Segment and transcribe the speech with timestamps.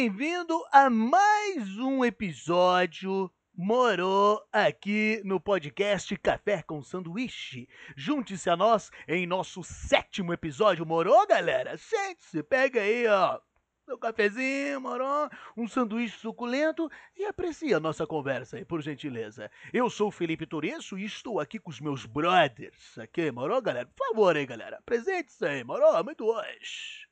[0.00, 7.68] Bem-vindo a mais um episódio Morou aqui no podcast Café com Sanduíche.
[7.96, 10.86] Junte-se a nós em nosso sétimo episódio.
[10.86, 11.76] Morou, galera?
[11.76, 13.40] Sente-se, pega aí, ó.
[13.86, 19.50] Seu cafezinho, morou, um sanduíche suculento e aprecie a nossa conversa aí, por gentileza.
[19.72, 22.96] Eu sou o Felipe Toresso e estou aqui com os meus brothers.
[22.98, 23.90] Aqui, morou, galera?
[23.96, 24.76] Por favor aí, galera.
[24.78, 27.07] Apresente-se aí, morou, muito hoje.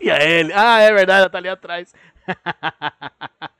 [0.00, 0.52] E a ele.
[0.52, 1.94] Ah, é verdade, ela tá ali atrás.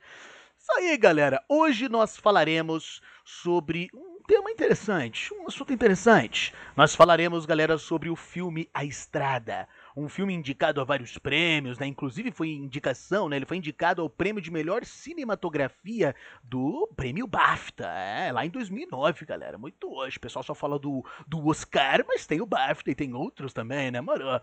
[0.57, 1.43] Isso aí, galera.
[1.49, 6.53] Hoje nós falaremos sobre um tema interessante, um assunto interessante.
[6.77, 9.67] Nós falaremos, galera, sobre o filme A Estrada.
[9.97, 11.87] Um filme indicado a vários prêmios, né?
[11.87, 13.35] Inclusive foi indicação, né?
[13.35, 19.25] Ele foi indicado ao prêmio de melhor cinematografia do prêmio BAFTA, é, lá em 2009,
[19.25, 19.57] galera.
[19.57, 20.17] Muito hoje.
[20.17, 23.91] O pessoal só fala do, do Oscar, mas tem o BAFTA e tem outros também,
[23.91, 24.39] né, mano?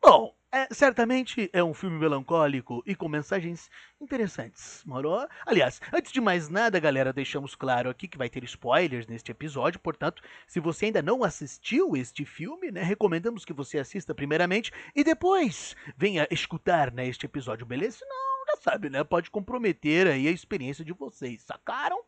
[0.00, 3.68] Bom, é, certamente é um filme melancólico e com mensagens
[4.00, 5.28] interessantes, moro?
[5.44, 9.78] Aliás, antes de mais nada, galera, deixamos claro aqui que vai ter spoilers neste episódio,
[9.78, 15.04] portanto, se você ainda não assistiu este filme, né, recomendamos que você assista primeiramente e
[15.04, 17.98] depois venha escutar né, este episódio, beleza?
[17.98, 22.00] Senão, já sabe, né, pode comprometer aí a experiência de vocês, sacaram?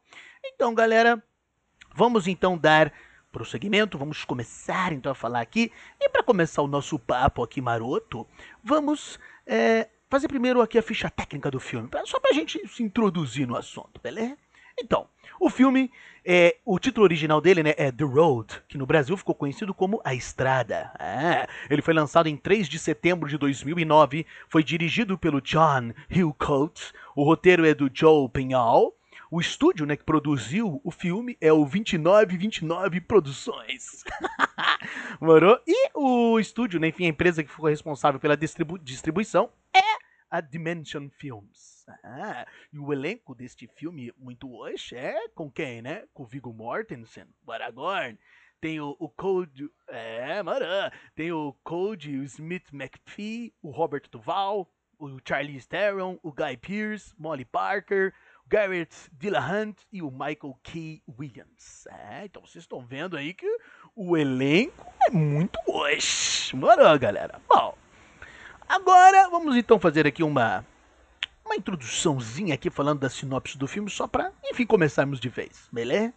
[0.43, 1.23] Então, galera,
[1.95, 2.91] vamos então dar
[3.31, 5.73] prosseguimento, vamos começar então a falar aqui.
[6.01, 8.27] E para começar o nosso papo aqui maroto,
[8.63, 12.83] vamos é, fazer primeiro aqui a ficha técnica do filme, só para a gente se
[12.83, 14.37] introduzir no assunto, beleza?
[14.83, 15.07] Então,
[15.39, 15.91] o filme,
[16.25, 20.01] é, o título original dele né, é The Road, que no Brasil ficou conhecido como
[20.05, 20.91] A Estrada.
[20.99, 26.93] É, ele foi lançado em 3 de setembro de 2009, foi dirigido pelo John Hillcoat,
[27.15, 28.95] o roteiro é do Joe Pinhal,
[29.31, 34.03] o estúdio né, que produziu o filme é o 2929 Produções.
[35.21, 35.59] Morou?
[35.67, 40.41] E o estúdio, né, enfim, a empresa que ficou responsável pela distribu distribuição é a
[40.41, 41.85] Dimension Films.
[42.05, 46.05] Ah, e o elenco deste filme, muito hoje, é com quem, né?
[46.13, 48.19] Com Viggo Mortensen, o Aragorn,
[48.61, 49.71] tem o, o Code.
[49.89, 50.65] É, mano.
[51.15, 57.15] Tem o Code, o Smith McPhee, o Robert Duval, o Charlie Theron, o Guy Pearce,
[57.19, 58.15] Molly Parker,
[58.51, 61.01] Garrett Dillahunt e o Michael K.
[61.17, 61.87] Williams.
[61.87, 63.47] É, então vocês estão vendo aí que
[63.95, 66.57] o elenco é muito hoje.
[66.57, 67.41] Bora, galera.
[67.49, 67.79] Bom,
[68.69, 70.67] agora vamos então fazer aqui uma
[71.47, 76.13] uma introduçãozinha aqui falando da sinopse do filme só para, enfim, começarmos de vez, beleza?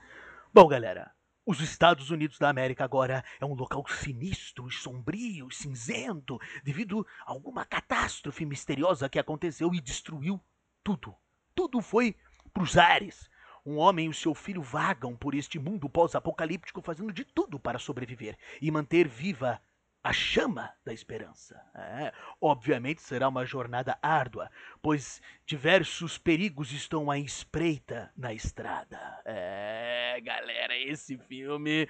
[0.52, 1.12] Bom, galera,
[1.46, 7.64] os Estados Unidos da América agora é um local sinistro, sombrio, cinzento, devido a alguma
[7.64, 10.42] catástrofe misteriosa que aconteceu e destruiu
[10.84, 11.16] tudo
[11.64, 12.16] tudo foi
[12.54, 13.30] pros ares.
[13.66, 17.80] Um homem e o seu filho vagam por este mundo pós-apocalíptico fazendo de tudo para
[17.80, 19.62] sobreviver e manter viva
[20.04, 21.58] a chama da esperança.
[21.74, 24.52] É, obviamente será uma jornada árdua,
[24.82, 29.00] pois diversos perigos estão à espreita na estrada.
[29.24, 31.88] É, galera, esse filme.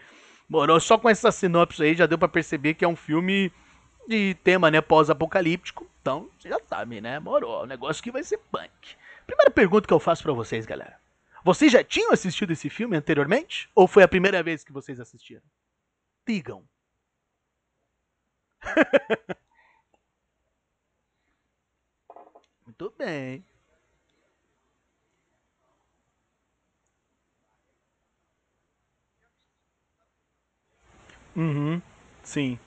[0.48, 3.52] Morou só com essa sinopse aí já deu para perceber que é um filme
[4.08, 5.90] de tema, né, pós-apocalíptico.
[6.00, 7.18] Então, você já sabe, né?
[7.18, 8.70] Morou, o negócio que vai ser punk.
[9.26, 11.00] Primeira pergunta que eu faço para vocês, galera.
[11.44, 13.70] Vocês já tinham assistido esse filme anteriormente?
[13.76, 15.44] Ou foi a primeira vez que vocês assistiram?
[16.26, 16.64] Digam.
[22.66, 23.44] Muito bem.
[31.36, 31.82] Uhum.
[32.24, 32.60] Sim.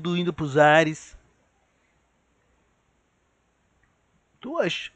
[0.00, 1.16] Tudo indo pros ares.
[4.40, 4.90] Tu acha?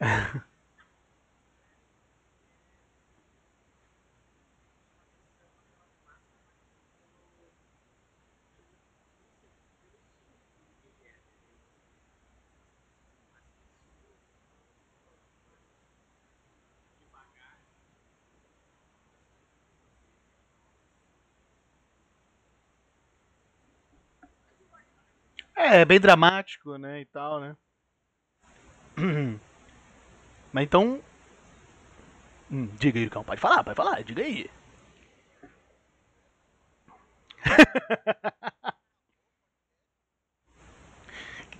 [25.64, 27.56] É, bem dramático, né, e tal, né?
[30.52, 31.00] Mas então...
[32.50, 34.50] Hum, diga aí, Cão, pode falar, pode falar, diga aí.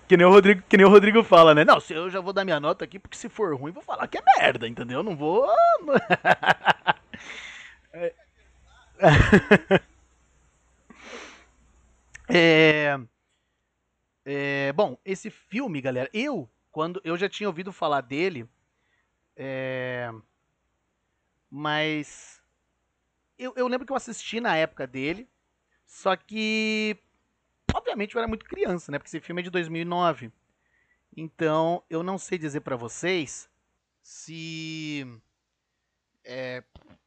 [0.07, 1.65] Que nem, o Rodrigo, que nem o Rodrigo fala, né?
[1.65, 4.07] Não, se eu já vou dar minha nota aqui, porque se for ruim, vou falar
[4.07, 5.03] que é merda, entendeu?
[5.03, 5.49] Não vou.
[7.91, 8.13] é,
[12.29, 12.99] é,
[14.75, 18.49] bom, esse filme, galera, eu, quando eu já tinha ouvido falar dele,
[19.37, 20.11] é,
[21.51, 22.43] mas
[23.39, 25.29] eu, eu lembro que eu assisti na época dele,
[25.87, 26.97] só que
[27.73, 28.99] obviamente eu era muito criança, né?
[28.99, 30.33] Porque esse filme é de 2009.
[31.17, 33.49] Então, eu não sei dizer para vocês
[34.03, 35.07] se
[36.25, 36.63] é,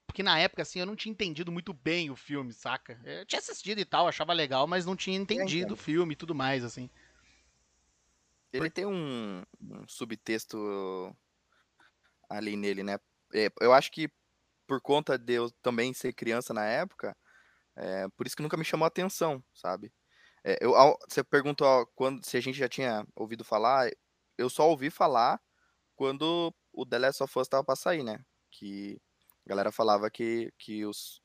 [0.05, 2.99] porque na época assim eu não tinha entendido muito bem o filme, saca?
[3.03, 6.33] Eu tinha assistido e tal, achava legal, mas não tinha entendido o filme e tudo
[6.33, 6.89] mais assim.
[8.53, 11.15] Ele tem um, um subtexto
[12.29, 12.99] ali nele, né?
[13.33, 14.09] É, eu acho que
[14.65, 17.15] por conta de eu também ser criança na época,
[17.75, 19.93] é, por isso que nunca me chamou a atenção, sabe?
[20.43, 20.73] É, eu,
[21.07, 23.89] você perguntou quando, se a gente já tinha ouvido falar,
[24.37, 25.39] eu só ouvi falar
[25.95, 28.19] quando o The Last of Us estava para sair, né?
[28.51, 28.99] Que
[29.45, 31.21] a galera falava que, que os,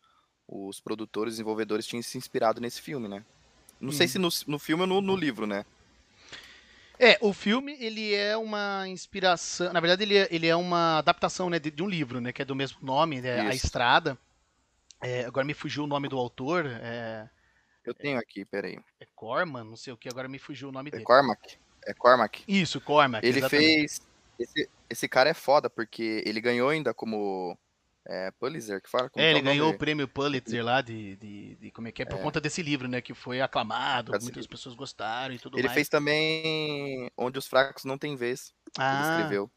[0.49, 3.25] os produtores, desenvolvedores tinham se inspirado nesse filme, né?
[3.81, 3.93] Não hum.
[3.93, 5.65] sei se no, no filme ou no, no livro, né?
[7.03, 9.73] É, o filme, ele é uma inspiração.
[9.73, 12.33] Na verdade, ele é, ele é uma adaptação né, de, de, um livro, né?
[12.33, 14.17] Que é do mesmo nome, né, A Estrada.
[15.03, 16.65] É, agora me fugiu o nome do autor.
[16.65, 17.29] É,
[17.85, 18.79] Eu tenho aqui, peraí.
[19.01, 21.03] É Corman, não sei o que, agora me fugiu o nome é dele.
[21.03, 21.59] Cormac.
[21.85, 22.45] É Cormac.
[22.47, 23.27] Isso, Cormac.
[23.27, 23.67] Ele exatamente.
[23.67, 24.01] fez.
[24.39, 27.59] Esse, esse cara é foda, porque ele ganhou ainda como
[28.07, 29.09] é, Pulitzer, que fala?
[29.09, 32.03] Como é, ele é ganhou o prêmio Pulitzer lá de, de, de, como é que
[32.03, 32.23] é, por é.
[32.23, 34.49] conta desse livro, né, que foi aclamado, muitas livro.
[34.49, 35.73] pessoas gostaram e tudo ele mais.
[35.73, 38.93] Ele fez também Onde os Fracos Não Têm Vez, ah.
[38.93, 39.51] ele escreveu.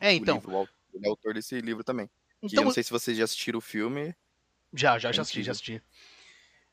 [0.00, 0.36] É, então.
[0.36, 2.10] Livro, ele é autor desse livro também.
[2.38, 4.14] Então, que eu não sei se vocês já assistiram o filme.
[4.72, 5.82] Já, já, já assisti, já assisti.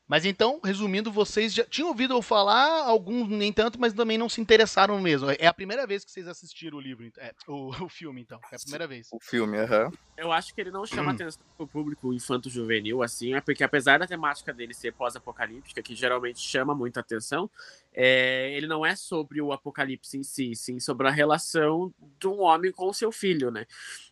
[0.08, 4.28] Mas então, resumindo, vocês já tinham ouvido eu falar, alguns nem tanto, mas também não
[4.28, 5.30] se interessaram mesmo.
[5.30, 8.40] É a primeira vez que vocês assistiram o livro, é, o, o, filme, então.
[8.52, 9.08] É a primeira vez.
[9.10, 9.86] O filme, aham.
[9.86, 9.92] Uhum.
[10.16, 11.14] Eu acho que ele não chama hum.
[11.14, 16.38] atenção pro público infanto-juvenil, assim, é porque apesar da temática dele ser pós-apocalíptica, que geralmente
[16.38, 17.50] chama muita atenção,
[17.92, 22.40] é, ele não é sobre o apocalipse em si, sim sobre a relação de um
[22.40, 23.66] homem com o seu filho, né?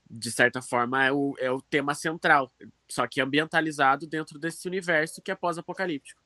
[0.09, 2.53] De certa forma, é o, é o tema central
[2.89, 6.23] só que ambientalizado dentro desse universo que é pós-apocalíptico.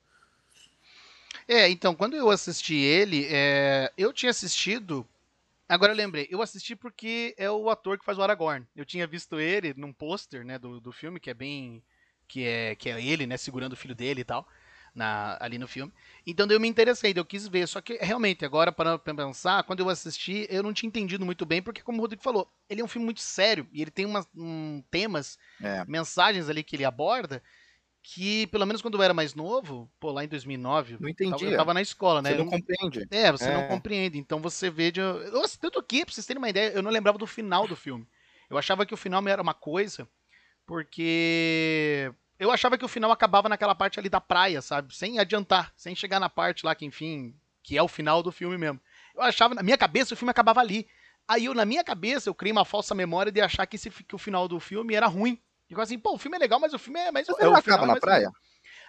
[1.47, 3.91] É, então, quando eu assisti ele, é...
[3.97, 5.07] eu tinha assistido.
[5.69, 8.67] Agora eu lembrei, eu assisti porque é o ator que faz o Aragorn.
[8.75, 11.82] Eu tinha visto ele num pôster, né, do, do filme, que é bem.
[12.27, 14.47] que é, que é ele, né, segurando o filho dele e tal
[14.98, 15.93] na, ali no filme.
[16.26, 17.67] Então eu me interessei, eu quis ver.
[17.67, 21.62] Só que realmente, agora para pensar, quando eu assisti, eu não tinha entendido muito bem,
[21.62, 24.28] porque como o Rodrigo falou, ele é um filme muito sério e ele tem umas,
[24.36, 25.84] um, temas, é.
[25.86, 27.43] mensagens ali que ele aborda
[28.02, 31.44] que, pelo menos quando eu era mais novo, pô, lá em 2009, não entendi.
[31.44, 32.31] Eu tava na escola, né?
[32.31, 33.06] Você não compreende.
[33.10, 33.55] É, você é.
[33.55, 34.19] não compreende.
[34.19, 35.00] Então você vê de.
[35.00, 38.06] Nossa, tanto aqui, pra vocês terem uma ideia, eu não lembrava do final do filme.
[38.48, 40.08] Eu achava que o final era uma coisa,
[40.64, 44.95] porque eu achava que o final acabava naquela parte ali da praia, sabe?
[44.95, 48.57] Sem adiantar, sem chegar na parte lá que, enfim, que é o final do filme
[48.57, 48.81] mesmo.
[49.15, 50.87] Eu achava, na minha cabeça, o filme acabava ali.
[51.27, 54.15] Aí eu, na minha cabeça, eu criei uma falsa memória de achar que, esse, que
[54.15, 55.39] o final do filme era ruim.
[55.69, 57.11] Digo assim, pô, o filme é legal, mas o filme é.
[57.11, 58.31] Mas é o acaba na praia?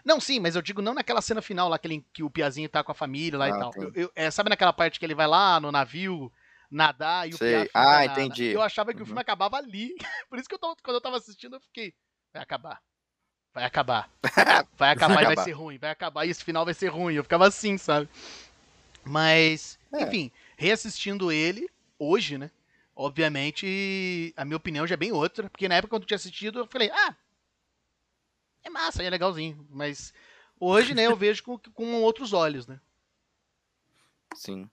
[0.05, 2.69] Não, sim, mas eu digo não naquela cena final lá, que, ele, que o Piazinho
[2.69, 3.71] tá com a família lá ah, e tal.
[3.75, 6.31] Eu, eu, é, sabe naquela parte que ele vai lá no navio
[6.71, 7.63] nadar e o Sei.
[7.65, 8.45] Pia Ah, entendi.
[8.45, 9.03] Eu achava que uhum.
[9.03, 9.95] o filme acabava ali.
[10.29, 11.93] Por isso que eu quando eu tava assistindo, eu fiquei.
[12.31, 12.81] Vai acabar.
[13.53, 14.09] Vai acabar.
[14.77, 15.77] Vai acabar e vai ser ruim.
[15.77, 17.15] Vai acabar e esse final vai ser ruim.
[17.15, 18.07] Eu ficava assim, sabe?
[19.03, 20.03] Mas, é.
[20.03, 22.51] enfim, reassistindo ele, hoje, né?
[22.95, 25.49] Obviamente, a minha opinião já é bem outra.
[25.49, 27.15] Porque na época quando eu tinha assistido, eu falei, ah,
[28.63, 29.67] é massa, é legalzinho.
[29.69, 30.13] Mas
[30.59, 32.79] hoje, né, eu vejo com, com outros olhos, né?
[34.35, 34.69] Sim.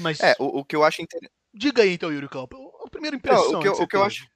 [0.00, 0.18] Mas...
[0.20, 1.32] É, o, o que eu acho interessante.
[1.52, 2.56] Diga aí então, Yuri Campo.
[2.84, 3.52] A primeira impressão.
[3.52, 4.28] Não, o que, eu, o que eu acho.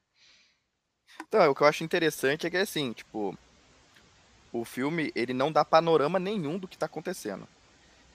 [1.27, 3.37] Então, o que eu acho interessante é que assim, tipo,
[4.53, 7.49] o filme ele não dá panorama nenhum do que está acontecendo.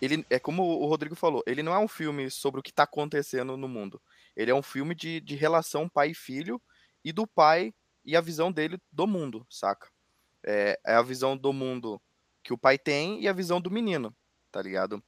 [0.02, 2.84] Ele é como o Rodrigo falou, ele não é um filme sobre o que está
[2.84, 4.02] acontecendo no mundo.
[4.36, 6.62] Ele é um filme de, de relação pai e filho
[7.04, 7.74] e do pai
[8.04, 9.90] e a visão dele do mundo, saca?
[10.46, 12.02] É, é a visão do mundo
[12.44, 14.14] que o pai tem e a visão do menino,
[14.52, 15.02] tá ligado?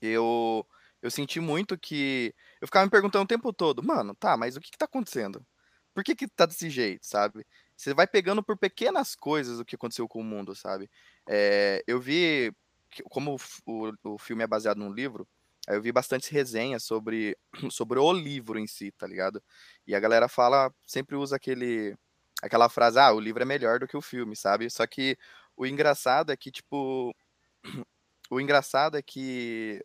[0.00, 0.66] Eu
[1.02, 4.60] eu senti muito que eu ficava me perguntando o tempo todo, mano, tá, mas o
[4.60, 5.44] que, que tá acontecendo?
[5.94, 7.46] Por que que tá desse jeito, sabe?
[7.76, 10.90] Você vai pegando por pequenas coisas o que aconteceu com o mundo, sabe?
[11.28, 12.52] É, eu vi,
[13.10, 15.28] como o, o filme é baseado num livro,
[15.68, 17.36] eu vi bastante resenhas sobre,
[17.70, 19.42] sobre o livro em si, tá ligado?
[19.86, 21.96] E a galera fala, sempre usa aquele,
[22.42, 24.70] aquela frase, ah, o livro é melhor do que o filme, sabe?
[24.70, 25.18] Só que
[25.56, 27.14] o engraçado é que, tipo,
[28.30, 29.84] o engraçado é que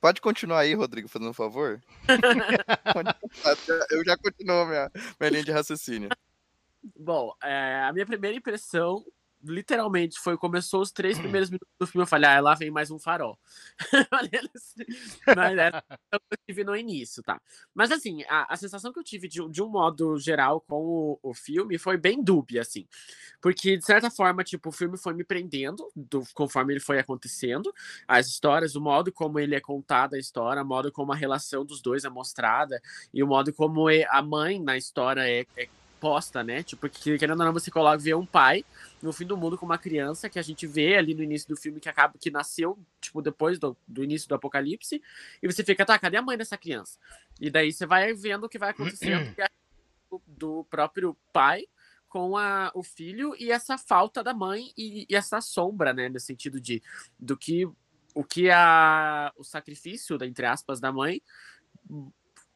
[0.00, 1.78] Pode continuar aí, Rodrigo, fazendo um favor?
[3.90, 6.08] Eu já continuo minha, minha linha de raciocínio.
[6.98, 9.04] Bom, é, a minha primeira impressão
[9.42, 12.90] literalmente foi começou os três primeiros minutos do filme eu falei ah lá vem mais
[12.90, 13.38] um farol.
[14.10, 15.84] Mas era
[16.14, 17.40] o que eu tive no início tá.
[17.74, 21.18] Mas assim a, a sensação que eu tive de, de um modo geral com o,
[21.22, 22.86] o, filme foi bem dúbia assim.
[23.40, 27.72] Porque de certa forma tipo o filme foi me prendendo do, conforme ele foi acontecendo
[28.06, 31.64] as histórias o modo como ele é contada a história o modo como a relação
[31.64, 32.80] dos dois é mostrada
[33.12, 35.68] e o modo como é, a mãe na história é, é
[36.00, 36.62] posta, né?
[36.62, 38.64] Tipo, que querendo ou não, você coloca, vê um pai
[39.02, 41.56] no fim do mundo com uma criança que a gente vê ali no início do
[41.56, 45.02] filme que acaba que nasceu, tipo, depois do, do início do apocalipse,
[45.42, 46.98] e você fica, tá, cadê a mãe dessa criança?
[47.40, 49.48] E daí você vai vendo o que vai acontecendo é
[50.26, 51.66] do próprio pai
[52.08, 56.08] com a, o filho e essa falta da mãe e, e essa sombra, né?
[56.08, 56.82] No sentido de
[57.18, 57.64] do que
[58.14, 61.22] o que a, o sacrifício, entre aspas, da mãe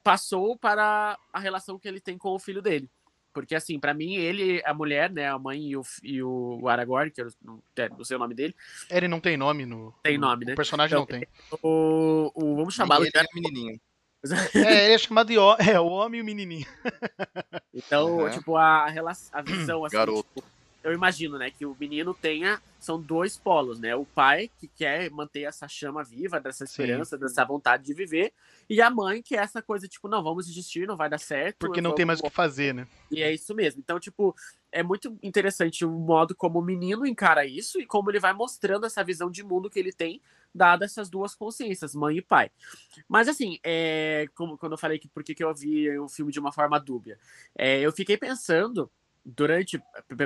[0.02, 2.90] passou para a relação que ele tem com o filho dele.
[3.34, 7.10] Porque, assim, para mim, ele, a mulher, né, a mãe e o, e o Aragorn,
[7.10, 8.54] que eu não, é, não sei o nome dele.
[8.88, 9.92] Ele não tem nome no.
[10.04, 10.52] Tem nome, no, né?
[10.52, 11.28] O personagem então, não tem.
[11.60, 13.10] O, o, vamos chamá-lo de.
[13.12, 13.80] É menininho.
[14.54, 16.66] é, ele é chamado de o, é, o homem e o menininho.
[17.74, 18.30] Então, uhum.
[18.30, 20.28] tipo, a, a visão, assim, Garoto.
[20.34, 20.53] Tipo,
[20.84, 23.96] eu imagino, né, que o menino tenha são dois polos, né?
[23.96, 27.22] O pai que quer manter essa chama viva, dessa esperança, Sim.
[27.22, 28.34] dessa vontade de viver,
[28.68, 31.60] e a mãe que é essa coisa tipo, não, vamos desistir, não vai dar certo.
[31.60, 32.86] Porque não tem mais o que fazer, né?
[33.10, 33.80] E é isso mesmo.
[33.80, 34.36] Então, tipo,
[34.70, 38.84] é muito interessante o modo como o menino encara isso e como ele vai mostrando
[38.84, 40.20] essa visão de mundo que ele tem,
[40.54, 42.50] dada essas duas consciências, mãe e pai.
[43.08, 46.38] Mas assim, é, como quando eu falei que por que eu vi o filme de
[46.38, 47.18] uma forma dúbia,
[47.56, 48.90] é, eu fiquei pensando
[49.24, 49.82] durante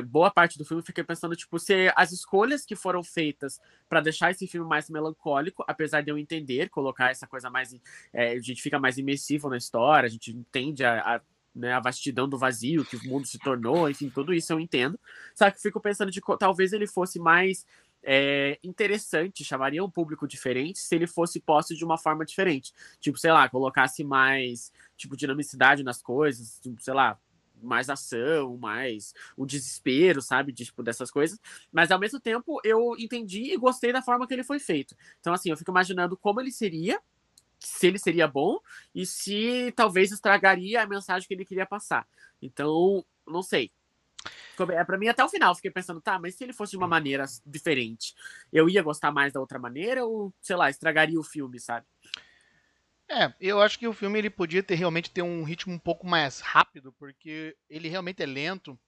[0.07, 4.33] boa parte do filme, fiquei pensando, tipo, se as escolhas que foram feitas para deixar
[4.33, 7.75] esse filme mais melancólico, apesar de eu entender, colocar essa coisa mais.
[8.13, 11.21] É, a gente fica mais imersivo na história, a gente entende a, a,
[11.55, 14.99] né, a vastidão do vazio que o mundo se tornou, enfim, tudo isso eu entendo.
[15.35, 17.65] Só que fico pensando de talvez ele fosse mais.
[18.11, 22.73] É, interessante, chamaria um público diferente se ele fosse posto de uma forma diferente.
[23.01, 27.19] Tipo, sei lá, colocasse mais tipo dinamicidade nas coisas, tipo, sei lá,
[27.63, 30.53] mais ação, mais o desespero, sabe?
[30.53, 31.39] Tipo, dessas coisas.
[31.73, 34.97] Mas ao mesmo tempo eu entendi e gostei da forma que ele foi feito.
[35.21, 37.01] Então, assim, eu fico imaginando como ele seria,
[37.59, 38.59] se ele seria bom
[38.95, 42.07] e se talvez estragaria a mensagem que ele queria passar.
[42.41, 43.71] Então, não sei.
[44.75, 46.89] É para mim até o final, fiquei pensando, tá, mas se ele fosse de uma
[46.89, 48.15] maneira diferente,
[48.53, 51.87] eu ia gostar mais da outra maneira ou, sei lá, estragaria o filme, sabe?
[53.11, 56.07] É, eu acho que o filme ele podia ter realmente ter um ritmo um pouco
[56.07, 58.79] mais rápido, porque ele realmente é lento.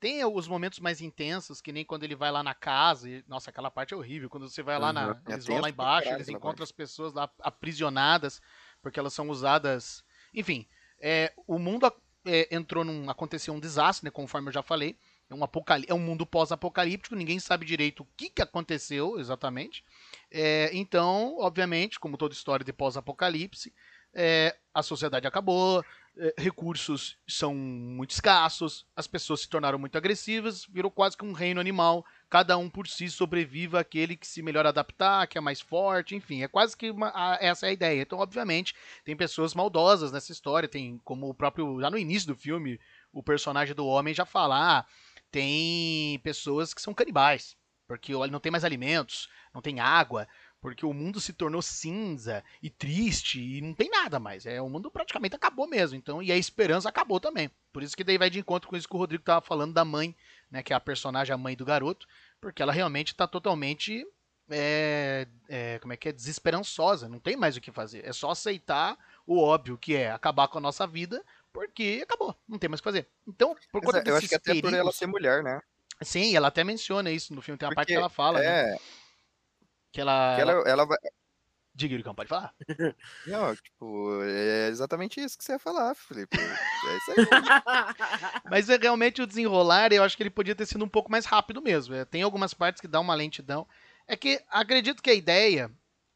[0.00, 3.50] Tem os momentos mais intensos, que nem quando ele vai lá na casa, e, nossa,
[3.50, 5.20] aquela parte é horrível, quando você vai lá na, uhum.
[5.28, 8.42] eles vão lá embaixo, eles encontram as pessoas lá aprisionadas,
[8.82, 10.66] porque elas são usadas, enfim,
[11.00, 11.90] é, o mundo
[12.26, 14.98] é, entrou num, aconteceu um desastre, né, conforme eu já falei,
[15.30, 15.40] é um,
[15.88, 19.84] é um mundo pós-apocalíptico, ninguém sabe direito o que, que aconteceu exatamente.
[20.36, 23.72] É, então, obviamente, como toda história de pós-apocalipse,
[24.12, 25.84] é, a sociedade acabou,
[26.16, 31.30] é, recursos são muito escassos, as pessoas se tornaram muito agressivas, virou quase que um
[31.30, 35.60] reino animal, cada um por si sobreviva aquele que se melhor adaptar, que é mais
[35.60, 38.02] forte, enfim, é quase que uma, a, essa é a ideia.
[38.02, 38.74] Então, obviamente,
[39.04, 42.80] tem pessoas maldosas nessa história, tem como o próprio, já no início do filme,
[43.12, 44.86] o personagem do homem já fala, ah,
[45.30, 50.26] tem pessoas que são canibais, porque não tem mais alimentos, não tem água,
[50.60, 54.46] porque o mundo se tornou cinza e triste e não tem nada mais.
[54.46, 55.96] É, o mundo praticamente acabou mesmo.
[55.96, 57.50] Então, e a esperança acabou também.
[57.72, 59.84] Por isso que daí vai de encontro com isso que o Rodrigo estava falando da
[59.84, 60.16] mãe,
[60.50, 62.06] né, que é a personagem, a mãe do garoto,
[62.40, 64.06] porque ela realmente está totalmente
[64.50, 68.04] é, é, como é que é desesperançosa, não tem mais o que fazer.
[68.04, 71.22] É só aceitar o óbvio que é acabar com a nossa vida
[71.52, 73.08] porque acabou, não tem mais o que fazer.
[73.28, 75.60] Então, por conta Eu acho que até perigos, por ela ser mulher, né?
[76.02, 78.46] Sim, ela até menciona isso no filme, tem uma porque parte que ela fala, né?
[78.46, 78.72] é...
[78.72, 78.78] né?
[79.92, 80.34] Que ela.
[80.34, 80.98] Que ela, ela vai.
[81.76, 82.54] Diga, Iricão, pode falar.
[83.26, 86.38] Não, tipo, é exatamente isso que você ia falar, Felipe.
[86.38, 87.26] É isso aí.
[88.48, 91.26] Mas é realmente o desenrolar, eu acho que ele podia ter sido um pouco mais
[91.26, 91.94] rápido mesmo.
[91.94, 93.66] É, tem algumas partes que dá uma lentidão.
[94.06, 95.70] É que acredito que a ideia.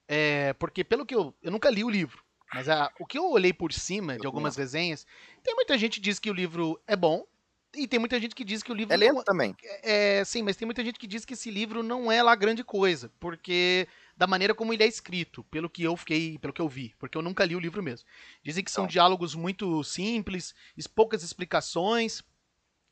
[0.07, 1.35] É, porque pelo que eu.
[1.43, 2.23] Eu nunca li o livro.
[2.55, 5.07] Mas a, o que eu olhei por cima de algumas resenhas,
[5.43, 7.27] tem muita gente que diz que o livro é bom,
[7.75, 8.93] e tem muita gente que diz que o livro.
[8.93, 9.55] É lento não, também.
[9.83, 12.65] É, sim, mas tem muita gente que diz que esse livro não é lá grande
[12.65, 16.69] coisa, porque da maneira como ele é escrito, pelo que eu fiquei, pelo que eu
[16.69, 18.07] vi, porque eu nunca li o livro mesmo.
[18.43, 20.55] Dizem que são diálogos muito simples,
[20.95, 22.23] poucas explicações,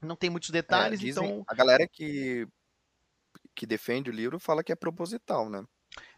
[0.00, 1.44] não tem muitos detalhes, é, dizem, então.
[1.48, 2.46] A galera que
[3.54, 5.64] que defende o livro fala que é proposital, né?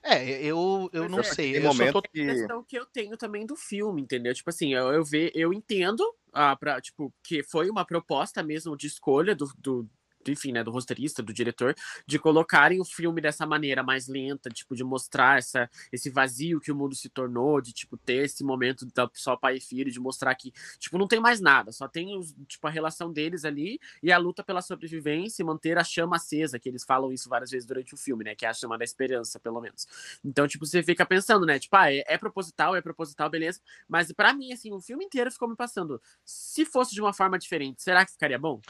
[0.03, 1.53] É, eu, eu não é, sei.
[1.53, 2.03] Tem Eu momento tô...
[2.03, 2.25] que...
[2.25, 4.35] questão que eu tenho também do filme, entendeu?
[4.35, 6.03] Tipo assim, eu, eu, ve, eu entendo
[6.38, 9.90] ah, pra, tipo, que foi uma proposta mesmo de escolha do, do,
[10.28, 11.75] enfim, né, do roteirista, do diretor,
[12.06, 16.73] de colocarem o filme dessa maneira mais lenta, tipo, de mostrar essa, esse vazio que
[16.73, 20.00] o mundo se tornou, de, tipo, ter esse momento da só pai e filho, de
[20.00, 23.78] mostrar que, tipo, não tem mais nada, só tem, os, tipo, a relação deles ali
[24.02, 27.50] e a luta pela sobrevivência e manter a chama acesa, que eles falam isso várias
[27.50, 29.87] vezes durante o filme, né, que é a chama da esperança, pelo menos.
[30.25, 34.12] Então, tipo, você fica pensando, né, tipo, ah, é, é proposital, é proposital, beleza, mas
[34.12, 37.82] para mim, assim, o filme inteiro ficou me passando, se fosse de uma forma diferente,
[37.82, 38.61] será que ficaria bom?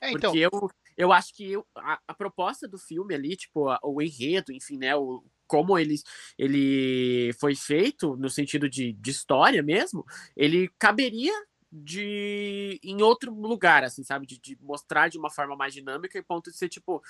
[0.00, 3.78] É, então, Porque eu, eu acho que a, a, proposta do filme ali, tipo, a,
[3.84, 4.96] o enredo, enfim, né?
[4.96, 5.94] O, como ele,
[6.36, 10.04] ele foi feito, no sentido de, de história mesmo,
[10.36, 11.32] ele caberia
[11.70, 14.26] de em outro lugar, assim, sabe?
[14.26, 17.00] De, de, mostrar de uma forma mais dinâmica e ponto de ser, tipo,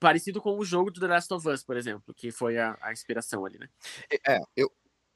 [0.00, 2.92] parecido com o jogo do The Last of Us, por exemplo, que foi a, a
[2.92, 3.68] inspiração ali, né?
[4.26, 4.70] É, eu,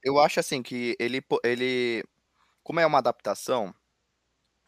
[0.05, 2.05] eu acho assim que ele, ele.
[2.63, 3.75] Como é uma adaptação,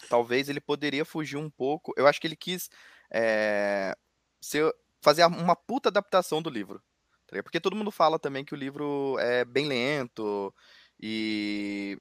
[0.08, 1.92] talvez ele poderia fugir um pouco.
[1.96, 2.68] Eu acho que ele quis
[3.12, 3.96] é,
[4.40, 6.82] ser, fazer uma puta adaptação do livro.
[7.26, 10.54] Tá Porque todo mundo fala também que o livro é bem lento
[11.00, 11.98] e,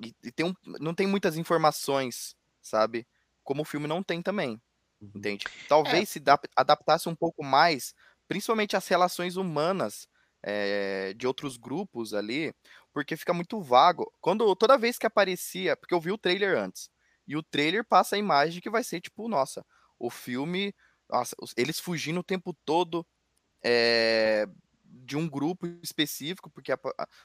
[0.00, 3.06] e, e tem um, não tem muitas informações, sabe?
[3.42, 4.60] Como o filme não tem também.
[5.00, 5.12] Uhum.
[5.14, 5.44] Entende?
[5.68, 6.06] Talvez é.
[6.06, 6.22] se
[6.56, 7.94] adaptasse um pouco mais,
[8.28, 10.08] principalmente as relações humanas
[10.42, 12.54] é, de outros grupos ali,
[12.92, 14.10] porque fica muito vago.
[14.20, 16.90] Quando toda vez que aparecia, porque eu vi o trailer antes,
[17.26, 19.64] e o trailer passa a imagem que vai ser tipo, nossa,
[19.98, 20.74] o filme,
[21.08, 23.06] nossa, eles fugindo o tempo todo
[23.62, 24.48] é,
[24.84, 26.78] de um grupo específico, porque a,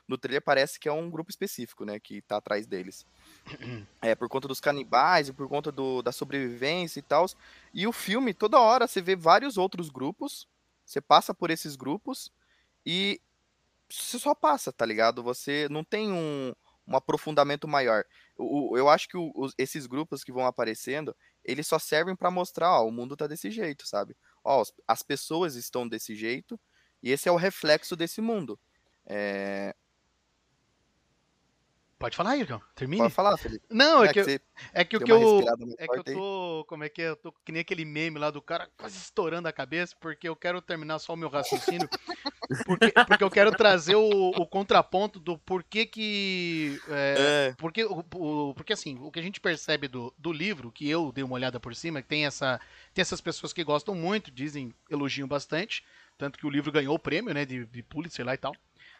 [0.08, 3.05] no trailer parece que é um grupo específico, né, que tá atrás deles.
[4.01, 7.25] É, por conta dos canibais e por conta do, da sobrevivência e tal.
[7.73, 10.47] E o filme, toda hora, você vê vários outros grupos,
[10.86, 12.32] você passa por esses grupos
[12.86, 13.21] e
[13.89, 15.21] você só passa, tá ligado?
[15.21, 16.53] Você não tem um,
[16.88, 18.05] um aprofundamento maior.
[18.38, 22.32] O, eu acho que o, os, esses grupos que vão aparecendo, eles só servem para
[22.32, 24.15] mostrar, ó, o mundo tá desse jeito, sabe?
[24.43, 26.60] Ó, as pessoas estão desse jeito
[27.02, 28.60] e esse é o reflexo desse mundo.
[29.06, 29.75] É,
[31.99, 32.62] Pode falar, Igor.
[32.75, 33.01] Termine.
[33.01, 33.65] Pode falar, Felipe.
[33.69, 34.41] Não, é, é que, que
[34.73, 35.43] é que o que eu.
[35.77, 36.65] É que eu tô.
[36.65, 37.09] Como é que é?
[37.09, 40.35] Eu tô que nem aquele meme lá do cara quase estourando a cabeça, porque eu
[40.35, 41.89] quero terminar só o meu raciocínio.
[42.65, 46.79] porque, porque eu quero trazer o, o contraponto do porquê que.
[46.88, 47.55] É, é.
[47.57, 51.25] Porque, o, porque assim, o que a gente percebe do, do livro, que eu dei
[51.25, 52.62] uma olhada por cima, que tem, essa,
[52.93, 55.83] tem essas pessoas que gostam muito, dizem, elogiam bastante.
[56.17, 57.45] Tanto que o livro ganhou o prêmio, né?
[57.45, 58.55] De, de Pulitzer lá e tal.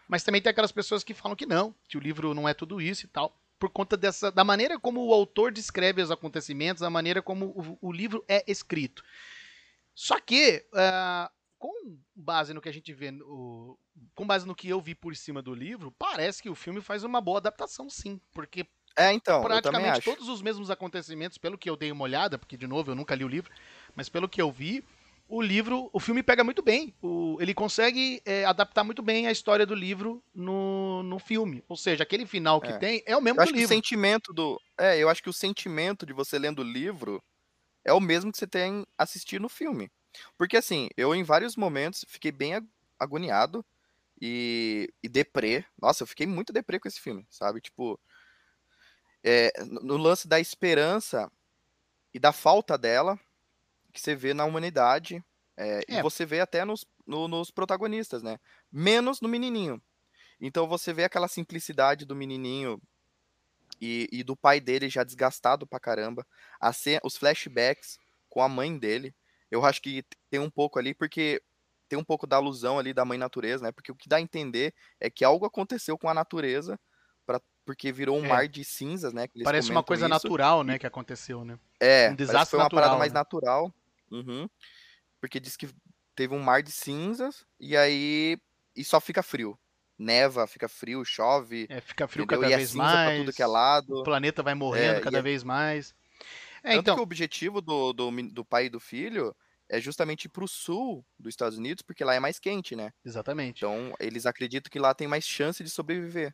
[0.10, 2.82] Mas também tem aquelas pessoas que falam que não, que o livro não é tudo
[2.82, 6.90] isso e tal, por conta dessa da maneira como o autor descreve os acontecimentos, da
[6.90, 9.04] maneira como o, o livro é escrito.
[9.94, 13.78] Só que, uh, com base no que a gente vê, no,
[14.16, 17.04] com base no que eu vi por cima do livro, parece que o filme faz
[17.04, 21.76] uma boa adaptação, sim, porque é, então, praticamente todos os mesmos acontecimentos, pelo que eu
[21.76, 23.52] dei uma olhada, porque de novo eu nunca li o livro,
[23.96, 24.84] mas pelo que eu vi,
[25.30, 26.94] o livro, o filme pega muito bem.
[27.04, 31.64] O, ele consegue é, adaptar muito bem a história do livro no, no filme.
[31.70, 32.78] Ou seja, aquele final que é.
[32.80, 33.70] tem é o mesmo eu acho do livro.
[33.70, 37.24] Que o sentimento do, é, eu acho que o sentimento de você lendo o livro
[37.86, 39.92] é o mesmo que você tem assistir no filme.
[40.36, 42.54] Porque assim, eu em vários momentos fiquei bem
[43.00, 43.64] agoniado
[44.20, 45.64] e, e deprê.
[45.80, 47.62] Nossa, eu fiquei muito deprê com esse filme, sabe?
[47.62, 48.00] Tipo,
[49.24, 51.32] é, no lance da esperança
[52.12, 53.20] e da falta dela,
[53.94, 55.24] que você vê na humanidade.
[55.58, 56.00] É, é.
[56.00, 58.40] E você vê até nos, no, nos protagonistas, né?
[58.72, 59.82] Menos no menininho.
[60.40, 62.82] Então você vê aquela simplicidade do menininho
[63.82, 66.26] e, e do pai dele já desgastado pra caramba.
[67.04, 67.98] os flashbacks
[68.30, 69.14] com a mãe dele.
[69.52, 71.42] Eu acho que tem um pouco ali, porque
[71.90, 73.72] tem um pouco da alusão ali da mãe natureza, né?
[73.72, 76.80] Porque o que dá a entender é que algo aconteceu com a natureza
[77.30, 78.28] pra, porque virou um é.
[78.28, 79.28] mar de cinzas, né?
[79.44, 80.10] Parece uma coisa isso.
[80.10, 81.60] natural, né, que aconteceu, né?
[81.80, 83.20] É, um desastre foi uma natural, parada mais né?
[83.20, 83.72] natural.
[84.10, 84.50] Uhum.
[85.22, 85.70] Porque diz que
[86.16, 88.40] teve um mar de cinzas e aí
[88.76, 89.58] e só fica frio.
[89.98, 91.68] Neva, fica frio, chove.
[91.70, 92.42] É, fica frio entendeu?
[92.42, 93.20] cada e é vez é mais.
[93.20, 94.00] tudo que é lado.
[94.00, 95.22] O planeta vai morrendo é, cada é...
[95.22, 95.94] vez mais.
[96.64, 96.96] É, Tanto então...
[96.96, 99.36] que o objetivo do, do, do pai e do filho
[99.70, 102.92] é justamente ir pro sul dos Estados Unidos, porque lá é mais quente, né?
[103.06, 103.60] Exatamente.
[103.60, 106.34] Então, eles acreditam que lá tem mais chance de sobreviver.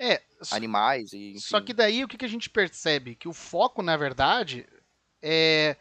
[0.00, 0.22] É.
[0.50, 1.32] Animais e.
[1.32, 1.40] Enfim.
[1.40, 3.14] Só que daí o que a gente percebe?
[3.14, 4.66] Que o foco, na verdade,
[5.22, 5.76] é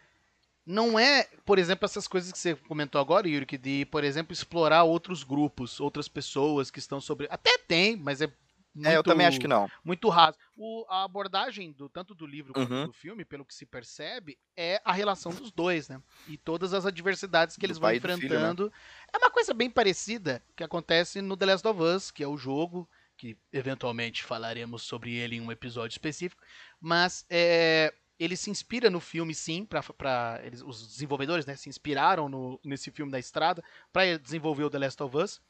[0.69, 4.83] não é, por exemplo, essas coisas que você comentou agora, Yuri, de, por exemplo, explorar
[4.83, 7.27] outros grupos, outras pessoas que estão sobre.
[7.31, 8.31] Até tem, mas é
[8.75, 9.67] Muito, é, eu também acho que não.
[9.83, 10.37] Muito raso.
[10.55, 12.85] O, a abordagem do tanto do livro quanto uhum.
[12.85, 15.99] do filme, pelo que se percebe, é a relação dos dois, né?
[16.27, 18.65] E todas as adversidades que do eles vão enfrentando.
[18.65, 19.09] Filho, né?
[19.11, 22.37] É uma coisa bem parecida que acontece no The Last of Us, que é o
[22.37, 22.87] jogo
[23.19, 26.41] que eventualmente falaremos sobre ele em um episódio específico,
[26.79, 32.57] mas é, ele se inspira no filme, sim, para os desenvolvedores né, se inspiraram no,
[32.63, 35.41] nesse filme da estrada para desenvolver o The Last of Us.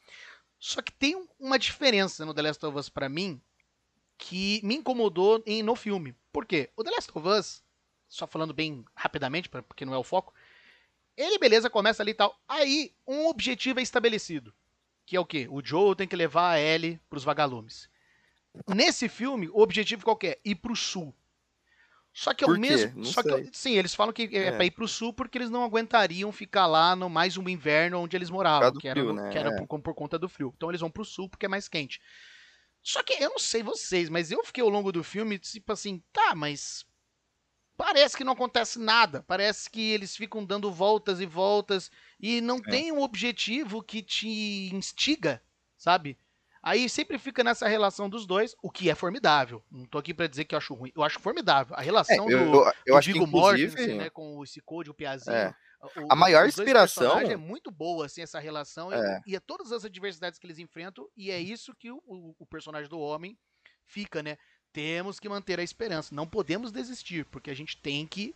[0.58, 3.40] Só que tem uma diferença no The Last of Us para mim
[4.18, 6.16] que me incomodou em, no filme.
[6.34, 6.72] Por quê?
[6.76, 7.64] O The Last of Us,
[8.08, 10.34] só falando bem rapidamente, porque não é o foco,
[11.16, 12.36] ele, beleza, começa ali e tal.
[12.48, 14.52] Aí, um objetivo é estabelecido.
[15.10, 15.48] Que é o quê?
[15.50, 17.90] O Joe tem que levar a Ellie pros vagalumes.
[18.68, 20.38] Nesse filme, o objetivo qual é?
[20.46, 21.12] Ir pro sul.
[22.14, 23.04] Só que é o mesmo.
[23.04, 23.46] Só sei.
[23.46, 26.32] que, sim, eles falam que é, é pra ir pro sul porque eles não aguentariam
[26.32, 29.32] ficar lá no mais um inverno onde eles moravam, que era, frio, né?
[29.32, 29.66] que era é.
[29.66, 30.54] por, por, conta do frio.
[30.56, 32.00] Então eles vão pro sul porque é mais quente.
[32.84, 36.04] Só que eu não sei vocês, mas eu fiquei ao longo do filme, tipo assim,
[36.14, 36.86] tá, mas.
[37.80, 39.24] Parece que não acontece nada.
[39.26, 41.90] Parece que eles ficam dando voltas e voltas
[42.20, 42.62] e não é.
[42.70, 45.42] tem um objetivo que te instiga,
[45.78, 46.20] sabe?
[46.62, 49.64] Aí sempre fica nessa relação dos dois, o que é formidável.
[49.72, 50.92] Não tô aqui para dizer que eu acho ruim.
[50.94, 51.74] Eu acho formidável.
[51.74, 54.94] A relação é, eu, do, eu, eu do Viggo Mortensen, né, com esse Code, o
[54.94, 55.38] Piazinho.
[55.38, 55.56] É.
[55.82, 59.22] O, a maior inspiração é muito boa assim essa relação é.
[59.26, 62.36] e, e é todas as adversidades que eles enfrentam e é isso que o, o,
[62.40, 63.40] o, personagem do homem
[63.86, 64.38] fica, né?
[64.72, 68.36] Temos que manter a esperança, não podemos desistir porque a gente tem que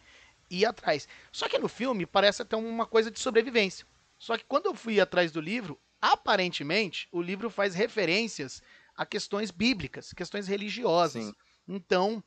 [0.50, 1.08] ir atrás.
[1.32, 3.86] Só que no filme parece até uma coisa de sobrevivência.
[4.18, 8.62] Só que quando eu fui atrás do livro, aparentemente, o livro faz referências
[8.96, 11.26] a questões bíblicas, questões religiosas.
[11.26, 11.34] Sim.
[11.68, 12.24] Então,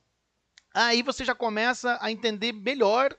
[0.74, 3.16] aí você já começa a entender melhor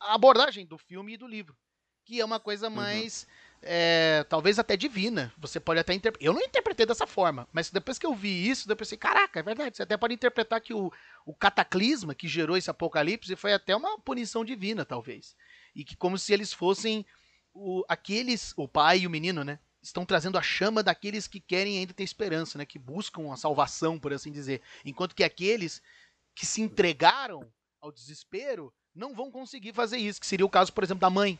[0.00, 1.56] a abordagem do filme e do livro,
[2.04, 2.74] que é uma coisa uhum.
[2.76, 3.28] mais, uhum.
[3.62, 5.32] É, talvez até divina.
[5.38, 6.26] Você pode até interpretar.
[6.26, 9.42] Eu não interpretei dessa forma, mas depois que eu vi isso, eu pensei, caraca, é
[9.42, 9.76] verdade.
[9.76, 10.92] Você até pode interpretar que o,
[11.24, 15.36] o cataclisma que gerou esse apocalipse foi até uma punição divina, talvez.
[15.74, 17.04] E que como se eles fossem
[17.52, 19.58] o, aqueles, o pai e o menino, né?
[19.82, 22.66] Estão trazendo a chama daqueles que querem ainda ter esperança, né?
[22.66, 24.60] Que buscam a salvação, por assim dizer.
[24.84, 25.82] Enquanto que aqueles
[26.34, 27.46] que se entregaram
[27.80, 31.38] ao desespero não vão conseguir fazer isso, que seria o caso, por exemplo, da mãe,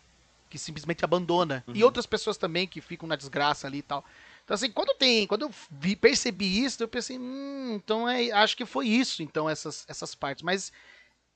[0.48, 1.64] que simplesmente abandona.
[1.66, 1.76] Uhum.
[1.76, 4.04] E outras pessoas também que ficam na desgraça ali e tal.
[4.44, 5.26] Então, assim, quando tem.
[5.26, 9.50] Quando eu vi, percebi isso, eu pensei, hum, então é, acho que foi isso, então,
[9.50, 10.42] essas, essas partes.
[10.42, 10.72] Mas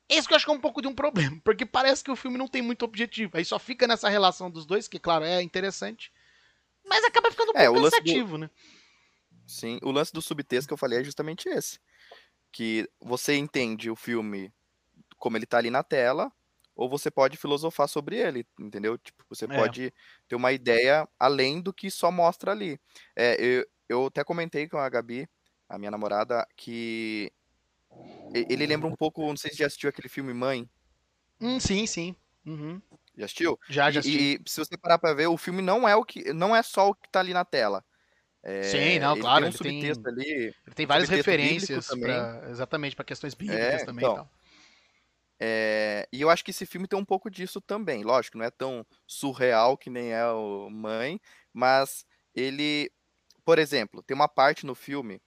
[0.08, 2.16] esse que eu acho que é um pouco de um problema, porque parece que o
[2.16, 3.36] filme não tem muito objetivo.
[3.36, 6.12] Aí só fica nessa relação dos dois, que, claro, é interessante,
[6.84, 8.38] mas acaba ficando um é, pouco cansativo, do...
[8.38, 8.50] né?
[9.46, 11.80] Sim, o lance do subtexto que eu falei é justamente esse.
[12.52, 14.52] Que você entende o filme
[15.16, 16.32] como ele tá ali na tela,
[16.74, 18.96] ou você pode filosofar sobre ele, entendeu?
[18.98, 19.48] Tipo, você é.
[19.48, 19.92] pode
[20.28, 22.80] ter uma ideia além do que só mostra ali.
[23.14, 25.28] É, eu, eu até comentei com a Gabi,
[25.68, 27.32] a minha namorada, que
[28.32, 30.68] ele lembra um pouco, não sei se já assistiu aquele filme Mãe.
[31.40, 32.14] Hum, sim, sim.
[32.46, 32.80] Uhum.
[33.16, 33.58] Já assistiu?
[33.68, 34.40] Já, já assisti.
[34.44, 36.90] E, se você parar pra ver, o filme não é o que não é só
[36.90, 37.84] o que tá ali na tela.
[38.42, 39.40] É, sim, não, claro.
[39.40, 40.54] Tem um subtexto tem, ali.
[40.66, 44.28] Ele tem várias referências pra, exatamente para questões bíblicas é, também então,
[45.40, 48.04] É, e eu acho que esse filme tem um pouco disso também.
[48.04, 51.18] Lógico, não é tão surreal que nem é o Mãe,
[51.52, 52.92] mas ele,
[53.44, 55.20] por exemplo, tem uma parte no filme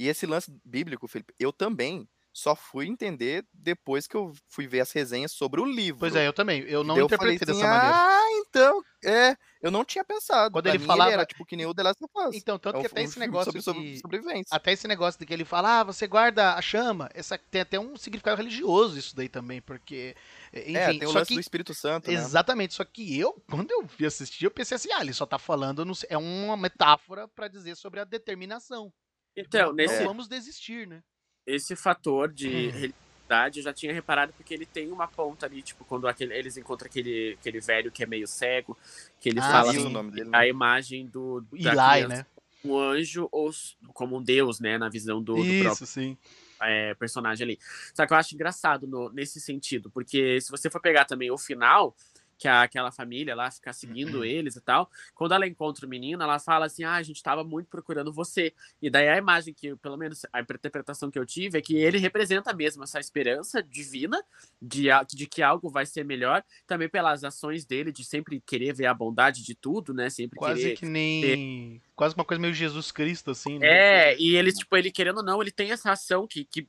[0.00, 4.80] e esse lance bíblico, Felipe, eu também só fui entender depois que eu fui ver
[4.80, 6.00] as resenhas sobre o livro.
[6.00, 6.62] Pois é, eu também.
[6.62, 7.96] Eu não interpretei assim, dessa maneira.
[7.96, 10.52] Ah, então, é, eu não tinha pensado.
[10.52, 12.36] Quando ele falava, ele era tipo que nem o The Last of Us.
[12.36, 14.54] Então, tanto é que até esse negócio sobre, sobre sobrevivência.
[14.54, 17.08] Até esse negócio de que ele fala: "Ah, você guarda a chama".
[17.14, 20.16] Essa tem até um significado religioso isso daí também, porque
[20.52, 22.18] enfim, é, tem o só lance que, do Espírito Santo, né?
[22.18, 25.38] Exatamente, só que eu, quando eu vi assistir, eu pensei assim: "Ah, ele só tá
[25.38, 28.92] falando, é uma metáfora para dizer sobre a determinação".
[29.36, 30.00] Então, não, nesse...
[30.00, 31.00] não vamos desistir, né?
[31.46, 32.92] Esse fator de hum.
[33.30, 36.56] Religiosidade eu já tinha reparado porque ele tem uma ponta ali, tipo, quando aquele, eles
[36.56, 38.76] encontram aquele, aquele velho que é meio cego,
[39.20, 42.26] que ele ah, fala assim, dele, a imagem do da Eli, né?
[42.64, 43.50] Um anjo ou
[43.94, 44.76] como um deus, né?
[44.76, 46.18] Na visão do, Isso, do próprio sim.
[46.62, 47.58] É, personagem ali.
[47.94, 51.38] Só que eu acho engraçado no, nesse sentido, porque se você for pegar também o
[51.38, 51.96] final,
[52.40, 54.24] que a, aquela família lá ficar seguindo uhum.
[54.24, 54.90] eles e tal.
[55.14, 58.54] Quando ela encontra o menino, ela fala assim: Ah, a gente estava muito procurando você.
[58.80, 61.98] E daí a imagem que, pelo menos a interpretação que eu tive, é que ele
[61.98, 64.24] representa mesmo essa esperança divina
[64.60, 68.86] de, de que algo vai ser melhor, também pelas ações dele, de sempre querer ver
[68.86, 70.08] a bondade de tudo, né?
[70.08, 70.76] Sempre Quase querer.
[70.76, 71.20] que nem.
[71.20, 71.90] Ter...
[71.94, 73.66] Quase uma coisa meio Jesus Cristo, assim, né?
[73.66, 76.66] É, e ele, tipo, ele querendo ou não, ele tem essa ação que, que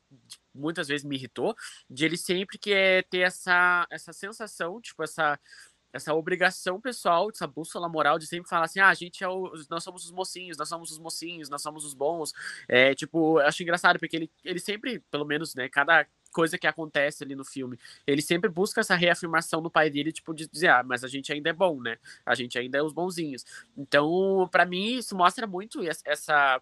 [0.53, 1.55] muitas vezes me irritou,
[1.89, 5.39] de ele sempre quer ter essa, essa sensação, tipo, essa
[5.93, 9.51] essa obrigação pessoal, essa bússola moral de sempre falar assim, ah, a gente é o,
[9.69, 12.33] nós somos os mocinhos, nós somos os mocinhos, nós somos os bons.
[12.67, 16.65] É, tipo, eu acho engraçado porque ele, ele sempre, pelo menos, né, cada coisa que
[16.65, 20.69] acontece ali no filme, ele sempre busca essa reafirmação no pai dele, tipo, de dizer,
[20.69, 21.97] ah, mas a gente ainda é bom, né?
[22.25, 23.45] A gente ainda é os bonzinhos.
[23.75, 26.61] Então, para mim, isso mostra muito essa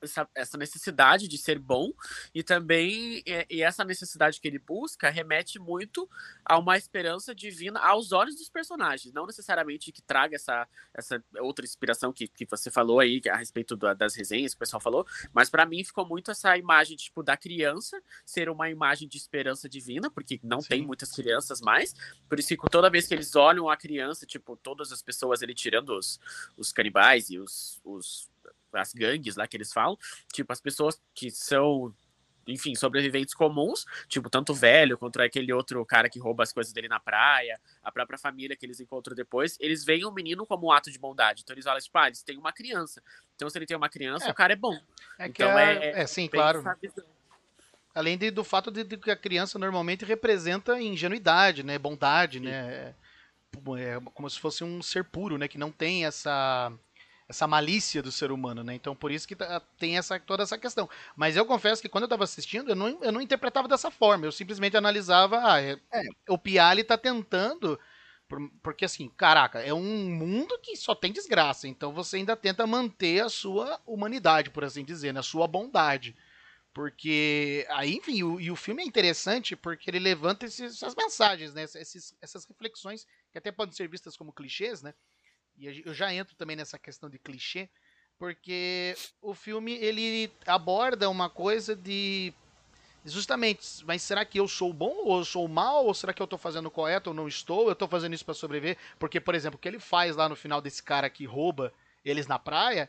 [0.00, 1.92] essa, essa necessidade de ser bom
[2.34, 6.08] e também e, e, essa necessidade que ele busca remete muito
[6.44, 11.64] a uma esperança divina aos olhos dos personagens, não necessariamente que traga essa, essa outra
[11.64, 15.06] inspiração que, que você falou aí a respeito da, das resenhas que o pessoal falou,
[15.32, 19.68] mas para mim ficou muito essa imagem tipo da criança ser uma imagem de esperança
[19.68, 20.68] divina, porque não Sim.
[20.68, 21.94] tem muitas crianças mais,
[22.28, 25.54] por isso que toda vez que eles olham a criança, tipo, todas as pessoas ele
[25.54, 26.20] tirando os,
[26.56, 28.28] os canibais e os, os
[28.72, 29.98] as gangues lá que eles falam,
[30.32, 31.94] tipo, as pessoas que são
[32.48, 36.88] enfim, sobreviventes comuns, tipo, tanto velho quanto aquele outro cara que rouba as coisas dele
[36.88, 40.72] na praia, a própria família que eles encontram depois, eles veem o menino como um
[40.72, 41.42] ato de bondade.
[41.42, 43.02] Então eles olham, tipo, ah, eles têm uma criança.
[43.36, 44.30] Então se ele tem uma criança, é.
[44.30, 44.76] o cara é bom.
[45.18, 46.64] É então é, é, é, sim, claro.
[47.94, 52.44] Além de, do fato de, de, que a criança normalmente representa ingenuidade, né, bondade, sim.
[52.44, 52.94] né,
[53.76, 56.72] é, é como se fosse um ser puro, né, que não tem essa
[57.28, 58.74] essa malícia do ser humano, né?
[58.74, 60.88] Então por isso que tá, tem essa, toda essa questão.
[61.14, 64.24] Mas eu confesso que quando eu estava assistindo, eu não, eu não interpretava dessa forma.
[64.24, 67.78] Eu simplesmente analisava, ah, é, é, o Piali está tentando.
[68.62, 71.68] Porque assim, caraca, é um mundo que só tem desgraça.
[71.68, 75.20] Então você ainda tenta manter a sua humanidade, por assim dizer, né?
[75.20, 76.16] a sua bondade.
[76.72, 81.52] Porque aí, enfim, o, e o filme é interessante porque ele levanta esses, essas mensagens,
[81.52, 81.64] né?
[81.64, 84.94] Esses, essas reflexões que até podem ser vistas como clichês, né?
[85.58, 87.68] E eu já entro também nessa questão de clichê,
[88.18, 92.32] porque o filme ele aborda uma coisa de
[93.04, 96.24] justamente, mas será que eu sou bom ou eu sou mal ou será que eu
[96.24, 97.66] estou fazendo correto ou não estou?
[97.66, 98.76] Eu estou fazendo isso para sobreviver?
[98.98, 101.72] Porque, por exemplo, o que ele faz lá no final desse cara que rouba
[102.04, 102.88] eles na praia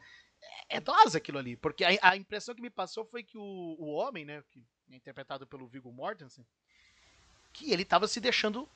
[0.69, 3.75] é, é dose aquilo ali, porque a, a, impressão que me passou foi que o,
[3.79, 6.45] o homem, né, que é interpretado pelo Viggo Mortensen,
[7.51, 8.69] que ele estava se deixando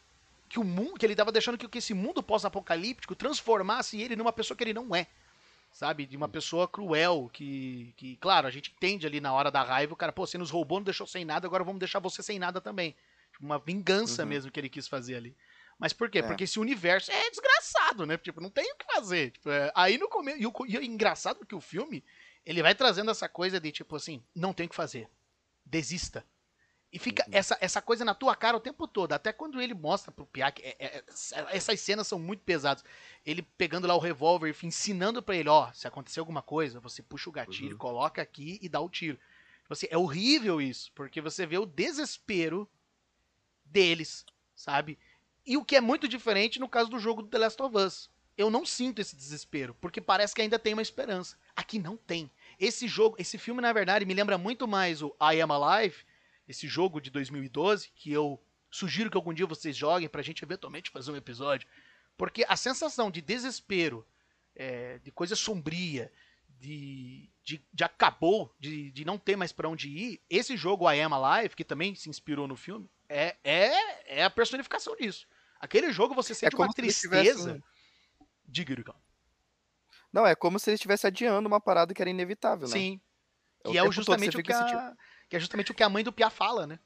[0.53, 4.31] que o mundo, que ele estava deixando que, que esse mundo pós-apocalíptico transformasse ele numa
[4.31, 5.07] pessoa que ele não é.
[5.71, 6.05] Sabe?
[6.05, 9.93] De uma pessoa cruel, que, que, claro, a gente entende ali na hora da raiva,
[9.93, 12.37] o cara, pô, você nos roubou, não deixou sem nada, agora vamos deixar você sem
[12.37, 12.95] nada também.
[13.31, 14.29] Tipo, uma vingança uhum.
[14.29, 15.35] mesmo que ele quis fazer ali.
[15.79, 16.19] Mas por quê?
[16.19, 16.21] É.
[16.21, 18.15] Porque esse universo é desgraçado, né?
[18.19, 19.31] Tipo, não tem o que fazer.
[19.31, 19.71] Tipo, é...
[19.73, 20.37] aí no começo.
[20.39, 20.53] E, o...
[20.67, 22.03] e é engraçado que o filme,
[22.45, 25.09] ele vai trazendo essa coisa de, tipo assim, não tem o que fazer.
[25.65, 26.23] Desista.
[26.93, 27.33] E fica uhum.
[27.33, 29.13] essa, essa coisa na tua cara o tempo todo.
[29.13, 30.61] Até quando ele mostra pro Piak.
[30.63, 31.03] É, é, é
[31.49, 32.85] essas cenas são muito pesadas.
[33.25, 37.31] Ele pegando lá o revólver, ensinando para ele: ó, se acontecer alguma coisa, você puxa
[37.31, 37.77] o gatilho, uhum.
[37.77, 39.17] coloca aqui e dá o tiro.
[39.17, 42.69] Você, tipo assim, é horrível isso, porque você vê o desespero
[43.65, 44.23] deles,
[44.55, 44.99] sabe?
[45.43, 48.13] E o que é muito diferente no caso do jogo do The Last of Us.
[48.37, 51.37] Eu não sinto esse desespero, porque parece que ainda tem uma esperança.
[51.55, 52.31] Aqui não tem.
[52.59, 56.03] Esse jogo, esse filme, na verdade, me lembra muito mais o I Am Alive
[56.47, 60.89] esse jogo de 2012, que eu sugiro que algum dia vocês joguem pra gente eventualmente
[60.89, 61.67] fazer um episódio.
[62.17, 64.05] Porque a sensação de desespero,
[64.55, 66.11] é, de coisa sombria,
[66.59, 71.01] de, de, de acabou, de, de não ter mais para onde ir, esse jogo I
[71.01, 75.27] Am Alive, que também se inspirou no filme, é, é, é a personificação disso.
[75.59, 77.53] Aquele jogo você sente é uma tristeza.
[77.53, 77.63] Tivesse...
[78.45, 78.95] Diga, Iricão.
[80.11, 82.73] Não, é como se ele estivesse adiando uma parada que era inevitável, né?
[82.73, 83.01] Sim.
[83.63, 84.93] É que é justamente o que a
[85.33, 86.77] que é justamente o que a mãe do Pia fala, né?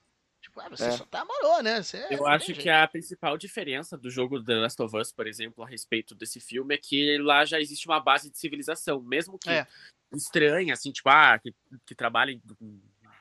[0.41, 0.91] Tipo, ah, você é.
[0.91, 1.83] só tá morou, né?
[1.83, 5.65] Você eu acho que a principal diferença do jogo The Last of Us, por exemplo,
[5.65, 9.49] a respeito desse filme, é que lá já existe uma base de civilização, mesmo que
[9.49, 9.67] é.
[10.13, 11.53] estranha, assim, tipo, ah, que,
[11.85, 12.41] que trabalha em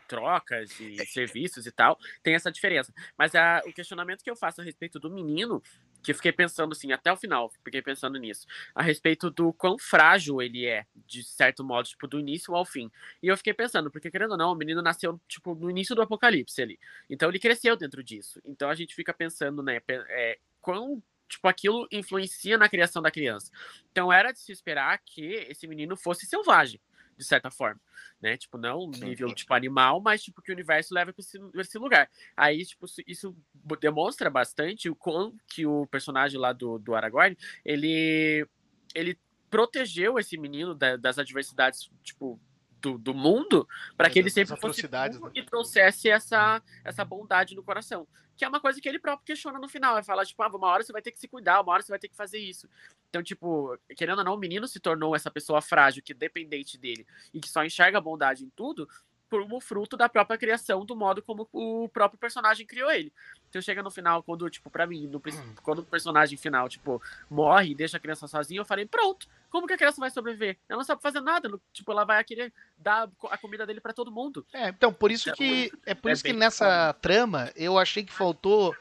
[0.06, 2.94] trocas e serviços e tal, tem essa diferença.
[3.18, 5.60] Mas a, o questionamento que eu faço a respeito do menino
[6.06, 9.76] que eu fiquei pensando assim, até o final, fiquei pensando nisso, a respeito do quão
[9.76, 12.88] frágil ele é, de certo modo, tipo, do início ao fim.
[13.20, 16.02] E eu fiquei pensando, porque querendo ou não, o menino nasceu, tipo, no início do
[16.02, 16.78] apocalipse ali.
[17.10, 18.40] Então ele cresceu dentro disso.
[18.44, 23.50] Então a gente fica pensando, né, é, quão tipo, aquilo influencia na criação da criança.
[23.90, 26.80] Então era de se esperar que esse menino fosse selvagem
[27.16, 27.80] de certa forma,
[28.20, 28.36] né?
[28.36, 32.10] Tipo, não nível, tipo, animal, mas, tipo, que o universo leva para esse, esse, lugar.
[32.36, 33.36] Aí, tipo, isso
[33.80, 38.46] demonstra bastante o quão que o personagem lá do, do Aragorn, ele,
[38.94, 42.40] ele protegeu esse menino da, das adversidades, tipo,
[42.80, 45.30] do, do mundo para que ele sempre fosse né?
[45.34, 48.06] e trouxesse essa, essa bondade no coração.
[48.36, 49.94] Que é uma coisa que ele próprio questiona no final.
[49.94, 51.90] Vai falar, tipo, ah, uma hora você vai ter que se cuidar, uma hora você
[51.90, 52.68] vai ter que fazer isso.
[53.08, 56.76] Então, tipo, querendo ou não, o menino se tornou essa pessoa frágil, que é dependente
[56.76, 58.86] dele e que só enxerga a bondade em tudo,
[59.30, 63.12] como fruto da própria criação, do modo como o próprio personagem criou ele.
[63.48, 65.20] Então chega no final, quando, tipo, pra mim, no,
[65.62, 69.66] quando o personagem final, tipo, morre e deixa a criança sozinha, eu falei, pronto, como
[69.66, 70.56] que a criança vai sobreviver?
[70.68, 74.12] Ela não sabe fazer nada, tipo, ela vai querer dar a comida dele para todo
[74.12, 74.46] mundo.
[74.52, 78.04] É, então, por isso então, que, é por é isso que nessa trama, eu achei
[78.04, 78.74] que faltou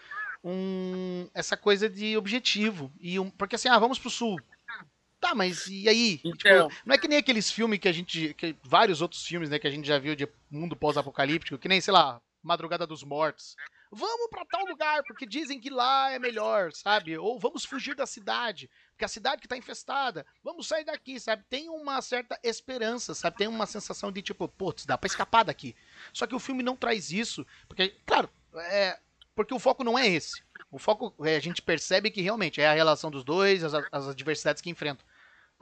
[0.44, 2.92] um, essa coisa de objetivo.
[3.00, 4.40] E um, porque assim, ah, vamos pro sul.
[5.26, 6.18] Tá, mas e aí?
[6.18, 6.70] Tipo, então...
[6.70, 8.36] Tipo, não é que nem aqueles filmes que a gente.
[8.36, 11.82] Que, vários outros filmes, né, que a gente já viu de mundo pós-apocalíptico, que nem,
[11.82, 13.56] sei lá, Madrugada dos Mortos.
[13.92, 17.18] Vamos para tal lugar, porque dizem que lá é melhor, sabe?
[17.18, 20.28] Ou vamos fugir da cidade, porque a cidade que tá infestada.
[20.44, 21.44] Vamos sair daqui, sabe?
[21.50, 23.38] Tem uma certa esperança, sabe?
[23.38, 25.76] Tem uma sensação de tipo, putz, dá pra escapar daqui.
[26.14, 29.00] Só que o filme não traz isso, porque, claro, é,
[29.34, 30.44] porque o foco não é esse.
[30.70, 34.08] O foco, é, a gente percebe que realmente é a relação dos dois, as, as
[34.08, 35.04] adversidades que enfrentam.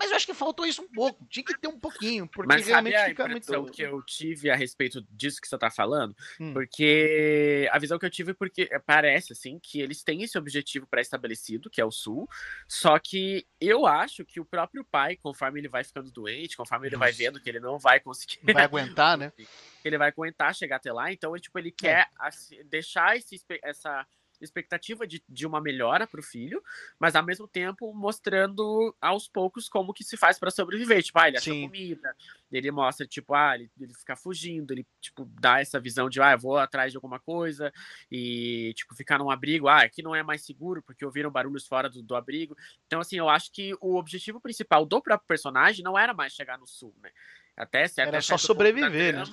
[0.03, 1.25] Mas eu acho que faltou isso um pouco.
[1.29, 3.71] Tinha que ter um pouquinho, porque Mas realmente a fica muito.
[3.71, 6.51] que eu tive a respeito disso que você está falando, hum.
[6.51, 10.85] porque a visão que eu tive é porque parece assim que eles têm esse objetivo
[10.85, 12.27] pré-estabelecido, que é o sul.
[12.67, 16.97] Só que eu acho que o próprio pai, conforme ele vai ficando doente, conforme ele
[16.97, 17.05] Nossa.
[17.05, 19.31] vai vendo que ele não vai conseguir, não vai aguentar, né?
[19.83, 21.11] Ele vai aguentar chegar até lá.
[21.11, 21.71] Então, ele, tipo, ele é.
[21.71, 22.63] quer é.
[22.63, 24.07] deixar esse, essa
[24.43, 26.61] expectativa de, de uma melhora para o filho,
[26.99, 31.01] mas ao mesmo tempo mostrando aos poucos como que se faz para sobreviver.
[31.03, 31.63] Tipo, ah, ele acha Sim.
[31.63, 32.15] comida,
[32.51, 36.33] ele mostra, tipo, ah, ele, ele fica fugindo, ele, tipo, dá essa visão de, ah,
[36.33, 37.71] eu vou atrás de alguma coisa
[38.11, 41.89] e, tipo, ficar num abrigo, ah, aqui não é mais seguro porque ouviram barulhos fora
[41.89, 42.55] do, do abrigo.
[42.85, 46.57] Então, assim, eu acho que o objetivo principal do próprio personagem não era mais chegar
[46.57, 47.09] no sul, né?
[47.55, 49.23] Até certo, Era só sobreviver, né?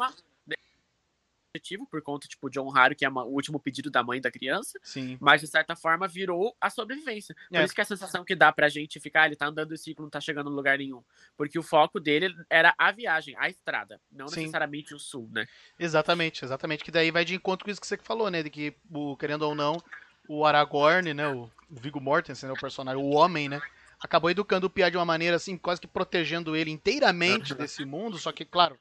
[1.51, 4.79] Objetivo, por conta, tipo, de honrar que é o último pedido da mãe da criança.
[4.83, 5.19] Sim.
[5.21, 7.35] Mas, de certa forma, virou a sobrevivência.
[7.49, 7.65] Por é.
[7.65, 10.11] isso que a sensação que dá pra gente ficar, ele tá andando esse ciclo, não
[10.11, 11.03] tá chegando em lugar nenhum.
[11.37, 14.41] Porque o foco dele era a viagem, a estrada, não Sim.
[14.41, 15.47] necessariamente o sul, né?
[15.79, 16.85] Exatamente, exatamente.
[16.85, 18.43] Que daí vai de encontro com isso que você falou, né?
[18.43, 19.83] De que, o, querendo ou não,
[20.29, 21.29] o Aragorn, né?
[21.29, 23.61] O, o Viggo Mortensen, né, o personagem, o homem, né?
[24.03, 28.19] Acabou educando o Pia de uma maneira assim, quase que protegendo ele inteiramente desse mundo,
[28.19, 28.79] só que, claro,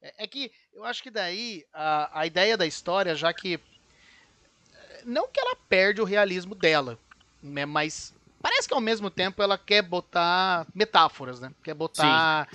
[0.00, 3.60] é, é, que eu acho que daí a, a ideia da história, já que.
[4.74, 6.98] Eh, não que ela perde o realismo dela,
[7.42, 11.52] né, mas parece que ao mesmo tempo ela quer botar metáforas, né?
[11.62, 12.48] Quer botar.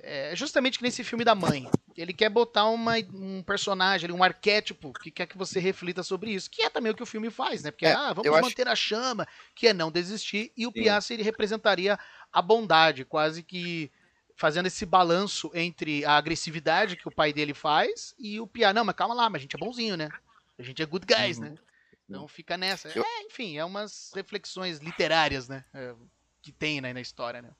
[0.00, 1.68] É, justamente que nesse filme da mãe.
[1.96, 6.50] Ele quer botar uma, um personagem, um arquétipo que quer que você reflita sobre isso.
[6.50, 7.70] Que é também o que o filme faz, né?
[7.70, 8.72] Porque, é, ah, vamos manter acho...
[8.72, 10.52] a chama, que é não desistir.
[10.54, 11.98] E o Piazza, ele representaria
[12.30, 13.90] a bondade, quase que
[14.36, 18.72] fazendo esse balanço entre a agressividade que o pai dele faz e o Pia.
[18.72, 20.10] Não, mas calma lá, mas a gente é bonzinho, né?
[20.58, 21.44] A gente é good guys, uhum.
[21.44, 21.54] né?
[22.08, 22.88] Então fica nessa.
[22.88, 25.64] É, enfim, é umas reflexões literárias, né?
[25.74, 25.94] É,
[26.40, 27.50] que tem né, na história, né?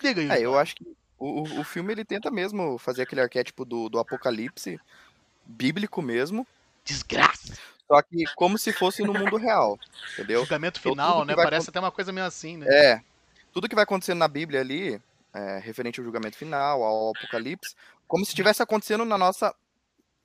[0.00, 0.30] Diga aí.
[0.30, 0.86] É, eu acho que
[1.18, 4.78] o, o filme ele tenta mesmo fazer aquele arquétipo do, do apocalipse
[5.44, 6.46] bíblico mesmo.
[6.84, 7.58] Desgraça!
[7.88, 9.78] Só que como se fosse no mundo real,
[10.12, 10.40] entendeu?
[10.42, 11.34] Julgamento então, final, então, né?
[11.34, 12.66] Parece até uma coisa meio assim, né?
[12.68, 13.02] É.
[13.52, 15.02] Tudo que vai acontecendo na Bíblia ali,
[15.34, 17.74] é, referente ao julgamento final, ao apocalipse,
[18.06, 19.54] como se estivesse acontecendo na nossa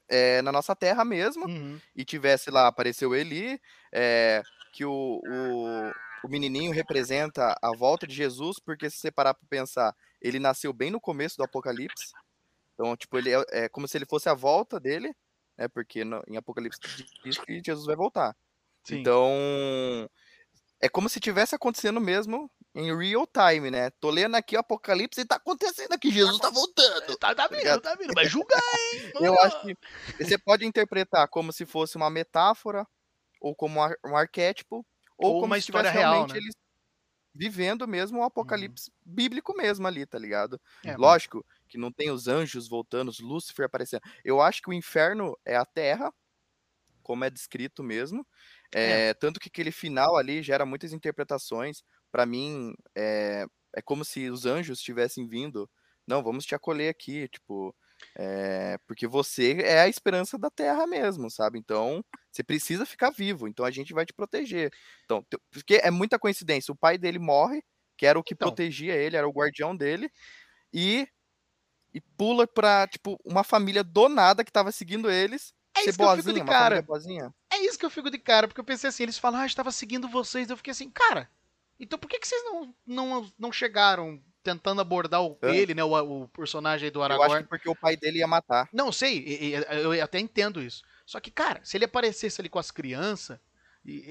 [0.07, 1.79] é, na nossa terra mesmo, uhum.
[1.95, 3.59] e tivesse lá, apareceu Eli,
[3.91, 5.91] é, que o, o,
[6.23, 10.71] o, menininho representa a volta de Jesus, porque se você parar para pensar, ele nasceu
[10.71, 12.13] bem no começo do Apocalipse,
[12.75, 15.15] então, tipo, ele é, é como se ele fosse a volta dele,
[15.57, 16.79] né, porque no, em Apocalipse
[17.23, 18.35] diz que Jesus vai voltar.
[18.83, 18.99] Sim.
[18.99, 19.31] Então,
[20.79, 23.89] é como se tivesse acontecendo mesmo em real time, né?
[23.89, 27.17] Tô lendo aqui o Apocalipse e tá acontecendo aqui, Jesus tá voltando.
[27.17, 28.61] Tá, tá vindo, tá vindo, vai julgar,
[28.93, 29.11] hein?
[29.21, 29.77] Eu acho que
[30.21, 32.85] você pode interpretar como se fosse uma metáfora,
[33.39, 34.85] ou como um arquétipo,
[35.17, 36.35] ou, ou como uma história real, né?
[36.35, 36.53] eles
[37.33, 39.13] vivendo mesmo o apocalipse uhum.
[39.13, 40.59] bíblico mesmo ali, tá ligado?
[40.85, 44.01] É, Lógico que não tem os anjos voltando, os Lúcifer aparecendo.
[44.23, 46.13] Eu acho que o inferno é a terra,
[47.03, 48.25] como é descrito mesmo.
[48.73, 49.13] É, é.
[49.13, 51.83] Tanto que aquele final ali gera muitas interpretações
[52.15, 53.45] para mim, é,
[53.75, 55.69] é como se os anjos tivessem vindo.
[56.07, 57.75] Não, vamos te acolher aqui, tipo,
[58.17, 61.59] é, porque você é a esperança da Terra mesmo, sabe?
[61.59, 62.01] Então,
[62.31, 64.71] você precisa ficar vivo, então a gente vai te proteger.
[65.03, 67.61] Então, porque é muita coincidência, o pai dele morre,
[67.97, 68.47] que era o que então.
[68.47, 70.09] protegia ele, era o guardião dele,
[70.71, 71.05] e,
[71.93, 76.23] e pula pra, tipo, uma família do nada que tava seguindo eles, é isso boazinha,
[76.23, 76.85] que eu fico de cara.
[77.51, 79.69] É isso que eu fico de cara, porque eu pensei assim, eles falam, ah, estava
[79.69, 81.29] seguindo vocês, eu fiquei assim, cara,
[81.79, 85.83] então por que, que vocês não, não, não chegaram tentando abordar o, ele, né?
[85.83, 87.31] O, o, personagem do Aragorn?
[87.31, 88.69] Eu acho que porque o pai dele ia matar.
[88.71, 90.83] Não, sei, eu até entendo isso.
[91.05, 93.39] Só que, cara, se ele aparecesse ali com as crianças,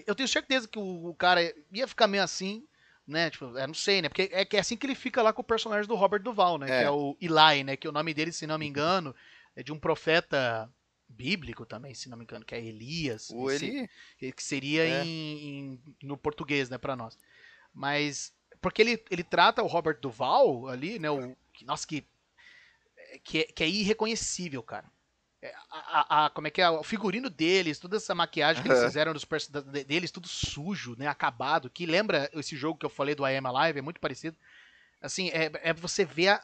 [0.06, 1.40] eu tenho certeza que o, o cara
[1.72, 2.66] ia ficar meio assim,
[3.06, 3.30] né?
[3.30, 4.08] Tipo, eu não sei, né?
[4.08, 6.66] Porque é, é assim que ele fica lá com o personagem do Robert Duval, né?
[6.66, 6.78] É.
[6.80, 7.76] Que é o Eli, né?
[7.76, 9.14] Que o nome dele, se não me engano,
[9.54, 10.70] é de um profeta
[11.08, 13.30] bíblico também, se não me engano, que é Elias.
[13.30, 13.88] O Eli...
[14.18, 15.04] Que seria é.
[15.04, 17.18] em, em, no português, né, para nós.
[17.74, 22.06] Mas porque ele, ele trata o Robert Duval ali, né, o nossa que
[23.22, 24.90] que é, que é irreconhecível, cara.
[25.40, 26.70] É, a, a, a, como é que é?
[26.70, 29.26] O figurino deles, toda essa maquiagem que eles fizeram dos
[29.86, 31.06] deles, tudo sujo, né?
[31.06, 31.68] Acabado.
[31.68, 34.36] Que lembra esse jogo que eu falei do I Am Alive, é muito parecido.
[35.02, 36.40] Assim, é, é você ver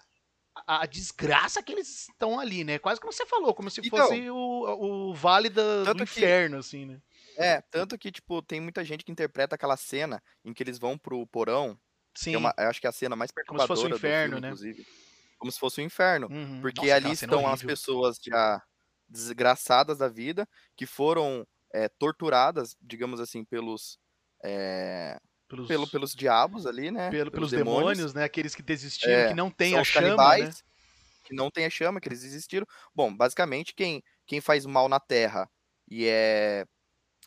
[0.66, 2.78] a, a, desgraça que eles estão ali, né?
[2.78, 6.60] Quase como você falou, como se então, fosse o, o vale do, do inferno, que,
[6.60, 7.00] assim, né?
[7.36, 10.98] É, tanto que, tipo, tem muita gente que interpreta aquela cena em que eles vão
[10.98, 11.78] pro porão.
[12.14, 12.34] Sim.
[12.34, 14.34] É uma, eu acho que é a cena mais perturbadora como se fosse o inferno,
[14.34, 14.48] filme, né?
[14.48, 14.86] inclusive.
[15.38, 16.28] Como se fosse o inferno.
[16.30, 16.60] Uhum.
[16.60, 18.62] Porque Nossa, ali estão as pessoas já
[19.08, 23.98] desgraçadas da vida, que foram é, torturadas, digamos assim, pelos,
[24.44, 25.18] é,
[25.48, 25.68] pelos...
[25.68, 27.10] Pelo, pelos diabos ali, né?
[27.10, 28.24] Pelo, pelos, pelos demônios, demônios, né?
[28.24, 30.62] Aqueles que desistiram, é, que não tem a chama, canibais, né?
[31.24, 32.66] Que não tem a chama, que eles desistiram.
[32.94, 35.48] Bom, basicamente, quem, quem faz mal na Terra
[35.88, 36.64] e é,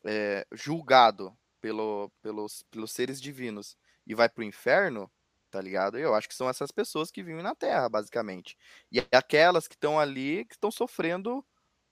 [0.05, 5.11] é julgado pelo, pelos, pelos seres divinos e vai pro inferno,
[5.49, 5.97] tá ligado?
[5.97, 8.57] Eu acho que são essas pessoas que vivem na Terra, basicamente.
[8.91, 11.45] E aquelas que estão ali, que estão sofrendo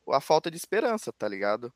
[0.10, 1.74] a falta de esperança, tá ligado?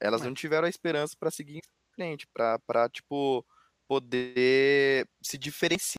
[0.00, 3.44] Elas não tiveram a esperança para seguir em frente, pra, pra, tipo,
[3.88, 5.96] poder se diferenciar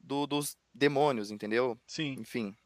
[0.00, 1.78] do, dos demônios, entendeu?
[1.86, 2.16] Sim.
[2.18, 2.56] Enfim.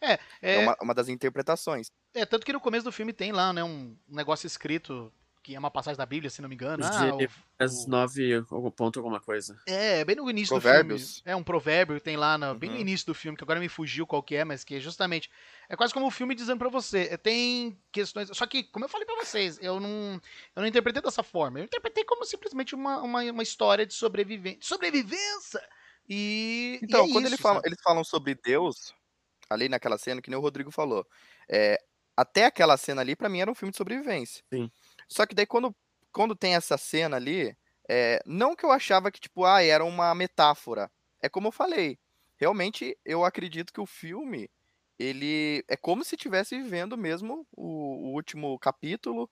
[0.00, 0.54] É, é...
[0.54, 1.86] é uma, uma, das interpretações.
[2.14, 5.12] É, tanto que no começo do filme tem lá, né, um negócio escrito
[5.42, 6.84] que é uma passagem da Bíblia, se não me engano.
[6.84, 8.42] Ah, o, nove
[8.76, 9.60] ponto alguma coisa.
[9.66, 11.00] É, bem no início Provérbios.
[11.00, 11.22] do filme.
[11.24, 12.58] É um provérbio que tem lá, no, uhum.
[12.58, 12.82] bem no uhum.
[12.82, 15.30] início do filme, que agora me fugiu qual que é, mas que é justamente...
[15.68, 18.30] É quase como o filme dizendo para você, é, tem questões...
[18.32, 20.20] Só que, como eu falei para vocês, eu não,
[20.54, 21.58] eu não interpretei dessa forma.
[21.58, 24.60] Eu interpretei como simplesmente uma, uma, uma história de sobrevivência.
[24.62, 25.60] Sobrevivência!
[26.08, 26.78] E.
[26.82, 28.94] Então, e é quando isso, ele fala, eles falam sobre Deus,
[29.48, 31.06] ali naquela cena, que nem o Rodrigo falou,
[31.48, 31.78] é,
[32.16, 34.44] até aquela cena ali, para mim, era um filme de sobrevivência.
[34.52, 34.70] Sim.
[35.12, 35.74] Só que daí, quando
[36.12, 37.56] quando tem essa cena ali,
[37.88, 40.90] é, não que eu achava que, tipo, ah, era uma metáfora.
[41.22, 41.98] É como eu falei.
[42.36, 44.50] Realmente, eu acredito que o filme,
[44.98, 49.30] ele é como se estivesse vivendo mesmo o, o último capítulo,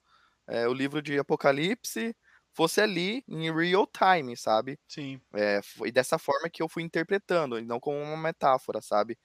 [0.48, 2.16] é, o livro de Apocalipse,
[2.52, 4.78] fosse ali em real time, sabe?
[4.88, 5.20] Sim.
[5.34, 9.18] É, foi dessa forma que eu fui interpretando, e não como uma metáfora, sabe?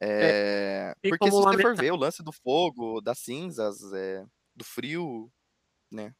[0.00, 3.80] É, porque se você for ver o lance do fogo, das cinzas,
[4.54, 5.30] do frio,
[5.90, 6.14] né?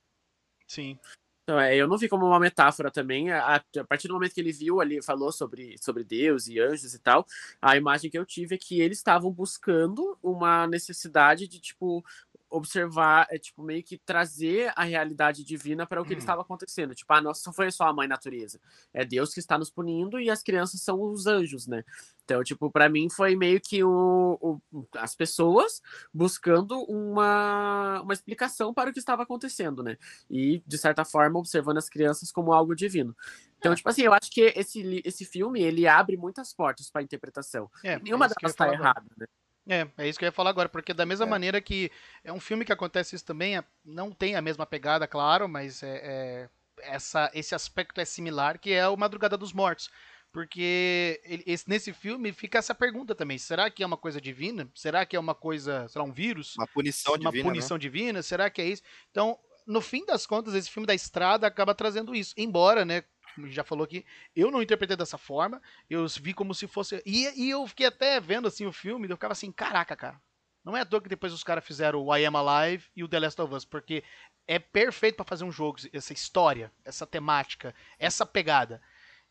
[0.67, 0.99] Sim.
[1.43, 3.31] Então, é, eu não vi como uma metáfora também.
[3.33, 6.95] A, a, partir do momento que ele viu ali, falou sobre, sobre Deus e anjos
[6.95, 7.27] e tal,
[7.61, 12.05] a imagem que eu tive é que eles estavam buscando uma necessidade de, tipo,
[12.51, 16.19] observar, é tipo meio que trazer a realidade divina para o que hum.
[16.19, 16.95] estava acontecendo.
[16.95, 18.61] Tipo, ah, nossa, não foi só a mãe natureza.
[18.93, 21.85] É Deus que está nos punindo e as crianças são os anjos, né?
[22.25, 25.81] Então, tipo, para mim foi meio que o, o, as pessoas
[26.13, 29.97] buscando uma, uma explicação para o que estava acontecendo, né?
[30.29, 33.17] E, de certa forma, observando as crianças como algo divino.
[33.59, 33.75] Então, é.
[33.77, 37.71] tipo assim, eu acho que esse, esse filme, ele abre muitas portas para interpretação.
[37.85, 39.27] É, Nenhuma é delas está errada, né?
[39.71, 41.29] É, é isso que eu ia falar agora, porque da mesma é.
[41.29, 41.93] maneira que
[42.25, 45.83] é um filme que acontece isso também, é, não tem a mesma pegada, claro, mas
[45.85, 46.49] é, é,
[46.83, 49.89] essa, esse aspecto é similar, que é o Madrugada dos Mortos.
[50.33, 54.69] Porque ele, esse, nesse filme fica essa pergunta também: será que é uma coisa divina?
[54.75, 56.57] Será que é uma coisa, sei lá, um vírus?
[56.57, 57.45] Uma punição uma divina.
[57.45, 57.81] Uma punição né?
[57.81, 58.23] divina?
[58.23, 58.83] Será que é isso?
[59.11, 62.33] Então, no fim das contas, esse filme da estrada acaba trazendo isso.
[62.37, 63.03] Embora, né,
[63.35, 64.05] como a gente já falou aqui,
[64.35, 67.03] eu não interpretei dessa forma, eu vi como se fosse.
[67.05, 70.21] E, e eu fiquei até vendo assim o filme, eu ficava assim, caraca, cara.
[70.65, 73.09] Não é à toa que depois os caras fizeram o I Am Alive e o
[73.09, 74.05] The Last of Us, porque
[74.47, 78.83] é perfeito para fazer um jogo, essa história, essa temática, essa pegada.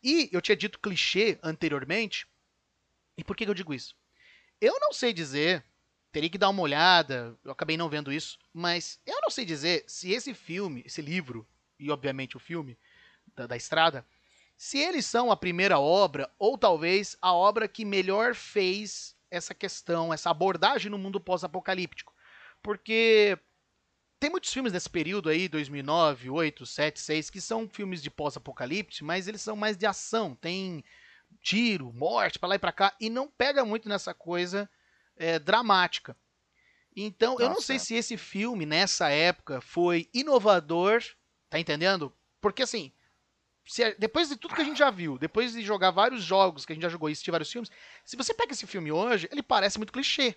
[0.02, 2.26] E eu tinha dito clichê anteriormente,
[3.16, 3.94] e por que, que eu digo isso?
[4.60, 5.64] Eu não sei dizer,
[6.10, 9.84] teria que dar uma olhada, eu acabei não vendo isso, mas eu não sei dizer
[9.86, 11.46] se esse filme, esse livro,
[11.78, 12.78] e obviamente o filme,
[13.34, 14.06] da, da estrada,
[14.56, 20.12] se eles são a primeira obra, ou talvez a obra que melhor fez essa questão,
[20.12, 22.12] essa abordagem no mundo pós-apocalíptico.
[22.62, 23.38] Porque
[24.18, 29.02] tem muitos filmes desse período aí, 2009, 8, 7, 6, que são filmes de pós-apocalipse,
[29.02, 30.34] mas eles são mais de ação.
[30.34, 30.84] Tem
[31.40, 34.68] tiro, morte, para lá e pra cá, e não pega muito nessa coisa
[35.16, 36.14] é, dramática.
[36.94, 37.44] Então, Nossa.
[37.44, 41.02] eu não sei se esse filme, nessa época, foi inovador,
[41.48, 42.12] tá entendendo?
[42.40, 42.92] Porque assim,
[43.66, 46.72] se, depois de tudo que a gente já viu, depois de jogar vários jogos que
[46.72, 47.70] a gente já jogou e assistir vários filmes,
[48.04, 50.36] se você pega esse filme hoje, ele parece muito clichê.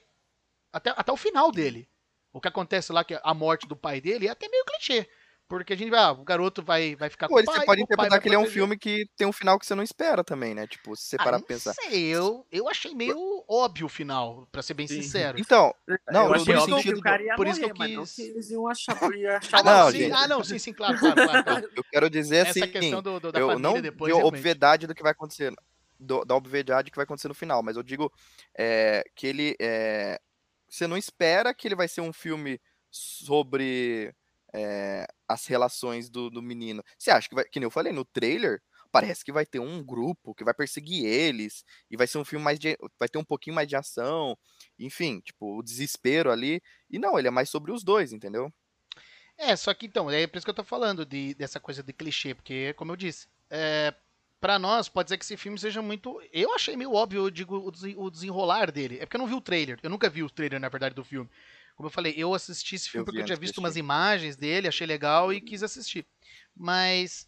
[0.71, 1.89] Até, até o final dele.
[2.31, 5.07] O que acontece lá, que a morte do pai dele, é até meio clichê.
[5.47, 7.55] Porque a gente vai, ah, o garoto vai, vai ficar Pô, com o ele- você
[7.57, 9.75] pai, pode pai interpretar que ele é um filme que tem um final que você
[9.75, 10.67] não espera também, né?
[10.67, 11.73] Tipo, se você Ah, parar não pra pensar.
[11.73, 14.95] sei, eu, eu achei meio óbvio o final, pra ser bem Sim.
[15.01, 15.37] sincero.
[15.39, 15.73] Então,
[16.09, 17.91] não, eu no achei óbvio que sentido o cara ia por isso que eu mas
[17.93, 20.13] não quis- que eles iam achar, ia achar Ah, não, sim, gente.
[20.13, 21.43] ah, não, sim, sim, claro, claro, claro.
[21.43, 21.67] claro.
[21.77, 24.27] eu quero dizer Essa assim, questão do, do- da eu família não depois, realmente.
[24.27, 25.53] obviedade do que vai acontecer,
[25.99, 28.11] do- da obviedade que vai acontecer no final, mas eu digo
[28.57, 30.19] é, que ele, é,
[30.69, 32.59] você não espera que ele vai ser um filme
[32.91, 34.13] sobre
[34.53, 36.83] é, as relações do, do menino.
[36.97, 39.83] Você acha que vai, que nem eu falei no trailer, parece que vai ter um
[39.83, 43.25] grupo que vai perseguir eles e vai ser um filme mais de, vai ter um
[43.25, 44.37] pouquinho mais de ação,
[44.77, 46.61] enfim, tipo o desespero ali.
[46.89, 48.53] E não, ele é mais sobre os dois, entendeu?
[49.37, 51.91] É, só que então, é por isso que eu tô falando de, dessa coisa de
[51.91, 53.93] clichê, porque, como eu disse, é,
[54.39, 56.21] para nós pode ser que esse filme seja muito.
[56.31, 58.97] Eu achei meio óbvio, eu digo, o, o desenrolar dele.
[58.99, 59.79] É porque eu não vi o trailer.
[59.81, 61.29] Eu nunca vi o trailer, na verdade, do filme.
[61.75, 64.67] Como eu falei, eu assisti esse filme Eu porque eu tinha visto umas imagens dele,
[64.67, 66.05] achei legal e quis assistir.
[66.55, 67.27] Mas.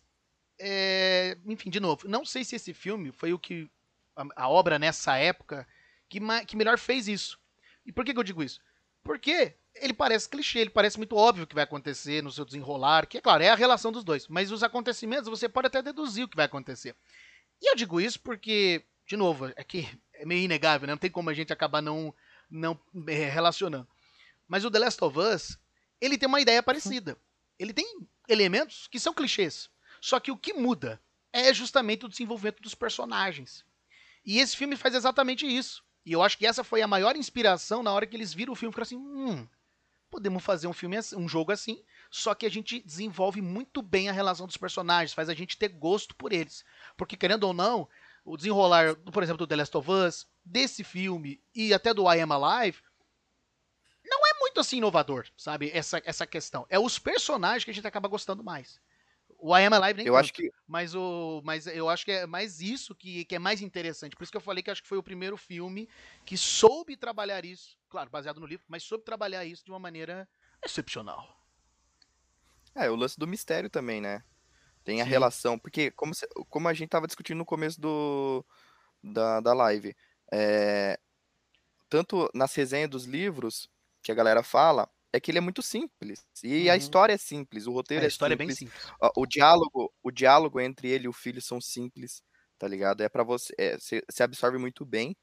[0.59, 3.69] é, enfim, de novo, não sei se esse filme foi o que.
[4.15, 5.67] A, a obra nessa época
[6.09, 7.39] que, que melhor fez isso.
[7.85, 8.59] E por que, que eu digo isso?
[9.03, 13.05] Porque ele parece clichê, ele parece muito óbvio o que vai acontecer no seu desenrolar,
[13.05, 16.25] que é claro, é a relação dos dois, mas os acontecimentos você pode até deduzir
[16.25, 16.95] o que vai acontecer.
[17.61, 20.93] E eu digo isso porque, de novo, é que é meio inegável, né?
[20.93, 22.13] Não tem como a gente acabar não,
[22.49, 23.87] não é, relacionando.
[24.47, 25.57] Mas o The Last of Us,
[25.99, 27.17] ele tem uma ideia parecida.
[27.57, 29.69] Ele tem elementos que são clichês.
[30.01, 33.65] Só que o que muda é justamente o desenvolvimento dos personagens.
[34.25, 35.83] E esse filme faz exatamente isso.
[36.05, 38.55] E eu acho que essa foi a maior inspiração na hora que eles viram o
[38.55, 38.71] filme.
[38.71, 39.47] Ficaram assim, hum,
[40.09, 44.07] podemos fazer um filme assim, um jogo assim, só que a gente desenvolve muito bem
[44.07, 46.63] a relação dos personagens, faz a gente ter gosto por eles.
[46.95, 47.87] Porque, querendo ou não,
[48.23, 52.21] o desenrolar, por exemplo, do The Last of Us, desse filme e até do I
[52.21, 52.81] Am Alive,
[54.05, 55.69] não é muito assim inovador, sabe?
[55.73, 56.65] Essa, essa questão.
[56.69, 58.79] É os personagens que a gente acaba gostando mais.
[59.37, 60.23] O I Am Alive nem Eu tanto.
[60.23, 63.61] acho que Mas, o, mas eu acho que é mais isso que, que é mais
[63.61, 64.15] interessante.
[64.15, 65.89] Por isso que eu falei que acho que foi o primeiro filme
[66.25, 67.77] que soube trabalhar isso.
[67.89, 70.27] Claro, baseado no livro, mas soube trabalhar isso de uma maneira
[70.63, 71.27] excepcional.
[72.73, 74.23] É, o lance do mistério também, né?
[74.83, 75.09] Tem a Sim.
[75.09, 78.45] relação, porque como, se- como a gente tava discutindo no começo do,
[79.03, 79.95] da, da live,
[80.31, 80.99] é,
[81.89, 83.69] tanto nas resenhas dos livros
[84.05, 86.25] que a galera fala, é que ele é muito simples.
[86.43, 86.77] E a Uhum.
[86.77, 88.93] história é simples, o roteiro a é história é bem simples, simples.
[89.17, 92.23] o diálogo, o diálogo entre ele e o filho são simples,
[92.59, 93.01] tá ligado?
[93.03, 95.15] É para você, é, você, você absorve muito bem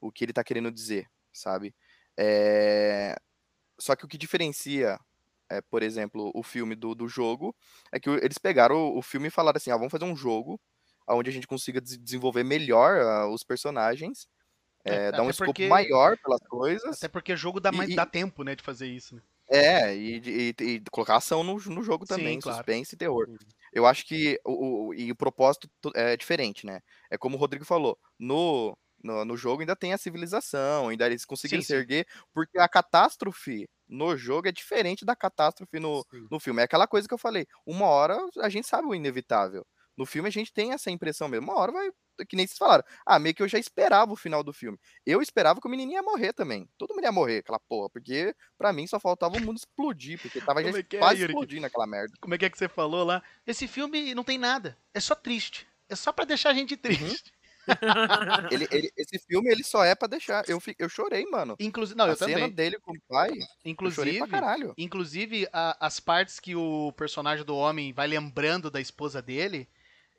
[0.00, 1.74] o que ele tá querendo dizer, sabe?
[2.18, 3.16] É,
[3.80, 4.98] Só que o que diferencia,
[5.50, 7.56] é, por exemplo, o filme do, do jogo,
[7.92, 10.60] é que eles pegaram o, o filme e falaram assim, ah, vamos fazer um jogo
[11.08, 14.28] onde a gente consiga des- desenvolver melhor ah, os personagens,
[14.84, 18.06] É, dar um escopo porque- maior pelas coisas, Até porque jogo dá, mais, e- dá
[18.06, 19.14] tempo, né, de fazer isso.
[19.16, 19.22] Né?
[19.52, 22.56] é, e, e- e colocar ação no, no jogo Sim, também, claro.
[22.58, 23.26] suspense e terror.
[23.72, 26.80] Eu acho que o, o- e o propósito to- é diferente, né?
[27.10, 31.24] É como o Rodrigo falou, no, no, no jogo ainda tem a civilização, ainda eles
[31.24, 31.78] conseguiram Sim, se sim.
[31.80, 36.28] erguer, porque a catástrofe no jogo é diferente da catástrofe no, Sim.
[36.30, 36.60] no filme.
[36.60, 39.66] É aquela coisa que eu falei, uma hora a gente sabe o inevitável.
[40.00, 41.44] No filme a gente tem essa impressão mesmo.
[41.50, 41.90] Uma hora vai,
[42.26, 42.82] que nem vocês falaram.
[43.04, 44.78] Ah, meio que eu já esperava o final do filme.
[45.04, 46.66] Eu esperava que o menininho ia morrer também.
[46.78, 47.90] Todo mundo ia morrer, aquela porra.
[47.90, 51.20] Porque pra mim só faltava o mundo explodir, porque tava já Como é é, quase
[51.20, 51.32] Yuri?
[51.34, 52.14] explodindo aquela merda.
[52.18, 53.22] Como é que é que você falou lá?
[53.46, 54.74] Esse filme não tem nada.
[54.94, 55.66] É só triste.
[55.86, 57.30] É só pra deixar a gente triste.
[58.50, 60.48] Ele, ele- esse filme, ele só é pra deixar.
[60.48, 61.54] Eu, eu chorei, mano.
[61.60, 62.50] Inclusive, não, a eu cena também.
[62.50, 64.74] dele com o pai, eu Inclusive, pra caralho.
[64.78, 69.68] inclusive a- as partes que o personagem do homem vai lembrando da esposa dele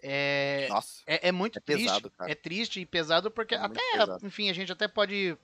[0.02, 1.84] é, Nossa, é, é muito é triste.
[1.86, 2.32] pesado, cara.
[2.32, 4.26] É triste e pesado porque É até, pesado.
[4.26, 5.38] enfim, a gente até pode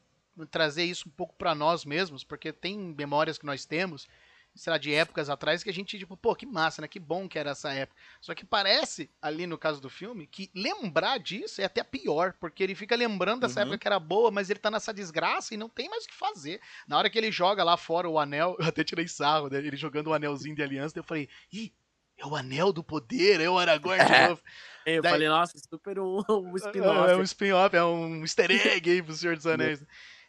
[0.52, 4.08] trazer isso um pouco pra nós mesmos, porque tem memórias que nós temos,
[4.56, 6.88] sei lá, de épocas atrás que a gente, tipo, pô, que massa, né?
[6.88, 8.00] Que bom que era essa época.
[8.22, 12.64] Só que parece, ali no caso do filme, que lembrar disso é até pior, porque
[12.64, 13.64] ele fica lembrando dessa Uhum.
[13.68, 16.16] época que era boa, mas ele tá nessa desgraça e não tem mais o que
[16.16, 16.60] fazer.
[16.88, 19.58] Na hora que ele joga lá fora o anel, eu até tirei sarro, né?
[19.60, 21.72] Ele jogando o anelzinho de aliança, eu falei, ih,
[22.18, 24.28] é o anel do poder, é o Aragorn de É.
[24.30, 24.42] novo.
[24.86, 27.12] Eu Daí- falei, nossa, super um, um spin-off.
[27.12, 29.84] é um spin-off, é um easter egg aí pro Senhor dos Anéis.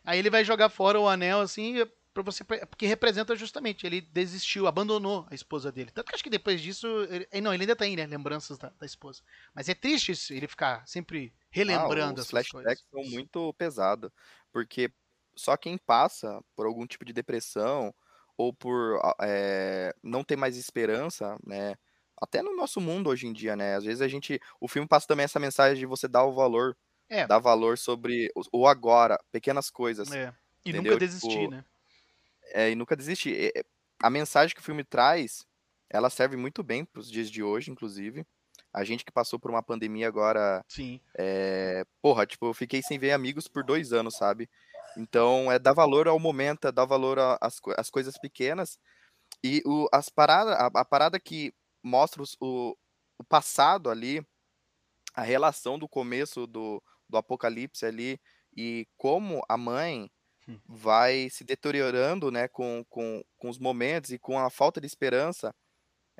[0.04, 1.74] Aí ele vai jogar fora o anel assim,
[2.14, 5.90] para você porque representa justamente, ele desistiu, abandonou a esposa dele.
[5.92, 8.70] Tanto que acho que depois disso, ele, eh, não, ele ainda tem, né, lembranças da,
[8.70, 9.22] da esposa.
[9.54, 12.86] Mas é triste isso, ele ficar sempre relembrando ah, os essas flashbacks coisas.
[12.90, 14.10] são muito pesados.
[14.50, 14.90] Porque
[15.36, 17.94] só quem passa por algum tipo de depressão
[18.38, 21.74] ou por eh, não ter mais esperança, né?
[22.20, 23.74] Até no nosso mundo hoje em dia, né?
[23.74, 24.40] Às vezes a gente.
[24.60, 26.76] O filme passa também essa mensagem de você dar o valor.
[27.10, 27.26] É.
[27.26, 30.10] Dar valor sobre o, agora, pequenas coisas.
[30.12, 30.32] É.
[30.64, 30.92] E Entendeu?
[30.92, 31.64] nunca desistir, Tipo, né?
[32.52, 33.34] é, e nunca desistir.
[33.34, 33.64] É, é,
[34.02, 35.46] a mensagem que o filme traz
[35.90, 38.26] ela serve muito bem para os dias de hoje, inclusive.
[38.72, 40.62] A gente que passou por uma pandemia agora.
[40.68, 41.00] Sim.
[41.16, 44.48] É, porra, tipo, eu fiquei sem ver amigos por dois anos, sabe?
[44.98, 48.78] Então, é dar valor ao momento, é dar valor às, às coisas pequenas.
[49.44, 52.76] E o, as parada, a, a parada que mostra os, o,
[53.16, 54.26] o passado ali,
[55.14, 58.20] a relação do começo do, do apocalipse ali,
[58.56, 60.10] e como a mãe
[60.48, 60.58] hum.
[60.66, 65.54] vai se deteriorando né, com, com, com os momentos e com a falta de esperança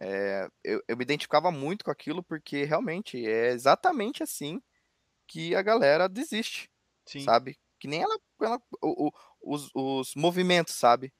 [0.01, 4.63] é, eu, eu me identificava muito com aquilo porque realmente é exatamente assim
[5.27, 6.71] que a galera desiste,
[7.05, 7.21] Sim.
[7.21, 7.59] sabe?
[7.79, 9.13] Que nem ela, ela o, o,
[9.55, 11.13] os, os movimentos, sabe?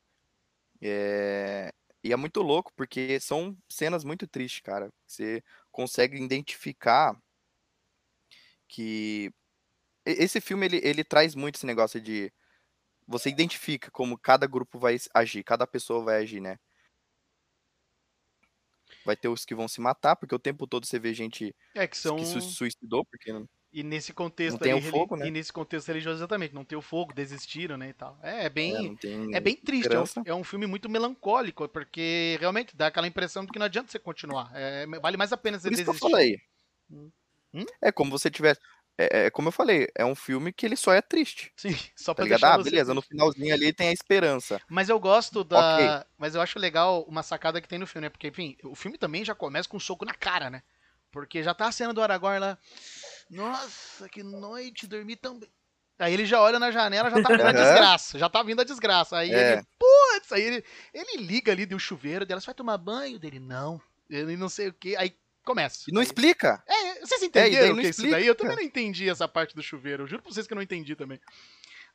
[0.83, 1.73] É,
[2.05, 4.91] e é muito louco porque são cenas muito tristes, cara.
[5.07, 5.43] Você
[5.73, 7.17] consegue identificar
[8.69, 9.31] que
[10.07, 12.33] esse filme ele, ele traz muito esse negócio de
[13.07, 16.59] você identifica como cada grupo vai agir, cada pessoa vai agir, né?
[19.05, 21.87] vai ter os que vão se matar, porque o tempo todo você vê gente é,
[21.87, 22.17] que, são...
[22.17, 23.49] que se suicidou, porque não...
[23.73, 25.29] E nesse contexto não tem ali, o fogo, né?
[25.29, 28.19] E nesse contexto religioso, exatamente, não tem o fogo, desistiram, né, e tal.
[28.23, 28.99] É, é bem,
[29.33, 33.07] é, é bem triste, é um, é um, filme muito melancólico, porque realmente dá aquela
[33.07, 34.51] impressão de que não adianta você continuar.
[34.55, 35.99] É, vale mais a pena você Por desistir.
[35.99, 36.41] Que eu falei.
[36.91, 37.11] Hum?
[37.53, 37.67] hum?
[37.83, 38.61] É como você tivesse
[38.99, 41.53] é, é, como eu falei, é um filme que ele só é triste.
[41.55, 44.61] Sim, só pra tá deixar Ah, beleza, no finalzinho ali tem a esperança.
[44.69, 45.77] Mas eu gosto da.
[45.77, 46.11] Okay.
[46.19, 48.11] Mas eu acho legal uma sacada que tem no filme, né?
[48.11, 50.65] Porque, enfim, o filme também já começa com um soco na cara, né?
[51.13, 52.59] Porque já tá a cena do Aragorn lá.
[53.31, 55.49] Nossa, que noite, dormi tão bem.
[55.99, 58.19] Aí ele já olha na janela, já tá vindo a desgraça.
[58.19, 59.19] Já tá vindo a desgraça.
[59.19, 59.53] Aí é.
[59.55, 60.65] ele, putz, aí ele,
[60.95, 63.19] ele liga ali, deu chuveiro dela, você vai tomar banho?
[63.19, 63.81] Dele, não.
[64.09, 64.97] Ele não sei o que.
[64.97, 65.15] Aí
[65.45, 65.85] começa.
[65.89, 66.63] E não aí, explica.
[66.67, 68.27] É, vocês entenderam é, o que é isso daí?
[68.27, 70.05] Eu também não entendi essa parte do chuveiro.
[70.05, 71.21] Eu juro pra vocês que eu não entendi também.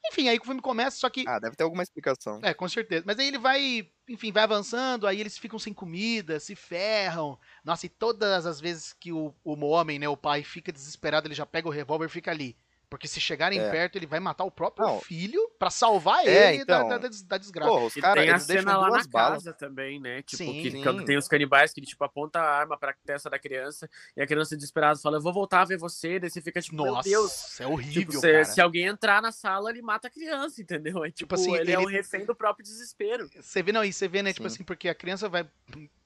[0.06, 1.24] Enfim, aí o filme começa, só que.
[1.28, 2.40] Ah, deve ter alguma explicação.
[2.44, 3.04] É, com certeza.
[3.06, 7.40] Mas aí ele vai, enfim, vai avançando, aí eles ficam sem comida, se ferram.
[7.64, 11.36] Nossa, e todas as vezes que o, o homem, né, o pai, fica desesperado, ele
[11.36, 12.58] já pega o revólver e fica ali.
[12.94, 13.72] Porque se chegarem é.
[13.72, 15.00] perto, ele vai matar o próprio não.
[15.02, 17.72] filho para salvar é, ele então, da, da, da, desgraça.
[17.72, 19.44] Pô, os cara, tem a cena lá na balas.
[19.44, 20.22] casa também, né?
[20.22, 21.04] Tipo, sim, que, sim.
[21.04, 24.56] tem os canibais que tipo, aponta a arma pra testa da criança e a criança
[24.56, 27.60] desesperada fala, eu vou voltar a ver você, daí você fica tipo, Nossa, meu Deus.
[27.60, 31.04] é horrível, tipo, se, se, alguém entrar na sala, ele mata a criança, entendeu?
[31.04, 33.28] É, tipo, tipo assim, ele, ele é um refém do próprio desespero.
[33.42, 34.50] Você vê, não, e você vê, né, tipo sim.
[34.50, 35.50] tipo assim, porque a criança vai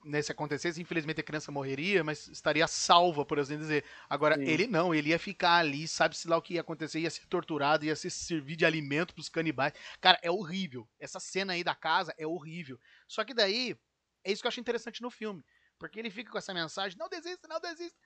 [0.08, 3.84] né, se acontecesse, infelizmente a criança morreria, mas estaria salva, por assim dizer.
[4.10, 4.44] Agora, Sim.
[4.44, 7.86] ele não, ele ia ficar ali, sabe-se lá o que ia acontecer, ia ser torturado,
[7.86, 9.74] ia se servir de alimento pros canibais.
[10.00, 10.88] Cara, é horrível.
[11.00, 12.80] Essa cena aí da casa é horrível.
[13.08, 13.78] Só que daí,
[14.24, 15.44] é isso que eu acho interessante no filme.
[15.78, 17.98] Porque ele fica com essa mensagem, não desista, não desista.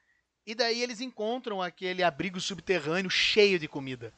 [0.46, 4.14] E daí eles encontram aquele abrigo subterrâneo cheio de comida.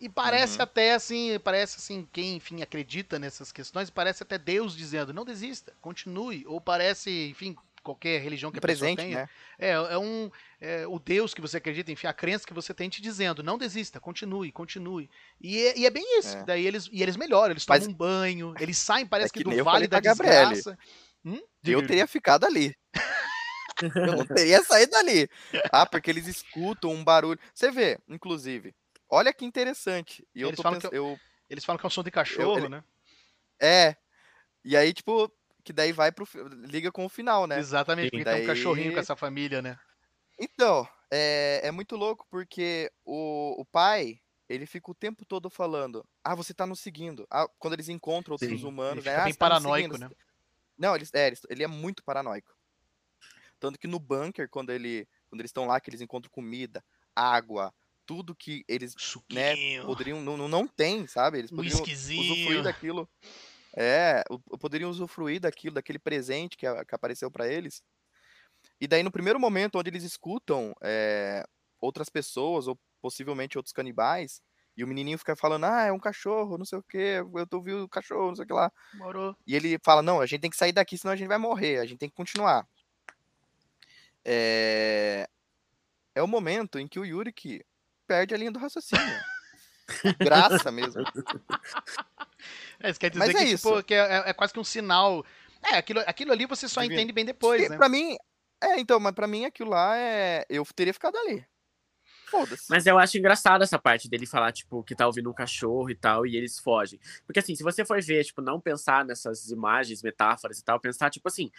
[0.00, 0.62] E parece uhum.
[0.62, 5.72] até assim, parece assim, quem, enfim, acredita nessas questões, parece até Deus dizendo, não desista,
[5.80, 6.44] continue.
[6.46, 9.22] Ou parece, enfim, qualquer religião que a presente, pessoa tenha.
[9.22, 9.28] Né?
[9.58, 10.30] É, é um.
[10.60, 13.58] É, o Deus que você acredita, enfim, a crença que você tem te dizendo, não
[13.58, 15.08] desista, continue, continue.
[15.40, 16.36] E, é, e é bem isso.
[16.36, 16.44] É.
[16.44, 17.88] Daí eles, e eles melhoram, eles tomam Mas...
[17.88, 20.78] um banho, eles saem, parece é que, que do vale da desgraça.
[21.24, 21.40] Hum?
[21.64, 22.74] Eu teria ficado ali.
[23.82, 25.28] eu não teria saído dali.
[25.72, 27.38] Ah, porque eles escutam um barulho.
[27.54, 28.74] Você vê, inclusive,
[29.08, 30.26] Olha que interessante.
[30.34, 30.90] E eles, falam pens...
[30.90, 31.18] que, eu...
[31.48, 32.84] eles falam que é um som de cachorro, eu, né?
[33.60, 33.96] É.
[34.64, 35.32] E aí, tipo,
[35.64, 36.26] que daí vai pro.
[36.64, 37.58] Liga com o final, né?
[37.58, 38.36] Exatamente, porque daí...
[38.36, 39.78] tem um cachorrinho com essa família, né?
[40.38, 46.04] Então, é, é muito louco porque o, o pai, ele fica o tempo todo falando:
[46.22, 47.26] Ah, você tá nos seguindo.
[47.30, 49.22] Ah, quando eles encontram outros Sim, humanos, ele né?
[49.22, 50.10] Ah, bem tá paranoico, né?
[50.76, 52.54] Não, ele, é, ele é muito paranoico.
[53.58, 56.84] Tanto que no bunker, quando, ele, quando eles estão lá, que eles encontram comida,
[57.14, 57.74] água,
[58.08, 58.94] tudo que eles
[59.30, 60.22] né, poderiam.
[60.22, 61.40] Não, não tem, sabe?
[61.40, 63.06] Eles poderiam usufruir daquilo.
[63.76, 64.24] É,
[64.58, 67.82] poderiam usufruir daquilo, daquele presente que, que apareceu para eles.
[68.80, 71.44] E daí, no primeiro momento, onde eles escutam é,
[71.78, 74.40] outras pessoas, ou possivelmente outros canibais,
[74.74, 77.58] e o menininho fica falando, ah, é um cachorro, não sei o que, eu tô
[77.58, 78.72] ouvindo o cachorro, não sei o que lá.
[78.94, 79.36] Morou.
[79.46, 81.78] E ele fala, não, a gente tem que sair daqui, senão a gente vai morrer,
[81.78, 82.66] a gente tem que continuar.
[84.24, 85.28] É,
[86.14, 87.64] é o momento em que o Yurik
[88.08, 89.04] perde a linha do raciocínio.
[90.18, 91.02] Graça mesmo.
[92.80, 93.68] É, isso quer dizer Mas é que, isso.
[93.68, 95.24] Tipo, que é, é, quase que um sinal.
[95.62, 97.00] É, aquilo, aquilo ali você só Divino.
[97.00, 97.76] entende bem depois, né?
[97.76, 98.16] Pra mim,
[98.62, 100.44] é, então, mas pra mim aquilo lá é.
[100.48, 101.44] Eu teria ficado ali.
[102.28, 102.66] Foda-se.
[102.68, 105.94] Mas eu acho engraçado essa parte dele falar, tipo, que tá ouvindo um cachorro e
[105.94, 107.00] tal, e eles fogem.
[107.26, 111.08] Porque, assim, se você for ver, tipo, não pensar nessas imagens, metáforas e tal, pensar,
[111.08, 111.50] tipo assim,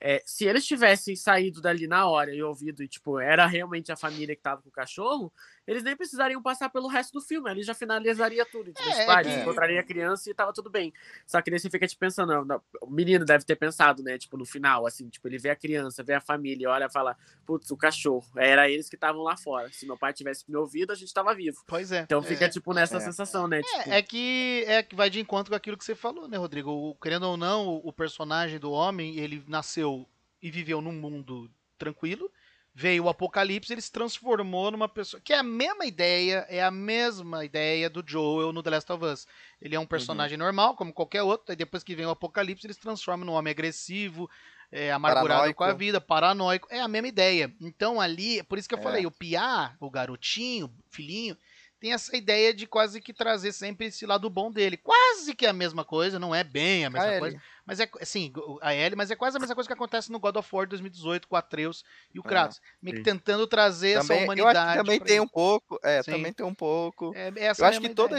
[0.00, 3.96] é, se eles tivessem saído dali na hora e ouvido, e, tipo, era realmente a
[3.96, 5.30] família que tava com o cachorro,
[5.66, 8.70] eles nem precisariam passar pelo resto do filme, ele já finalizaria tudo.
[8.70, 9.42] Então, é, tipo, ah, é.
[9.42, 10.92] encontraria a criança e tava tudo bem.
[11.26, 14.18] Só que você fica te tipo, pensando, não, o menino deve ter pensado, né?
[14.18, 17.16] Tipo, no final, assim, tipo, ele vê a criança, vê a família, olha e fala,
[17.46, 18.26] putz, o cachorro.
[18.36, 19.70] Era eles que estavam lá fora.
[19.72, 21.62] Se meu pai tivesse me ouvido, a gente tava vivo.
[21.66, 22.00] Pois é.
[22.00, 23.00] Então fica, é, tipo, nessa é.
[23.00, 23.62] sensação, né?
[23.62, 23.90] Tipo...
[23.90, 26.70] É, que é que vai de encontro com aquilo que você falou, né, Rodrigo?
[26.70, 30.06] O, querendo ou não, o, o personagem do homem, ele nasceu
[30.42, 32.30] e viveu num mundo tranquilo
[32.74, 35.20] veio o Apocalipse, ele se transformou numa pessoa.
[35.22, 39.04] Que é a mesma ideia, é a mesma ideia do Joel no The Last of
[39.04, 39.26] Us.
[39.62, 40.44] Ele é um personagem uhum.
[40.44, 43.52] normal, como qualquer outro, e depois que vem o Apocalipse, ele se transforma num homem
[43.52, 44.28] agressivo,
[44.72, 45.58] é, amargurado paranoico.
[45.58, 46.68] com a vida, paranoico.
[46.68, 47.54] É a mesma ideia.
[47.60, 48.82] Então ali, por isso que eu é.
[48.82, 51.36] falei, o Piá, o garotinho, filhinho,
[51.84, 54.74] tem essa ideia de quase que trazer sempre esse lado bom dele.
[54.74, 57.42] Quase que é a mesma coisa, não é bem a mesma a coisa.
[57.66, 58.32] Mas é assim,
[58.62, 61.28] a Ellie, mas é quase a mesma coisa que acontece no God of War 2018
[61.28, 62.56] com Atreus e o é, Kratos.
[62.56, 64.78] É, meio que tentando trazer também, essa humanidade.
[64.78, 65.78] Também tem um pouco.
[65.82, 66.12] É, sim.
[66.12, 67.12] também tem um pouco.
[67.14, 68.14] É, eu acho que todo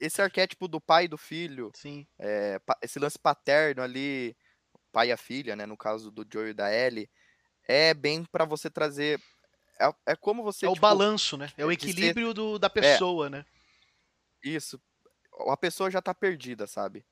[0.00, 2.06] esse arquétipo do pai e do filho, sim.
[2.18, 4.34] É, esse lance paterno ali,
[4.90, 7.06] pai e a filha, né, no caso do Joe e da Ellie,
[7.68, 9.20] é bem para você trazer
[9.80, 10.66] é, é como você.
[10.66, 11.50] É tipo, o balanço, né?
[11.56, 12.34] É o equilíbrio ser...
[12.34, 12.70] do, da é.
[12.70, 13.46] pessoa, é, né?
[14.42, 14.80] Isso.
[15.48, 17.04] A pessoa já tá perdida, sabe?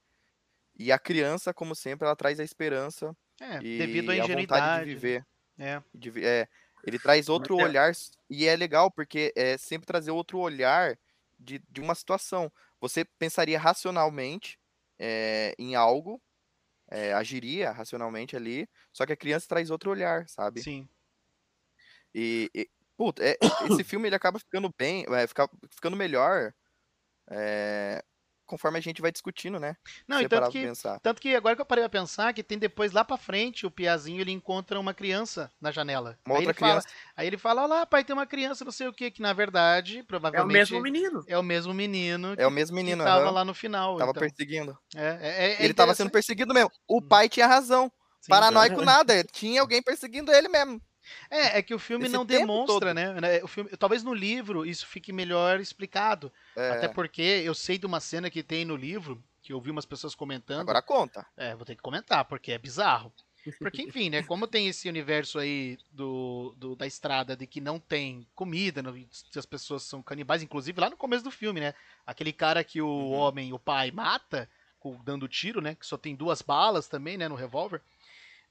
[0.79, 3.17] E a criança, como sempre, ela traz a esperança.
[3.41, 4.63] É, e devido à ingenuidade.
[4.63, 5.27] A vontade de viver.
[5.59, 5.83] É.
[5.95, 6.49] De, é.
[6.85, 7.65] Ele traz outro é.
[7.65, 7.93] olhar.
[8.29, 10.99] E é legal, porque é sempre trazer outro olhar
[11.39, 12.53] de, de uma situação.
[12.81, 14.59] Você pensaria racionalmente
[14.99, 16.21] é, em algo,
[16.89, 20.63] é, agiria racionalmente ali, só que a criança traz outro olhar, sabe?
[20.63, 20.89] Sim.
[22.15, 23.37] E, e puta, é,
[23.71, 26.53] esse filme ele acaba ficando bem, é, fica, ficando melhor
[27.31, 28.03] é,
[28.51, 29.77] conforme a gente vai discutindo, né?
[30.09, 30.67] Não, e tanto que,
[31.01, 33.71] tanto que agora que eu parei a pensar, que tem depois lá pra frente, o
[33.71, 36.19] Piazinho ele encontra uma criança na janela.
[36.27, 36.89] Uma aí outra ele criança.
[36.89, 39.23] Fala, aí ele fala, olha lá, pai, tem uma criança, não sei o que, que
[39.23, 40.51] na verdade, provavelmente...
[40.51, 41.25] É o mesmo menino.
[41.29, 42.35] É o mesmo menino.
[42.37, 43.33] É o mesmo menino, que tava uhum.
[43.33, 43.97] lá no final.
[43.99, 44.21] Tava então.
[44.21, 44.77] perseguindo.
[44.97, 46.73] É, é, é ele tava sendo perseguido mesmo.
[46.89, 47.09] O hum.
[47.09, 47.91] pai tinha razão.
[48.21, 50.83] Sim, Paranoico nada, tinha alguém perseguindo ele mesmo.
[51.31, 53.43] É, é que o filme Esse não demonstra, né, né?
[53.43, 56.33] O filme, talvez no livro isso fique melhor explicado.
[56.57, 56.71] É.
[56.71, 59.87] Até porque eu sei de uma cena que tem no livro, que eu vi umas
[59.87, 60.61] pessoas comentando.
[60.61, 61.27] Agora conta.
[61.37, 63.13] É, vou ter que comentar, porque é bizarro.
[63.59, 64.23] Porque, enfim, né?
[64.23, 68.95] Como tem esse universo aí do, do da estrada de que não tem comida, não,
[69.35, 71.75] as pessoas são canibais, inclusive lá no começo do filme, né?
[72.07, 73.13] Aquele cara que o uhum.
[73.13, 74.49] homem, o pai, mata,
[75.05, 75.75] dando tiro, né?
[75.75, 77.29] Que só tem duas balas também, né?
[77.29, 77.81] No revólver.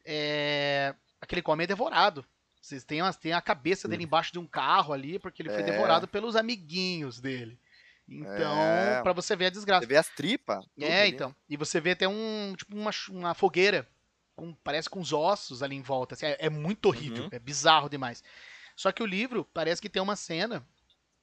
[0.05, 0.95] É...
[1.21, 2.25] Aquele homem é devorado.
[2.61, 5.61] Vocês têm, uma, tem a cabeça dele embaixo de um carro ali, porque ele foi
[5.61, 5.65] é.
[5.65, 7.57] devorado pelos amiguinhos dele.
[8.07, 9.01] Então, é.
[9.01, 9.81] para você ver a desgraça.
[9.81, 10.65] Você vê as tripas.
[10.79, 11.11] É, ali.
[11.11, 11.35] então.
[11.47, 13.87] E você vê até um, tipo, uma, uma fogueira.
[14.35, 16.15] Com, parece com os ossos ali em volta.
[16.15, 17.25] Assim, é, é, muito horrível.
[17.25, 17.29] Uhum.
[17.31, 18.23] É bizarro demais.
[18.75, 20.65] Só que o livro parece que tem uma cena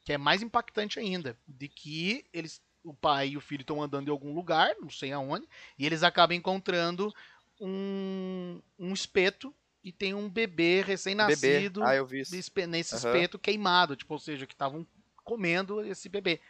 [0.05, 1.37] que é mais impactante ainda.
[1.47, 5.13] De que eles, o pai e o filho estão andando em algum lugar, não sei
[5.13, 5.47] aonde,
[5.79, 7.13] e eles acabam encontrando
[7.61, 9.55] um, um espeto
[9.87, 11.93] e tem um bebê recém-nascido ah,
[12.67, 14.85] nesse espeto queimado, tipo, ou seja, que estavam
[15.23, 16.41] comendo esse bebê.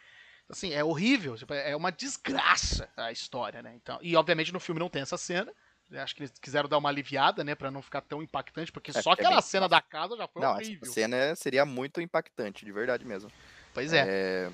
[0.49, 3.75] Assim, é horrível, tipo, é uma desgraça a história, né?
[3.75, 5.53] Então, e obviamente no filme não tem essa cena.
[5.91, 9.01] Acho que eles quiseram dar uma aliviada, né, para não ficar tão impactante, porque é,
[9.03, 9.41] só aquela é bem...
[9.43, 10.79] cena da casa já foi não, horrível.
[10.81, 13.31] Essa cena seria muito impactante, de verdade mesmo.
[13.71, 14.05] Pois é.
[14.07, 14.51] é...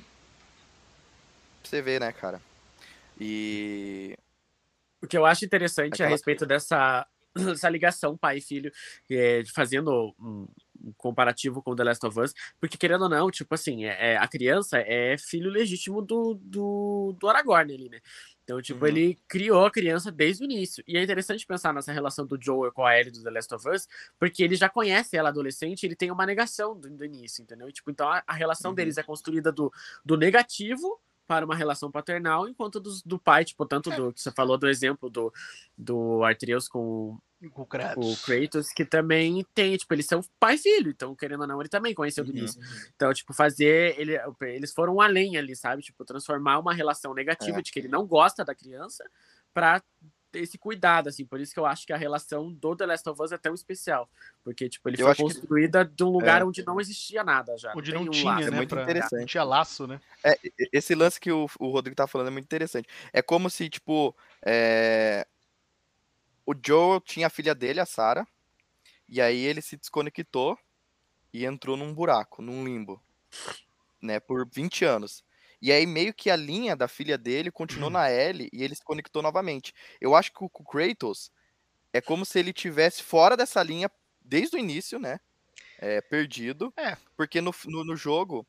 [1.63, 2.41] Você vê, né, cara?
[3.17, 4.17] E
[5.01, 8.71] o que eu acho interessante Aquela a respeito dessa essa ligação pai e filho,
[9.09, 10.47] é, fazendo um,
[10.81, 14.17] um, comparativo com The Last of Us, porque querendo ou não, tipo assim, é, é,
[14.17, 17.99] a criança é filho legítimo do, do, do Aragorn ali, né?
[18.43, 18.87] Então, tipo, uhum.
[18.87, 20.83] ele criou a criança desde o início.
[20.85, 23.69] E é interessante pensar nessa relação do Joel com a Ellie do The Last of
[23.69, 23.87] Us,
[24.19, 27.69] porque ele já conhece ela adolescente, ele tem uma negação do, do início, entendeu?
[27.69, 28.75] E, tipo, então a, a relação uhum.
[28.75, 29.71] deles é construída do,
[30.03, 33.95] do negativo para uma relação paternal, enquanto do, do pai, tipo, tanto é.
[33.95, 35.33] do que você falou do exemplo do,
[35.77, 37.17] do Artreus com,
[37.51, 38.21] com o Kratos.
[38.21, 41.61] o Kratos, que também tem, tipo, eles são pai e filho, então, querendo ou não,
[41.61, 42.37] ele também conheceu do uhum.
[42.37, 42.61] início.
[42.95, 45.81] Então, tipo, fazer, ele, eles foram além ali, sabe?
[45.81, 47.61] Tipo, transformar uma relação negativa é.
[47.61, 49.03] de que ele não gosta da criança
[49.53, 49.81] para
[50.33, 53.21] esse cuidado, assim, por isso que eu acho que a relação do The Last of
[53.21, 54.09] Us é tão especial,
[54.43, 55.95] porque, tipo, ele eu foi construída que...
[55.95, 56.45] de um lugar é.
[56.45, 57.73] onde não existia nada já.
[57.75, 58.47] Onde não, não tinha, um né?
[58.47, 58.83] É muito pra...
[58.83, 59.19] interessante.
[59.19, 59.99] Não tinha laço, né?
[60.23, 60.37] É,
[60.71, 62.87] esse lance que o, o Rodrigo tá falando é muito interessante.
[63.11, 64.15] É como se, tipo,
[64.45, 65.27] é...
[66.45, 68.27] o Joel tinha a filha dele, a Sarah,
[69.07, 70.57] e aí ele se desconectou
[71.33, 73.01] e entrou num buraco, num limbo,
[74.01, 75.23] né, por 20 anos.
[75.63, 78.83] E aí meio que a linha da filha dele continuou na L e ele se
[78.83, 79.73] conectou novamente.
[80.01, 81.31] Eu acho que o Kratos
[81.93, 83.89] é como se ele tivesse fora dessa linha
[84.19, 85.21] desde o início, né?
[85.79, 86.73] É, perdido.
[86.75, 86.97] É.
[87.15, 88.45] Porque no, no, no, jogo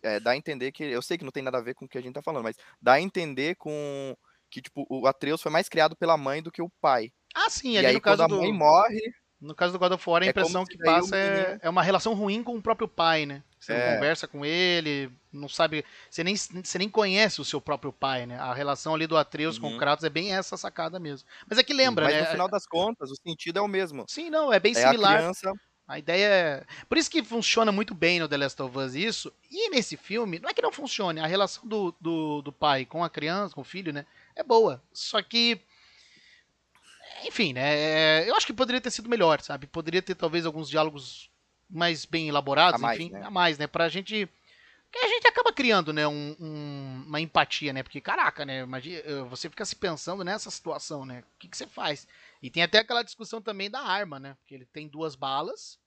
[0.00, 0.84] é, dá a entender que.
[0.84, 2.44] Eu sei que não tem nada a ver com o que a gente tá falando,
[2.44, 4.16] mas dá a entender com
[4.48, 7.12] que, tipo, o Atreus foi mais criado pela mãe do que o pai.
[7.34, 8.42] Ah, sim, e ali aí, no caso quando a do.
[8.42, 9.12] mãe morre.
[9.44, 12.14] No caso do God of War, a É impressão que passa é, é uma relação
[12.14, 13.42] ruim com o próprio pai, né?
[13.58, 13.94] Você não É.
[13.94, 15.84] conversa com ele, não sabe.
[16.10, 18.38] Você nem, você nem conhece o seu próprio pai, né?
[18.38, 19.78] A relação ali do Atreus com o Uhum.
[19.78, 21.28] Kratos é bem essa sacada mesmo.
[21.48, 22.20] Mas é que lembra, mas né?
[22.22, 24.04] no final das contas, o sentido é o mesmo.
[24.08, 25.18] Sim, não, é bem É a similar.
[25.18, 25.52] criança.
[25.86, 26.64] A ideia é.
[26.88, 29.32] Por isso que funciona muito bem no The Last of Us isso.
[29.50, 33.04] E nesse filme, não é que não funcione, a relação do, do, do pai com
[33.04, 34.06] a criança, com o filho, né?
[34.34, 34.82] É boa.
[34.92, 35.60] Só que.
[37.24, 38.28] Enfim, né?
[38.28, 39.66] Eu acho que poderia ter sido melhor, sabe?
[39.66, 41.30] Poderia ter talvez alguns diálogos
[41.68, 43.22] mais bem elaborados, A mais, enfim, né?
[43.24, 43.66] a mais, né?
[43.66, 44.28] Pra gente.
[44.92, 46.06] Que a gente acaba criando, né?
[46.06, 47.82] Um, um- uma empatia, né?
[47.82, 48.60] Porque, caraca, né?
[48.60, 51.20] Imagina, eh, você fica se pensando nessa situação, né?
[51.34, 52.06] O que, que você faz?
[52.40, 54.36] E tem até aquela discussão também da arma, né?
[54.38, 55.80] Porque ele tem duas balas,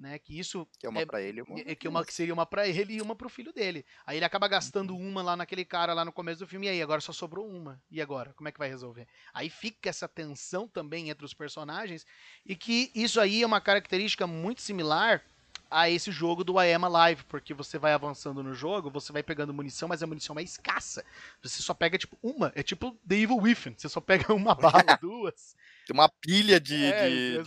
[0.00, 0.18] né?
[0.18, 1.42] Que isso Que é uma É- pra ele.
[1.42, 1.60] Uma...
[1.60, 3.84] é que uma que seria uma pra ele e uma pro filho dele.
[4.06, 6.66] Aí ele acaba gastando uma lá naquele cara lá no começo do filme.
[6.66, 7.80] E aí, agora só sobrou uma.
[7.90, 8.32] E agora?
[8.34, 9.06] Como é que vai resolver?
[9.32, 12.06] Aí fica essa tensão também entre os personagens.
[12.44, 15.22] E que isso aí é uma característica muito similar
[15.70, 19.22] a esse jogo do I Am Alive, porque você vai avançando no jogo, você vai
[19.22, 21.04] pegando munição, mas a munição é escassa.
[21.42, 22.50] Você só pega, tipo, uma.
[22.56, 23.74] É tipo The Evil Within.
[23.78, 25.54] Você só pega uma bala, duas.
[25.90, 27.42] Tem uma pilha de, É, de-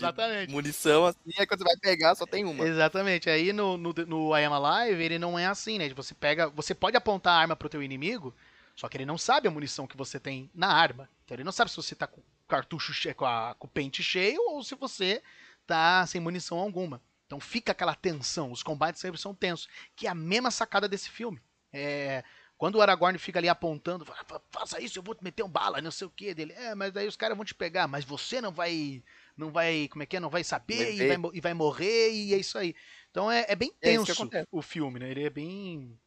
[0.48, 2.68] de munição assim, aí quando você vai pegar, só tem uma.
[2.68, 3.30] Exatamente.
[3.30, 5.88] Aí no, no, no I Am Alive, ele não é assim, né?
[5.94, 6.50] Você pega.
[6.50, 8.36] Você pode apontar a arma pro teu inimigo,
[8.76, 11.10] só que ele não sabe a munição que você tem na arma.
[11.24, 13.70] Então ele não sabe se você tá com o cartucho cheio, com, a- com o
[13.70, 15.22] pente cheio ou se você
[15.66, 17.02] tá sem munição alguma.
[17.26, 21.10] Então fica aquela tensão, os combates sempre são tensos, que é a mesma sacada desse
[21.10, 21.40] filme.
[21.72, 22.24] É,
[22.58, 25.50] quando o Aragorn fica ali apontando, fala, "Fa- faça isso, eu vou te meter um
[25.50, 26.54] bala, não sei o que dele.
[26.54, 29.04] É, mas daí os caras vão te pegar, mas você não vai,
[29.38, 32.34] não vai, como é que é, não vai saber e vai, e vai morrer e
[32.34, 32.76] é isso aí.
[33.12, 34.48] Então é, é bem É tenso acontece.
[34.52, 35.10] o filme, né?
[35.12, 36.00] Ele é bem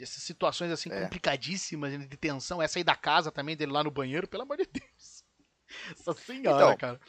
[0.00, 0.92] essas situações assim É.
[0.92, 2.62] complicadíssimas né, de tensão.
[2.62, 5.24] Essa aí da casa também dele lá no banheiro, pelo amor de Deus.
[6.06, 7.00] Nossa senhora, Então, cara.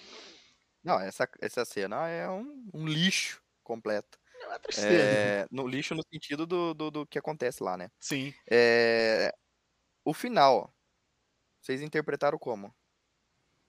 [0.83, 4.19] Não, essa, essa cena é um, um lixo completo.
[4.41, 5.35] É uma tristeza.
[5.43, 7.89] É, no lixo no sentido do, do, do que acontece lá, né?
[7.99, 8.33] Sim.
[8.49, 9.33] É,
[10.05, 10.73] o final,
[11.61, 12.73] vocês interpretaram como?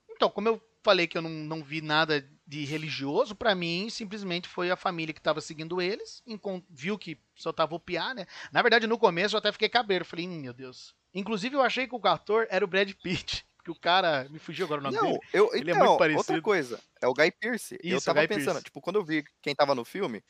[0.09, 4.47] Então, como eu falei que eu não, não vi nada de religioso, pra mim simplesmente
[4.47, 6.23] foi a família que tava seguindo eles,
[6.69, 8.25] viu que só tava o piá, né?
[8.51, 10.95] Na verdade, no começo eu até fiquei cabreiro, falei, hum, meu Deus.
[11.13, 14.65] Inclusive eu achei que o ator era o Brad Pitt, porque o cara, me fugiu
[14.65, 15.19] agora o nome Não, dele.
[15.33, 16.19] eu, Ele é então, muito parecido.
[16.19, 17.77] outra coisa, é o Guy Pearce.
[17.83, 18.63] eu Isso, o tava Guy pensando, Pearce.
[18.65, 20.23] tipo, quando eu vi quem tava no filme,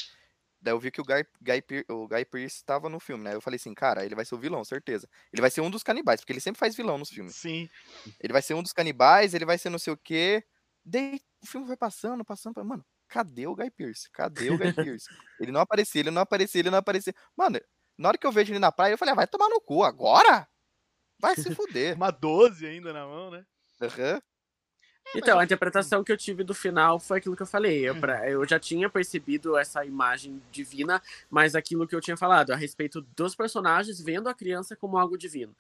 [0.62, 3.34] daí eu vi que o Guy, Guy, o Guy Pearce tava no filme, né?
[3.34, 5.10] Eu falei assim, cara, ele vai ser o vilão, certeza.
[5.34, 7.36] Ele vai ser um dos canibais, porque ele sempre faz vilão nos filmes.
[7.36, 7.70] Sim.
[8.20, 10.44] Ele vai ser um dos canibais, ele vai ser não sei o quê.
[10.86, 14.10] Daí o filme vai passando, passando, mano, cadê o Guy Pearce?
[14.12, 15.08] Cadê o Guy Pearce?
[15.40, 17.14] ele não aparecia, ele não aparecia, ele não aparecia.
[17.36, 17.60] Mano,
[17.98, 19.84] na hora que eu vejo ele na praia, eu falei, ah, vai tomar no cu,
[19.84, 20.48] agora?
[21.20, 21.96] Vai se fuder.
[21.98, 23.46] Uma 12 ainda na mão, né?
[23.82, 24.22] Aham.
[25.14, 27.84] Então, mas a interpretação que eu tive do final foi aquilo que eu falei.
[27.88, 32.52] Eu, pra- eu já tinha percebido essa imagem divina, mas aquilo que eu tinha falado
[32.52, 35.54] a respeito dos personagens vendo a criança como algo divino.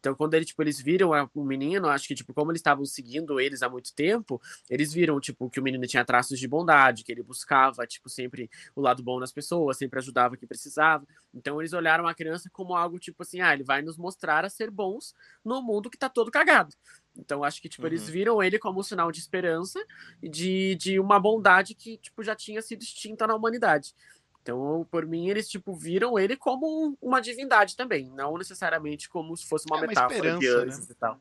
[0.00, 3.38] Então, quando ele, tipo, eles viram o menino, acho que, tipo, como eles estavam seguindo
[3.38, 7.12] eles há muito tempo, eles viram, tipo, que o menino tinha traços de bondade, que
[7.12, 11.06] ele buscava, tipo, sempre o lado bom nas pessoas, sempre ajudava quem precisava.
[11.32, 14.50] Então, eles olharam a criança como algo, tipo assim, ah, ele vai nos mostrar a
[14.50, 16.74] ser bons no mundo que tá todo cagado.
[17.18, 18.12] Então, acho que, tipo, eles Uhum.
[18.12, 19.82] viram ele como um sinal de esperança
[20.22, 23.94] e de, de uma bondade que, tipo, já tinha sido extinta na humanidade.
[24.42, 29.36] Então, por mim, eles, tipo, viram ele como um- uma divindade também, não necessariamente como
[29.36, 31.20] se fosse uma É uma metáfora de esperança, anjos e tal.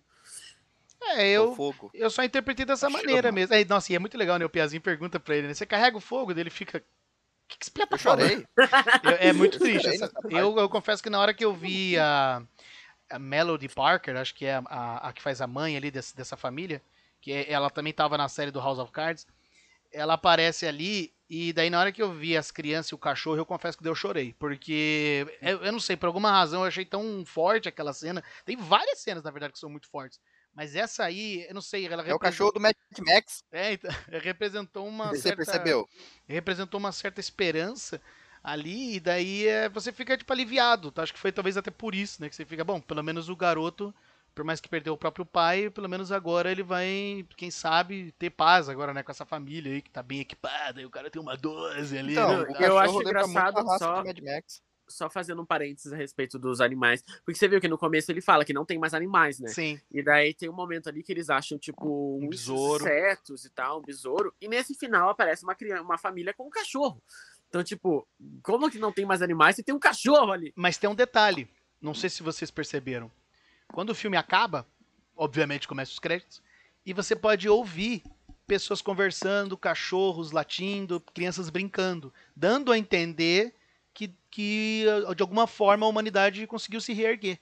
[1.01, 1.89] É, eu, fogo.
[1.93, 3.53] eu só interpretei dessa maneira mesmo.
[3.53, 4.45] Aí, nossa, e é muito legal, né?
[4.45, 5.53] O Piazinho pergunta pra ele, né?
[5.53, 6.77] Você carrega o fogo, dele fica.
[6.79, 8.21] O que, que esse Pia tá Eu falando?
[8.27, 8.45] chorei.
[9.03, 9.81] É, é muito triste.
[9.83, 12.41] chorei essa- eu, eu confesso que na hora que eu vi a,
[13.09, 16.35] a Melody Parker, acho que é a, a, que faz a mãe ali desse- dessa
[16.37, 16.81] família,
[17.21, 19.27] que é- ela também tava na série do House of Cards,
[19.91, 23.37] ela aparece ali e daí na hora que eu vi as crianças e o cachorro,
[23.37, 26.67] eu confesso que daí eu chorei, porque eu, eu não sei, por alguma razão eu
[26.67, 28.23] achei tão forte aquela cena.
[28.45, 30.19] Tem várias cenas, na verdade, que são muito fortes.
[30.53, 33.43] Mas essa aí, eu não sei, ela É o cachorro do Mad Max.
[33.51, 33.91] É, então,
[34.23, 35.89] representou uma Você certa percebeu?
[36.27, 38.01] representou uma certa esperança
[38.45, 41.01] ali, e daí é, você fica, tipo, aliviado, tá?
[41.03, 42.29] Acho que foi talvez até por isso, né?
[42.29, 43.93] Que você fica, bom, pelo menos o garoto,
[44.35, 48.29] por mais que perdeu o próprio pai, pelo menos agora ele vai, quem sabe, ter
[48.29, 49.01] paz agora, né?
[49.01, 52.11] Com essa família aí, que tá bem equipada, e o cara tem uma 12 ali,
[52.11, 52.57] Então, né?
[52.59, 54.03] eu acho engraçado só-.
[54.87, 58.21] Só fazendo um parênteses a respeito dos animais, porque você viu que no começo ele
[58.21, 59.47] fala que não tem mais animais, né?
[59.49, 62.83] Sim, E daí tem um momento ali que eles acham, tipo, Um uns besouro.
[62.83, 64.31] insetos e tal, um besouro.
[64.39, 67.01] E nesse final aparece uma criança, uma família com um cachorro.
[67.55, 68.05] Então, tipo,
[68.43, 70.51] como que não tem mais animais se tem um cachorro ali?
[70.57, 71.47] Mas tem um detalhe,
[71.81, 73.09] não sei se vocês perceberam.
[73.69, 74.67] Quando o filme acaba,
[75.15, 76.43] obviamente começa os créditos,
[76.85, 78.03] e você pode ouvir
[78.45, 83.55] pessoas conversando, cachorros latindo, crianças brincando, dando a entender
[83.93, 84.83] que, que
[85.15, 87.39] de alguma forma a humanidade conseguiu se reerguer.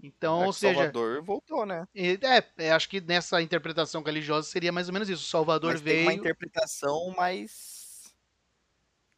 [0.00, 1.88] Então, É ou seja, Salvador voltou, né?
[1.92, 5.22] é, é, acho que nessa interpretação religiosa seria mais ou menos isso.
[5.24, 6.20] O Salvador Mas tem uma veio.
[6.20, 7.69] interpretação mais.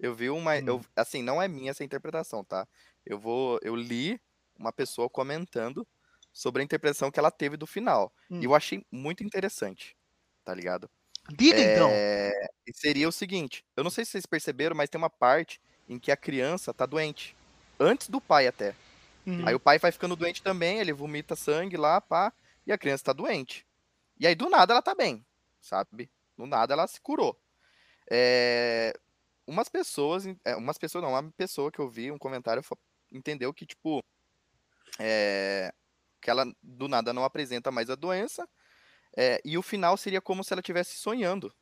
[0.02, 0.54] Eu vi uma.
[0.56, 0.64] Hum.
[0.66, 2.66] Eu, assim, não é minha essa interpretação, tá?
[3.06, 3.60] Eu vou.
[3.62, 4.20] Eu li
[4.58, 5.86] uma pessoa comentando
[6.32, 8.12] sobre a interpretação que ela teve do final.
[8.28, 8.40] Hum.
[8.40, 9.96] E eu achei muito interessante.
[10.44, 10.90] Tá ligado?
[11.30, 11.88] Diga então.
[11.92, 12.32] É,
[12.66, 16.00] E seria o seguinte: eu não sei se vocês perceberam, mas tem uma parte em
[16.00, 17.36] que a criança tá doente.
[17.78, 18.74] Antes do pai até.
[19.24, 19.46] Uhum.
[19.46, 22.32] Aí o pai vai ficando doente também, ele vomita sangue lá, pá,
[22.66, 23.64] e a criança tá doente.
[24.18, 25.24] E aí do nada ela tá bem,
[25.60, 26.10] sabe?
[26.36, 27.38] Do nada ela se curou.
[28.10, 28.92] É,
[29.46, 32.62] Umas pessoas, é, umas pessoas não, uma pessoa que eu vi, um comentário,
[33.10, 34.02] entendeu que, tipo,
[34.98, 35.72] é,
[36.20, 38.48] que ela do nada não apresenta mais a doença,
[39.16, 41.52] é, e o final seria como se ela estivesse sonhando,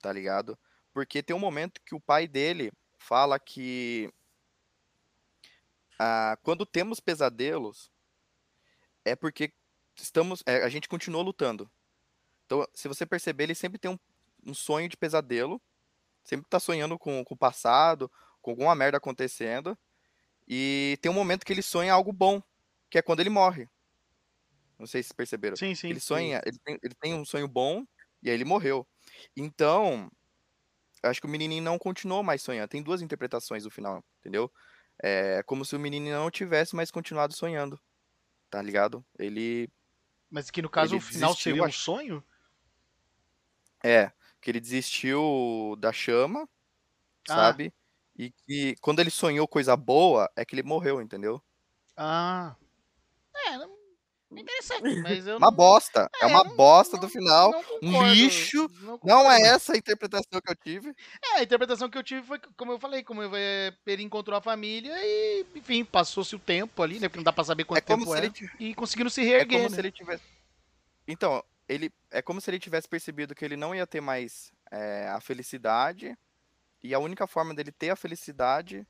[0.00, 0.58] tá ligado?
[0.92, 4.12] Porque tem um momento que o pai dele fala que
[5.98, 7.90] ah, quando temos pesadelos,
[9.04, 9.52] é porque
[9.96, 11.70] estamos, é, a gente continua lutando.
[12.46, 13.98] Então, se você perceber, ele sempre tem um,
[14.46, 15.60] um sonho de pesadelo,
[16.24, 18.10] sempre tá sonhando com, com o passado,
[18.40, 19.76] com alguma merda acontecendo,
[20.48, 22.42] e tem um momento que ele sonha algo bom,
[22.90, 23.68] que é quando ele morre.
[24.78, 25.56] Não sei se vocês perceberam.
[25.56, 25.90] Sim, sim.
[25.90, 27.84] Ele sonha, ele tem, ele tem um sonho bom
[28.22, 28.86] e aí ele morreu.
[29.36, 30.10] Então,
[31.02, 32.68] acho que o menininho não continuou mais sonhando.
[32.68, 34.50] Tem duas interpretações do final, entendeu?
[35.02, 37.78] É como se o menino não tivesse mais continuado sonhando.
[38.50, 39.04] Tá ligado?
[39.18, 39.68] Ele
[40.30, 41.78] Mas que no caso o final desistiu, seria um acho.
[41.78, 42.24] sonho?
[43.84, 46.48] é que ele desistiu da chama,
[47.28, 47.34] Ah.
[47.36, 47.72] sabe?
[48.18, 51.42] E que quando ele sonhou coisa boa, é que ele morreu, entendeu?
[51.96, 52.54] Ah.
[53.46, 53.70] É, não...
[54.32, 55.56] interessante, mas eu Uma não...
[55.56, 56.10] bosta.
[56.20, 57.50] É, É, uma não- bosta do final.
[57.50, 58.70] não um concordo, lixo.
[59.02, 60.94] Não, é essa a interpretação que eu tive.
[61.24, 64.42] É, a interpretação que eu tive foi, como eu falei, como é, ele encontrou a
[64.42, 67.08] família e, enfim, passou-se o tempo ali, né?
[67.08, 68.24] Porque não dá pra saber quanto É como tempo se é.
[68.26, 69.74] ele E conseguindo se É reerguer, como né?
[69.74, 70.22] se ele tivesse.
[71.08, 75.08] Então, ele é como se ele tivesse percebido que ele não ia ter mais é,
[75.08, 76.18] a felicidade.
[76.82, 78.84] E a única forma dele ter a felicidade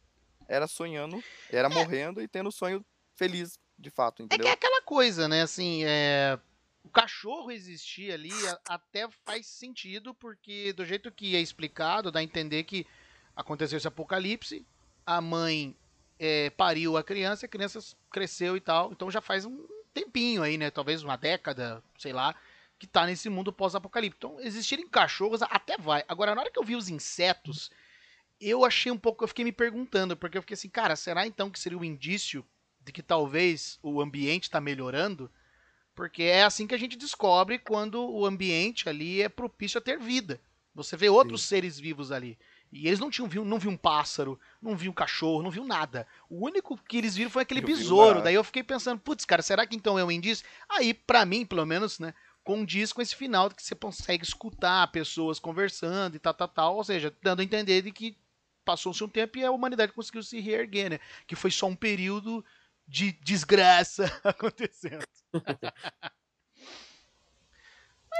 [0.49, 4.53] era sonhando, era morrendo e tendo o sonho feliz, de fato, É que é entendeu?
[4.53, 5.43] aquela coisa, né?
[5.43, 6.39] Assim, é...
[6.83, 8.33] o cachorro existir ali
[8.67, 12.87] até faz sentido, porque do jeito que é explicado, dá a entender que
[13.37, 14.65] aconteceu esse apocalipse,
[15.05, 15.77] a mãe
[16.19, 20.57] é, pariu a criança, a criança cresceu e tal, então já faz um tempinho aí,
[20.57, 20.71] né?
[20.71, 22.35] Talvez uma década, sei lá,
[22.81, 24.17] que tá nesse mundo pós-apocalipse.
[24.17, 26.03] Então, existirem cachorros até vai.
[26.09, 27.71] Agora, na hora que eu vi os insetos,
[28.41, 31.51] eu achei um pouco, eu fiquei me perguntando, porque eu fiquei assim, cara, será então
[31.51, 32.43] que seria um indício
[32.81, 35.31] de que talvez o ambiente está melhorando?
[35.95, 39.99] Porque é assim que a gente descobre quando o ambiente ali é propício a ter
[39.99, 40.41] vida.
[40.75, 42.39] Você vê outros seres vivos ali.
[42.73, 45.65] E eles não tinham viu, não viu um pássaro, não viu um cachorro, não viu
[45.65, 46.07] nada.
[46.31, 48.23] O único que eles viram foi aquele viu besouro.
[48.23, 50.47] Daí eu fiquei pensando, putz, cara, será que então é um indício?
[50.69, 52.15] Aí, pra mim, pelo menos, né,
[52.45, 56.77] condiz com esse final de que você consegue escutar pessoas conversando e tal, tal, tal.
[56.77, 58.17] Ou seja, dando a entender de que
[58.65, 60.99] passou-se um tempo e a humanidade conseguiu se reerguer, né?
[61.27, 62.45] Que foi só um período
[62.87, 65.05] de desgraça acontecendo.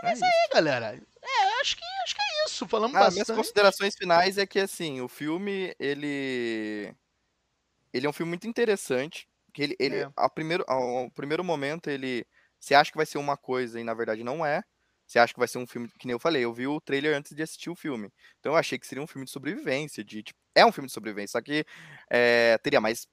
[0.03, 0.25] É isso.
[0.25, 0.95] E aí, galera?
[1.23, 2.67] É, acho que, acho que é isso.
[2.69, 3.37] Falamos Ah, minhas bastante.
[3.37, 6.95] considerações finais é que assim, o filme, ele.
[7.93, 9.29] Ele é um filme muito interessante.
[9.53, 10.11] Que ele, ele É.
[10.17, 12.27] ao, primeiro, ao primeiro momento, ele.
[12.61, 14.63] Você acha que vai ser uma coisa e na verdade não é.
[15.07, 17.17] Você acha que vai ser um filme, que nem eu falei, eu vi o trailer
[17.17, 18.13] antes de assistir o filme.
[18.39, 20.93] Então eu achei que seria um filme de sobrevivência, de tipo, é um filme de
[20.93, 21.65] sobrevivência, só que
[22.09, 23.09] é, teria mais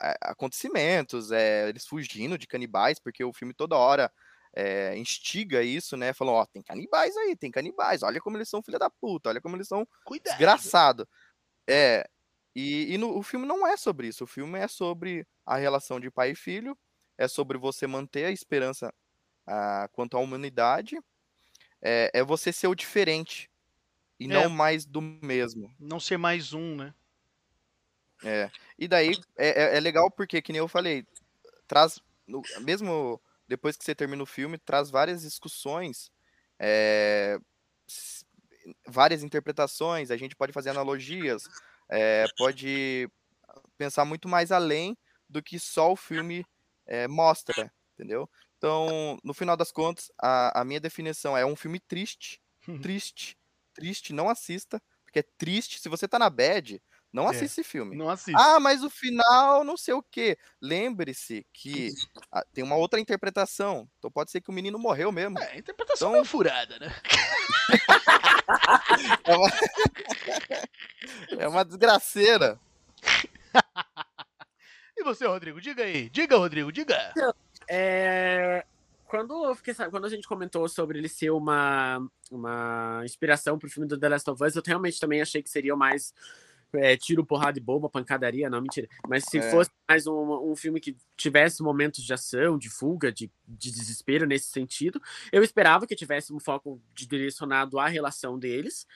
[0.00, 4.12] é, acontecimentos, é, eles fugindo de canibais, porque o filme toda hora
[4.54, 6.12] é, instiga isso, né?
[6.12, 9.40] Falando, ó, tem canibais aí, tem canibais, olha como eles são filha da puta, olha
[9.40, 10.28] como eles são Cuidado.
[10.30, 11.08] desgraçado.
[11.68, 12.08] É,
[12.54, 16.00] e, e no- o filme não é sobre isso, o filme é sobre a relação
[16.00, 16.76] de pai e filho,
[17.18, 18.92] é sobre você manter a esperança
[19.46, 20.98] ah, quanto à humanidade,
[21.82, 23.50] é, é você ser o diferente
[24.20, 24.28] e É.
[24.28, 25.74] não mais do mesmo.
[25.78, 26.94] Não ser mais um, né?
[28.24, 28.50] É.
[28.78, 31.06] E daí é, é- é legal porque, que nem eu falei,
[31.68, 36.10] traz, no- mesmo depois que você termina o filme, traz várias discussões,
[37.88, 38.24] s-
[38.86, 41.50] várias interpretações, a gente pode fazer analogias,
[41.90, 43.08] é, pode
[43.78, 44.96] pensar muito mais além
[45.28, 46.46] do que só o filme
[46.88, 48.28] é, mostra, entendeu?
[48.56, 52.40] Então, no final das contas, a, a minha definição é um filme triste,
[52.82, 53.38] triste,
[53.72, 55.78] triste, não assista, porque é triste.
[55.78, 56.82] Se você tá na bad,
[57.12, 57.96] não é, assiste esse filme.
[57.96, 58.36] Não assiste.
[58.36, 60.36] Ah, mas o final, não sei o quê.
[60.60, 61.92] Lembre-se que
[62.32, 63.88] ah, tem uma outra interpretação.
[63.98, 65.38] Então pode ser que o menino morreu mesmo.
[65.38, 66.22] É, a interpretação então...
[66.22, 66.94] é furada, né?
[69.24, 69.48] é, uma...
[71.44, 72.60] é uma desgraceira.
[75.00, 75.60] E você, Rodrigo?
[75.60, 76.08] Diga aí.
[76.10, 76.96] Diga, Rodrigo, diga.
[77.68, 78.64] É,
[79.06, 83.98] quando, fiquei, quando a gente comentou sobre ele ser uma, uma inspiração pro filme do
[83.98, 86.12] The Last of Us, eu realmente também achei que seria mais
[86.74, 88.88] é, tiro, porrada e bomba, pancadaria, não, mentira.
[89.08, 89.50] Mas se é.
[89.50, 94.26] fosse mais um, um filme que tivesse momentos de ação, de fuga, de, de desespero
[94.26, 95.00] nesse sentido,
[95.32, 98.86] eu esperava que tivesse um foco direcionado à relação deles,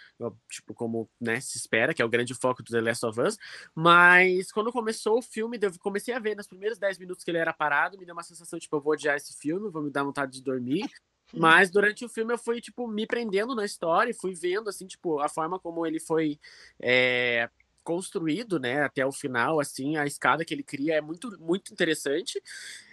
[0.50, 3.38] tipo, como né, se espera, que é o grande foco do The Last of Us.
[3.74, 7.38] Mas quando começou o filme, eu comecei a ver nos primeiros 10 minutos que ele
[7.38, 10.04] era parado, me deu uma sensação, tipo, eu vou odiar esse filme, vou me dar
[10.04, 10.88] vontade de dormir.
[11.34, 14.86] Mas durante o filme eu fui, tipo, me prendendo na história e fui vendo, assim,
[14.86, 16.38] tipo, a forma como ele foi
[16.80, 17.48] é,
[17.82, 22.40] construído, né, até o final, assim, a escada que ele cria é muito, muito interessante.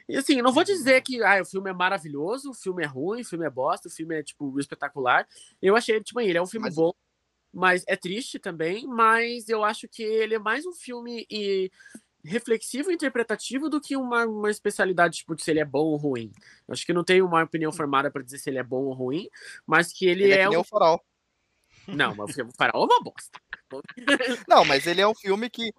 [0.07, 1.01] E assim, não vou dizer uhum.
[1.01, 3.91] que ah, o filme é maravilhoso, o filme é ruim, o filme é bosta, o
[3.91, 5.27] filme é, tipo, espetacular.
[5.61, 6.75] Eu achei, tipo, ele é um filme mas...
[6.75, 6.91] bom,
[7.53, 11.71] mas é triste também, mas eu acho que ele é mais um filme e
[12.23, 15.95] reflexivo e interpretativo do que uma, uma especialidade tipo de se ele é bom ou
[15.95, 16.31] ruim.
[16.67, 18.93] Eu acho que não tenho uma opinião formada para dizer se ele é bom ou
[18.93, 19.29] ruim,
[19.65, 20.63] mas que ele, ele é, é um...
[20.63, 21.01] farol.
[21.95, 23.39] Não, mas o farol é uma bosta.
[24.47, 25.71] Não, mas ele é um filme que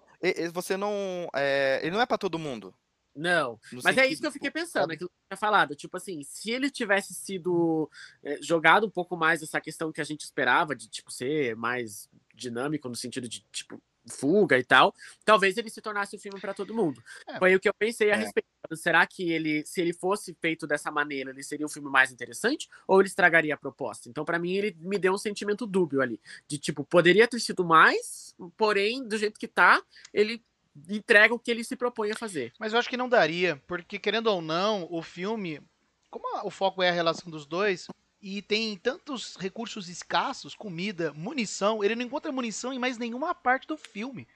[0.53, 1.27] você não.
[1.35, 2.73] É, ele não é para todo mundo.
[3.13, 5.75] Não, mas é isso que eu fiquei pensando, aquilo que eu tinha falado.
[5.75, 7.89] Tipo assim, se ele tivesse sido
[8.23, 12.07] é, jogado um pouco mais essa questão que a gente esperava, de tipo ser mais
[12.33, 14.93] dinâmico no sentido de tipo fuga e tal,
[15.23, 17.03] talvez ele se tornasse um filme para todo mundo.
[17.27, 17.37] É.
[17.37, 18.17] Foi o que eu pensei a é.
[18.17, 18.47] respeito.
[18.73, 22.69] Será que ele, se ele fosse feito dessa maneira, ele seria um filme mais interessante
[22.87, 24.09] ou ele estragaria a proposta?
[24.09, 27.65] Então, para mim, ele me deu um sentimento dúbio ali, de tipo, poderia ter sido
[27.65, 29.81] mais, porém, do jeito que tá,
[30.13, 30.43] ele
[30.89, 32.53] entrega o que ele se propõe a fazer.
[32.59, 35.61] Mas eu acho que não daria, porque querendo ou não, o filme,
[36.09, 37.87] como o foco é a relação dos dois,
[38.21, 43.67] e tem tantos recursos escassos, comida, munição, ele não encontra munição em mais nenhuma parte
[43.67, 44.27] do filme.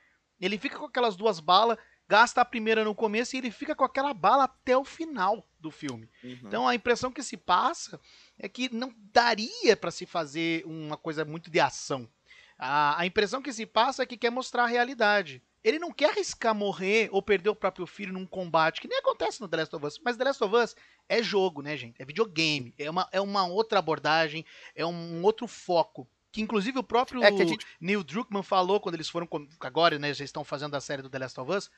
[0.41, 1.77] Ele fica com aquelas duas balas,
[2.07, 5.69] gasta a primeira no começo e ele fica com aquela bala até o final do
[5.69, 6.09] filme.
[6.23, 6.39] Uhum.
[6.43, 7.99] Então a impressão que se passa
[8.39, 12.09] é que não daria para se fazer uma coisa muito de ação.
[12.57, 15.43] A, a impressão que se passa é que quer mostrar a realidade.
[15.65, 19.41] Ele não quer arriscar morrer ou perder o próprio filho num combate, que nem acontece
[19.41, 19.99] no The Last of Us.
[20.05, 20.75] Mas The Last of Us
[21.09, 21.99] é jogo, né, gente?
[21.99, 22.71] É videogame.
[22.77, 24.45] É uma, é uma outra abordagem,
[24.75, 26.07] é um outro foco.
[26.31, 27.65] Que inclusive o próprio é gente...
[27.81, 29.27] Neil Druckmann falou quando eles foram.
[29.59, 31.71] Agora, né, já estão fazendo a série do The Last of Us.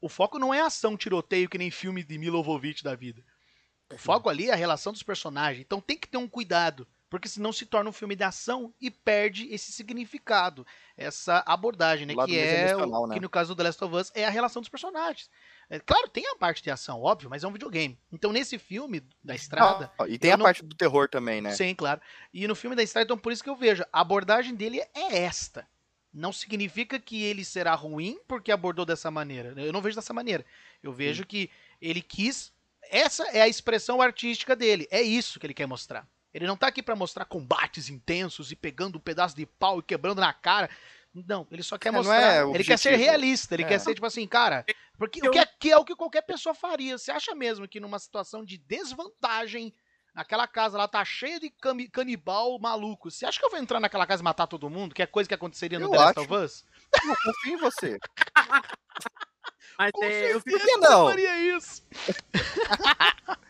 [0.00, 3.22] O foco não é ação, tiroteio, que nem filme de Milovovich da vida.
[3.92, 5.64] O foco ali é a relação dos personagens.
[5.64, 8.90] Então tem que ter um cuidado porque senão se torna um filme de ação e
[8.90, 12.14] perde esse significado, essa abordagem, né?
[12.26, 13.14] Que é, o, né?
[13.14, 15.30] que no caso do The Last of Us é a relação dos personagens.
[15.70, 17.98] É, claro, tem a parte de ação, óbvio, mas é um videogame.
[18.12, 19.90] Então nesse filme da Estrada...
[19.98, 20.44] Ah, e tem a não...
[20.44, 21.54] parte do terror também, né?
[21.54, 22.00] Sim, claro.
[22.32, 25.18] E no filme da Estrada, então por isso que eu vejo, a abordagem dele é
[25.18, 25.66] esta.
[26.12, 29.52] Não significa que ele será ruim porque abordou dessa maneira.
[29.56, 30.44] Eu não vejo dessa maneira.
[30.82, 31.28] Eu vejo Sim.
[31.28, 32.52] que ele quis...
[32.90, 34.88] Essa é a expressão artística dele.
[34.90, 36.08] É isso que ele quer mostrar.
[36.32, 39.82] Ele não tá aqui para mostrar combates intensos e pegando um pedaço de pau e
[39.82, 40.68] quebrando na cara.
[41.14, 42.34] Não, ele só quer é, mostrar.
[42.34, 43.68] É ele quer ser realista, ele é.
[43.68, 44.64] quer ser tipo assim, cara.
[44.96, 45.30] Porque Eu...
[45.30, 46.98] o que, é, que é o que qualquer pessoa faria.
[46.98, 49.74] Você acha mesmo que numa situação de desvantagem,
[50.14, 51.50] aquela casa lá tá cheia de
[51.90, 53.10] canibal maluco.
[53.10, 54.94] Você acha que eu vou entrar naquela casa e matar todo mundo?
[54.94, 56.64] Que é coisa que aconteceria no eu The Last of Us?
[57.04, 57.98] Eu confio em você.
[59.78, 60.80] Mas é, eu fico...
[60.80, 61.82] não faria isso.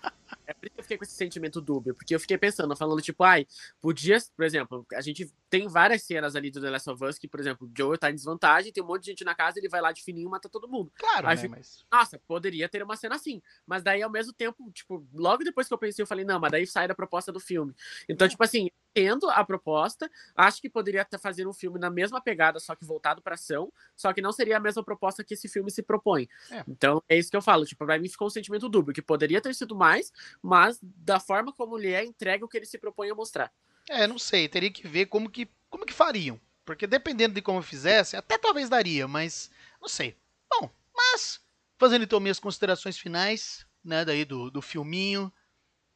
[0.48, 3.02] É por isso que eu fiquei com esse sentimento dúbio, porque eu fiquei pensando, falando,
[3.02, 3.46] tipo, ai,
[3.82, 7.28] podia, por exemplo, a gente tem várias cenas ali do The Last of Us que,
[7.28, 9.68] por exemplo, o Joel tá em desvantagem, tem um monte de gente na casa, ele
[9.68, 10.90] vai lá de fininho e mata todo mundo.
[10.94, 11.84] Claro, né, fico, mas...
[11.92, 13.42] Nossa, poderia ter uma cena assim.
[13.66, 16.50] Mas daí, ao mesmo tempo, tipo, logo depois que eu pensei, eu falei, não, mas
[16.50, 17.74] daí sai da proposta do filme.
[18.08, 18.30] Então, é.
[18.30, 22.58] tipo assim, entendo a proposta, acho que poderia estar fazendo um filme na mesma pegada,
[22.58, 25.70] só que voltado para ação, só que não seria a mesma proposta que esse filme
[25.70, 26.28] se propõe.
[26.50, 26.64] É.
[26.66, 29.40] Então, é isso que eu falo, tipo, pra mim ficou um sentimento dúbio, que poderia
[29.40, 30.12] ter sido mais,
[30.42, 33.52] mas da forma como ele é, entrega o que ele se propõe a mostrar.
[33.88, 37.62] É, não sei, teria que ver como que, como que fariam, porque dependendo de como
[37.62, 39.50] fizesse, até talvez daria, mas
[39.80, 40.16] não sei.
[40.50, 41.40] Bom, mas,
[41.78, 45.32] fazendo então minhas considerações finais, né, daí do, do filminho,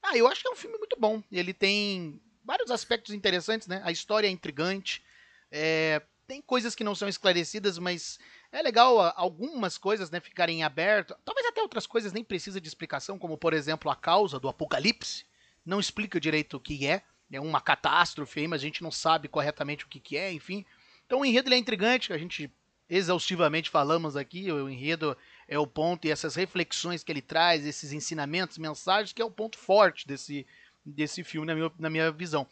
[0.03, 1.23] ah, eu acho que é um filme muito bom.
[1.31, 3.81] Ele tem vários aspectos interessantes, né?
[3.85, 5.02] A história é intrigante,
[5.51, 8.19] é, tem coisas que não são esclarecidas, mas
[8.51, 11.16] é legal algumas coisas né, ficarem abertas.
[11.24, 15.24] Talvez até outras coisas nem precisa de explicação, como por exemplo a causa do apocalipse.
[15.64, 17.02] Não explica direito o que é.
[17.31, 20.64] É uma catástrofe aí, mas a gente não sabe corretamente o que, que é, enfim.
[21.06, 22.51] Então o enredo é intrigante, a gente
[22.89, 25.16] exaustivamente falamos aqui, o enredo
[25.48, 29.31] é o ponto e essas reflexões que ele traz, esses ensinamentos, mensagens, que é o
[29.31, 30.47] ponto forte desse,
[30.84, 32.46] desse filme, na minha, na minha visão.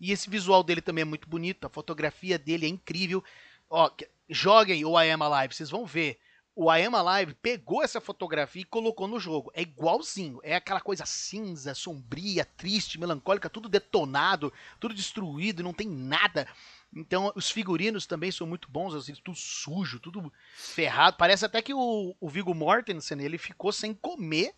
[0.00, 3.22] E esse visual dele também é muito bonito, a fotografia dele é incrível.
[3.70, 3.90] Ó,
[4.28, 6.18] joguem o I Am Alive, vocês vão ver.
[6.56, 9.50] O I Am Alive pegou essa fotografia e colocou no jogo.
[9.54, 10.38] É igualzinho.
[10.44, 16.46] É aquela coisa cinza, sombria, triste, melancólica, tudo detonado, tudo destruído, não tem nada.
[16.94, 21.16] Então, os figurinos também são muito bons, assim, tudo sujo, tudo ferrado.
[21.16, 24.54] Parece até que o, o Viggo Mortensen, ele ficou sem comer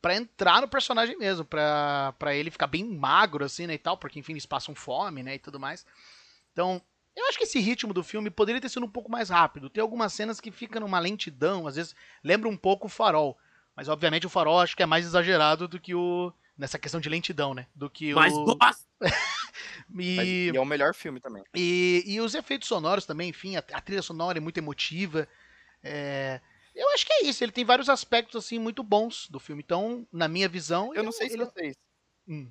[0.00, 3.96] para entrar no personagem mesmo, pra, pra ele ficar bem magro, assim, né, e tal,
[3.96, 5.84] porque, enfim, eles passam fome, né, e tudo mais.
[6.52, 6.80] Então,
[7.14, 9.68] eu acho que esse ritmo do filme poderia ter sido um pouco mais rápido.
[9.68, 11.94] Tem algumas cenas que ficam numa lentidão, às vezes
[12.24, 13.38] lembra um pouco o farol.
[13.76, 16.32] Mas, obviamente, o farol acho que é mais exagerado do que o...
[16.56, 17.66] Nessa questão de lentidão, né?
[17.74, 18.58] Do que Mas o...
[19.98, 20.16] e...
[20.16, 21.42] Mas, e é o melhor filme também.
[21.54, 25.26] E, e os efeitos sonoros também, enfim, a, a trilha sonora é muito emotiva.
[25.82, 26.38] É...
[26.80, 27.44] Eu acho que é isso.
[27.44, 29.62] Ele tem vários aspectos assim muito bons do filme.
[29.62, 31.44] Então, na minha visão, eu não sei se ele...
[31.44, 31.76] vocês.
[32.26, 32.50] Hum.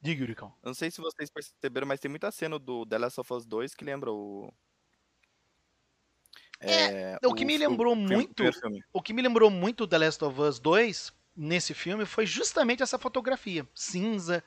[0.00, 0.52] Diga, Yuricão.
[0.64, 3.46] Eu não sei se vocês perceberam, mas tem muita cena do The Last of Us
[3.46, 4.52] 2 que lembra o.
[6.60, 8.42] É, é o que me lembrou o muito.
[8.92, 12.98] O que me lembrou muito The Last of Us 2 nesse filme foi justamente essa
[12.98, 13.64] fotografia.
[13.72, 14.42] Cinza,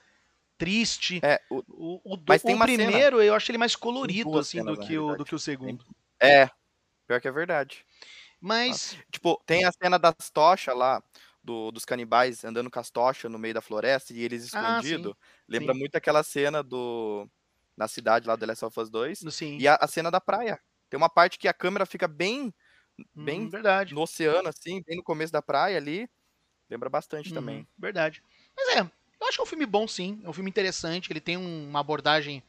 [0.58, 1.22] triste.
[1.24, 4.62] É, o, o, o, mas tem o primeiro cena, eu acho ele mais colorido assim
[4.62, 5.86] do que, o, do que o segundo.
[6.20, 6.50] É,
[7.08, 7.86] pior que é verdade.
[8.42, 8.98] Mas.
[9.12, 11.02] Tipo, tem a cena das tochas lá
[11.44, 15.14] do, dos canibais andando com as tochas no meio da floresta e eles escondidos.
[15.14, 15.80] Ah, lembra sim.
[15.80, 17.28] muito aquela cena do
[17.78, 19.20] na cidade lá do The Last of Us 2.
[19.30, 19.58] Sim.
[19.58, 20.60] E a, a, cena da praia.
[20.90, 22.54] Tem uma parte que a câmera fica bem
[23.16, 23.96] bem hum, verdade.
[23.96, 26.10] no oceano assim, bem no começo da praia ali.
[26.70, 27.68] Lembra bastante hum, também.
[27.78, 28.24] Verdade.
[28.56, 31.22] Mas é, eu acho que é um filme bom sim, é um filme interessante, ele
[31.22, 32.44] tem uma abordagem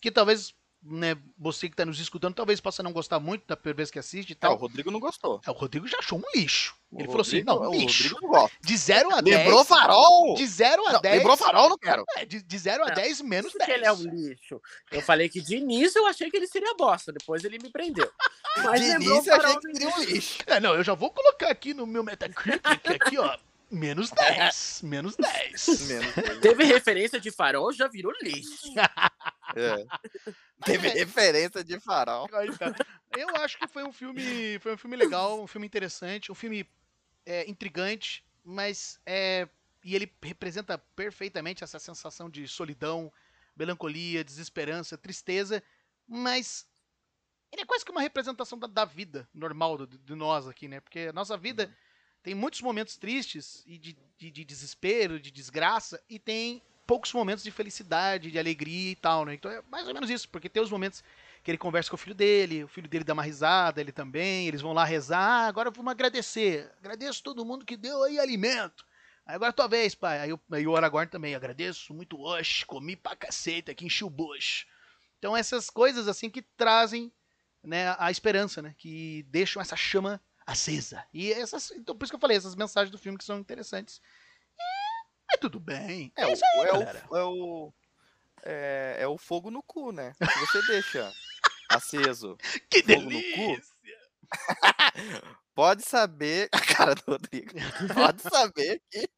[0.00, 3.76] que talvez né, você que está nos escutando, talvez possa não gostar muito da primeira
[3.76, 4.52] vez que assiste e tal.
[4.52, 5.40] É, o Rodrigo não gostou.
[5.46, 6.74] É, o Rodrigo já achou um lixo.
[6.90, 8.02] O Ele Rodrigo, falou assim: não, lixo.
[8.14, 8.56] Rodrigo não gosta.
[8.60, 9.36] De 0 a 10.
[9.38, 10.34] Lembrou farol?
[10.34, 11.18] De 0 a não, 10.
[11.18, 12.04] Lembrou farol, não quero.
[12.16, 13.70] É, de 0 a 10, menos 10.
[13.70, 14.60] ele é um lixo.
[14.90, 18.10] Eu falei que de início eu achei que ele seria bosta, depois ele me prendeu.
[18.56, 20.38] Mas de início eu achei que seria um lixo.
[20.46, 23.36] É, não, eu já vou colocar aqui no meu Metacritic, aqui, ó.
[23.70, 24.80] Menos 10.
[24.82, 25.88] Menos 10.
[25.88, 26.38] Menos 10.
[26.40, 28.74] Teve referência de farol, já virou lixo.
[29.56, 29.86] É.
[30.64, 32.28] Teve referência de farol.
[33.16, 36.68] Eu acho que foi um filme, foi um filme legal, um filme interessante, um filme
[37.26, 39.48] é, intrigante, mas é
[39.84, 43.12] e ele representa perfeitamente essa sensação de solidão,
[43.56, 45.60] melancolia, desesperança, tristeza,
[46.06, 46.68] mas
[47.50, 50.78] ele é quase que uma representação da, da vida normal de, de, nós aqui, né?
[50.78, 51.72] Porque a nossa vida uhum
[52.22, 57.44] tem muitos momentos tristes e de, de, de, desespero, de desgraça, e tem poucos momentos
[57.44, 59.34] de felicidade, de alegria e tal, né?
[59.34, 61.02] Então é mais ou menos isso, porque tem os momentos
[61.42, 64.46] que ele conversa com o filho dele, o filho dele dá uma risada, ele também,
[64.46, 68.84] eles vão lá rezar, ah, agora vamos agradecer, agradeço todo mundo que deu aí alimento.
[69.24, 70.20] Agora é tua vez, pai.
[70.20, 74.12] Aí, aí o Aragorn também, agradeço muito hoje, comi pra cacete aqui, enchi o.
[75.18, 77.12] Então essas coisas assim que trazem
[77.62, 78.74] né, a esperança, né?
[78.76, 81.04] Que deixam essa chama acesa.
[81.14, 84.00] E essas, então por isso que eu falei, essas mensagens do filme que são interessantes.
[85.34, 86.12] É tudo bem.
[86.16, 87.04] É, é isso aí, é galera.
[87.10, 87.74] O, é, o,
[88.44, 90.12] é, é, o fogo no cu, né?
[90.14, 91.12] Se você deixa
[91.68, 92.36] aceso
[92.70, 93.46] que fogo delícia.
[93.46, 93.62] no cu,
[95.54, 97.52] pode saber, a cara do Rodrigo,
[97.94, 99.08] pode saber que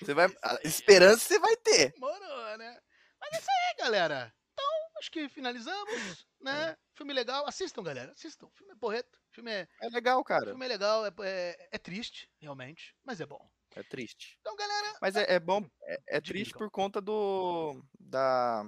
[0.00, 0.28] você vai,
[0.64, 1.94] esperança você vai ter.
[1.98, 2.78] Morou, né?
[3.20, 4.34] Mas é isso aí, galera.
[4.52, 4.66] Então,
[4.98, 6.70] acho que finalizamos, né?
[6.70, 6.76] É.
[6.94, 7.46] Filme legal.
[7.46, 8.12] Assistam, galera.
[8.12, 8.48] Assistam.
[8.54, 9.18] Filme é porreto.
[9.32, 9.68] Filme é.
[9.80, 10.46] É legal, cara.
[10.46, 11.06] O filme é legal.
[11.06, 12.94] É, é, é triste, realmente.
[13.04, 13.48] Mas é bom.
[13.76, 14.38] É triste.
[14.40, 14.96] Então, galera.
[15.02, 15.62] Mas é, é bom.
[15.84, 17.78] É, é triste por conta do.
[18.00, 18.66] Da.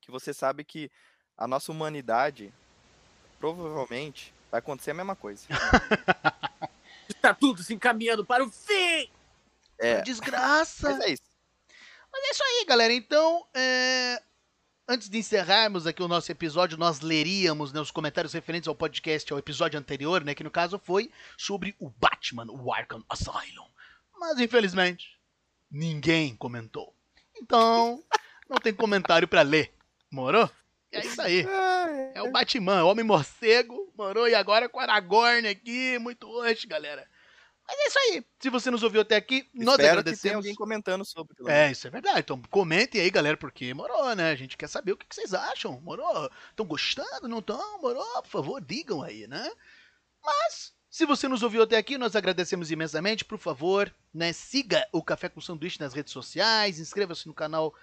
[0.00, 0.90] Que você sabe que
[1.36, 2.52] a nossa humanidade
[3.38, 5.46] provavelmente vai acontecer a mesma coisa.
[7.08, 9.08] Está tudo se encaminhando para o fim!
[9.78, 10.00] É.
[10.00, 10.90] Desgraça!
[10.90, 11.22] Mas é isso.
[12.12, 12.92] Mas é isso aí, galera.
[12.92, 14.20] Então, é...
[14.90, 19.30] Antes de encerrarmos aqui o nosso episódio, nós leríamos né, os comentários referentes ao podcast,
[19.30, 23.68] ao episódio anterior, né, que no caso foi sobre o Batman, o Arkham Asylum.
[24.18, 25.18] Mas infelizmente,
[25.70, 26.94] ninguém comentou.
[27.40, 28.02] Então,
[28.48, 29.72] não tem comentário para ler.
[30.10, 30.50] Morou?
[30.90, 31.46] É isso aí.
[32.14, 33.92] É o Batman, o Homem Morcego.
[33.96, 34.26] Morou?
[34.26, 35.98] E agora com o Aragorn aqui.
[35.98, 37.06] Muito hoje, galera.
[37.66, 38.26] Mas é isso aí.
[38.40, 40.16] Se você nos ouviu até aqui, nós Espero agradecemos.
[40.16, 41.36] Que tenha alguém comentando sobre.
[41.46, 42.20] É, isso é verdade.
[42.20, 44.30] Então comentem aí, galera, porque morou, né?
[44.30, 45.78] A gente quer saber o que vocês acham.
[45.82, 46.30] Morou?
[46.48, 47.28] Estão gostando?
[47.28, 47.82] Não estão?
[47.82, 48.22] Morou?
[48.22, 49.52] Por favor, digam aí, né?
[50.24, 53.24] Mas, se você nos ouviu até aqui, nós agradecemos imensamente.
[53.24, 54.32] Por favor, né?
[54.32, 57.74] Siga o Café com Sanduíche nas redes sociais, inscreva-se no canal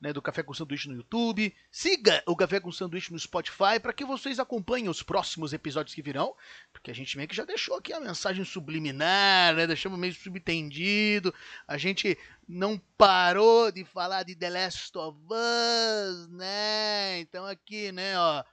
[0.00, 1.54] né, do Café com Sanduíche no YouTube.
[1.70, 6.02] Siga o Café com Sanduíche no Spotify para que vocês acompanhem os próximos episódios que
[6.02, 6.34] virão,
[6.72, 9.66] porque a gente meio que já deixou aqui a mensagem subliminar, né?
[9.66, 11.34] Deixamos meio subentendido.
[11.66, 17.20] A gente não parou de falar de The Last of Us, né?
[17.20, 18.44] Então aqui, né, ó,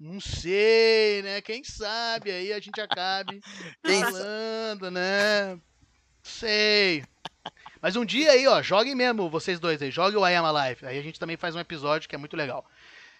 [0.00, 1.40] não sei, né?
[1.40, 3.40] Quem sabe aí a gente acabe
[3.82, 5.58] falando, né?
[6.22, 7.04] Sei.
[7.80, 10.86] Mas um dia aí, ó, joguem mesmo, vocês dois aí, joguem o I Am Alive.
[10.86, 12.64] Aí a gente também faz um episódio que é muito legal.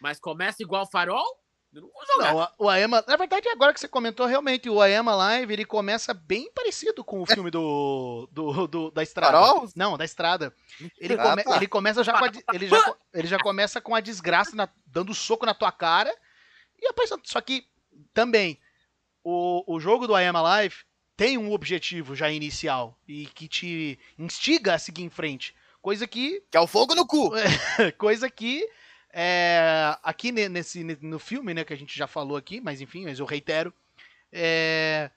[0.00, 1.38] Mas começa igual farol?
[1.72, 2.34] Eu não vou jogar.
[2.34, 5.52] Não, o I Am, na verdade, agora que você comentou, realmente, o I Am Alive,
[5.52, 9.32] ele começa bem parecido com o filme do, do, do da Estrada.
[9.32, 9.68] Farol?
[9.76, 10.52] Não, da Estrada.
[10.98, 11.56] Ele, ah, come, tá.
[11.56, 15.14] ele começa já com a, ele já, ele já começa com a desgraça, na, dando
[15.14, 16.14] soco na tua cara.
[16.80, 17.66] E aparecendo, só que,
[18.14, 18.59] também,
[19.24, 20.76] o, o jogo do I Am Alive,
[21.16, 25.55] tem um objetivo já inicial e que te instiga a seguir em frente.
[25.82, 26.42] Coisa que.
[26.50, 27.32] Que é o fogo no cu!
[27.98, 28.68] coisa que.
[29.10, 33.18] É, aqui nesse, no filme, né, que a gente já falou aqui, mas enfim, mas
[33.18, 33.72] eu reitero.
[34.30, 35.10] É,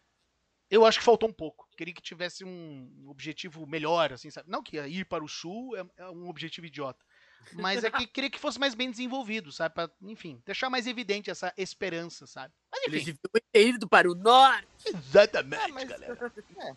[0.71, 1.67] eu acho que faltou um pouco.
[1.77, 4.49] Queria que tivesse um objetivo melhor, assim, sabe?
[4.49, 7.05] Não que ir para o sul é, é um objetivo idiota.
[7.53, 9.75] Mas é que queria que fosse mais bem desenvolvido, sabe?
[9.75, 12.53] Pra, enfim, deixar mais evidente essa esperança, sabe?
[12.71, 12.91] Mas enfim.
[12.91, 13.19] Eles deviam
[13.51, 14.67] ter ido para o norte.
[14.85, 16.33] Exatamente, ah, mas, galera.
[16.57, 16.69] É.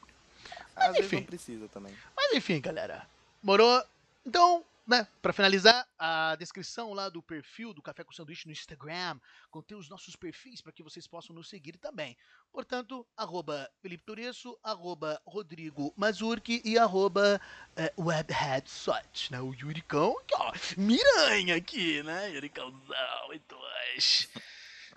[0.76, 1.16] Às mas, vezes enfim.
[1.16, 1.94] não precisa também.
[2.16, 3.06] Mas enfim, galera.
[3.42, 3.82] Morou.
[4.26, 9.18] Então, né, para finalizar, a descrição lá do perfil do Café com Sanduíche no Instagram
[9.50, 12.16] contém os nossos perfis para que vocês possam nos seguir também.
[12.52, 17.40] Portanto, arroba Felipe Turesso, arroba Rodrigo Mazurki e arroba
[17.76, 19.40] é, Webheadsot, né?
[19.40, 22.30] O Yuricão, ó, miranha aqui, né?
[22.30, 24.28] Yuricãozão e dois.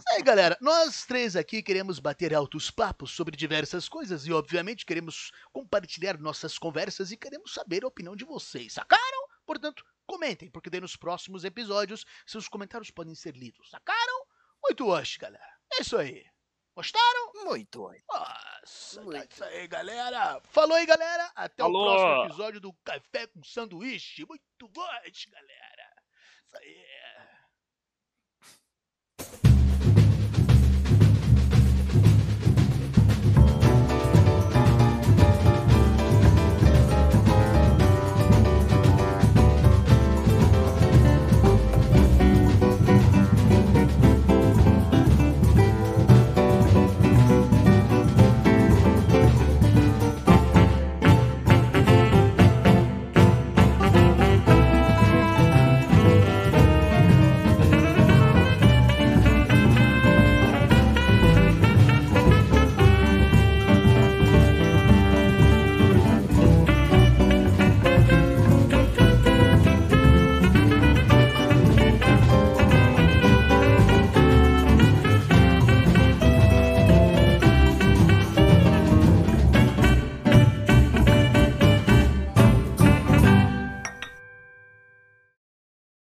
[0.10, 5.32] Aí, galera, nós três aqui queremos bater altos papos sobre diversas coisas e, obviamente, queremos
[5.52, 9.27] compartilhar nossas conversas e queremos saber a opinião de vocês, sacaram?
[9.48, 13.70] Portanto, comentem, porque daí nos próximos episódios seus comentários podem ser lidos.
[13.70, 14.26] Sacaram?
[14.62, 15.58] Muito hoje, galera.
[15.74, 16.26] É isso aí.
[16.76, 17.32] Gostaram?
[17.46, 18.04] Muito hoje.
[18.08, 19.18] Nossa, Muito.
[19.18, 20.42] é isso aí, galera.
[20.44, 21.32] Falou aí, galera.
[21.34, 21.82] Até Falou.
[21.82, 24.26] o próximo episódio do Café com Sanduíche.
[24.26, 26.04] Muito hoje, galera.
[26.46, 26.86] Isso aí.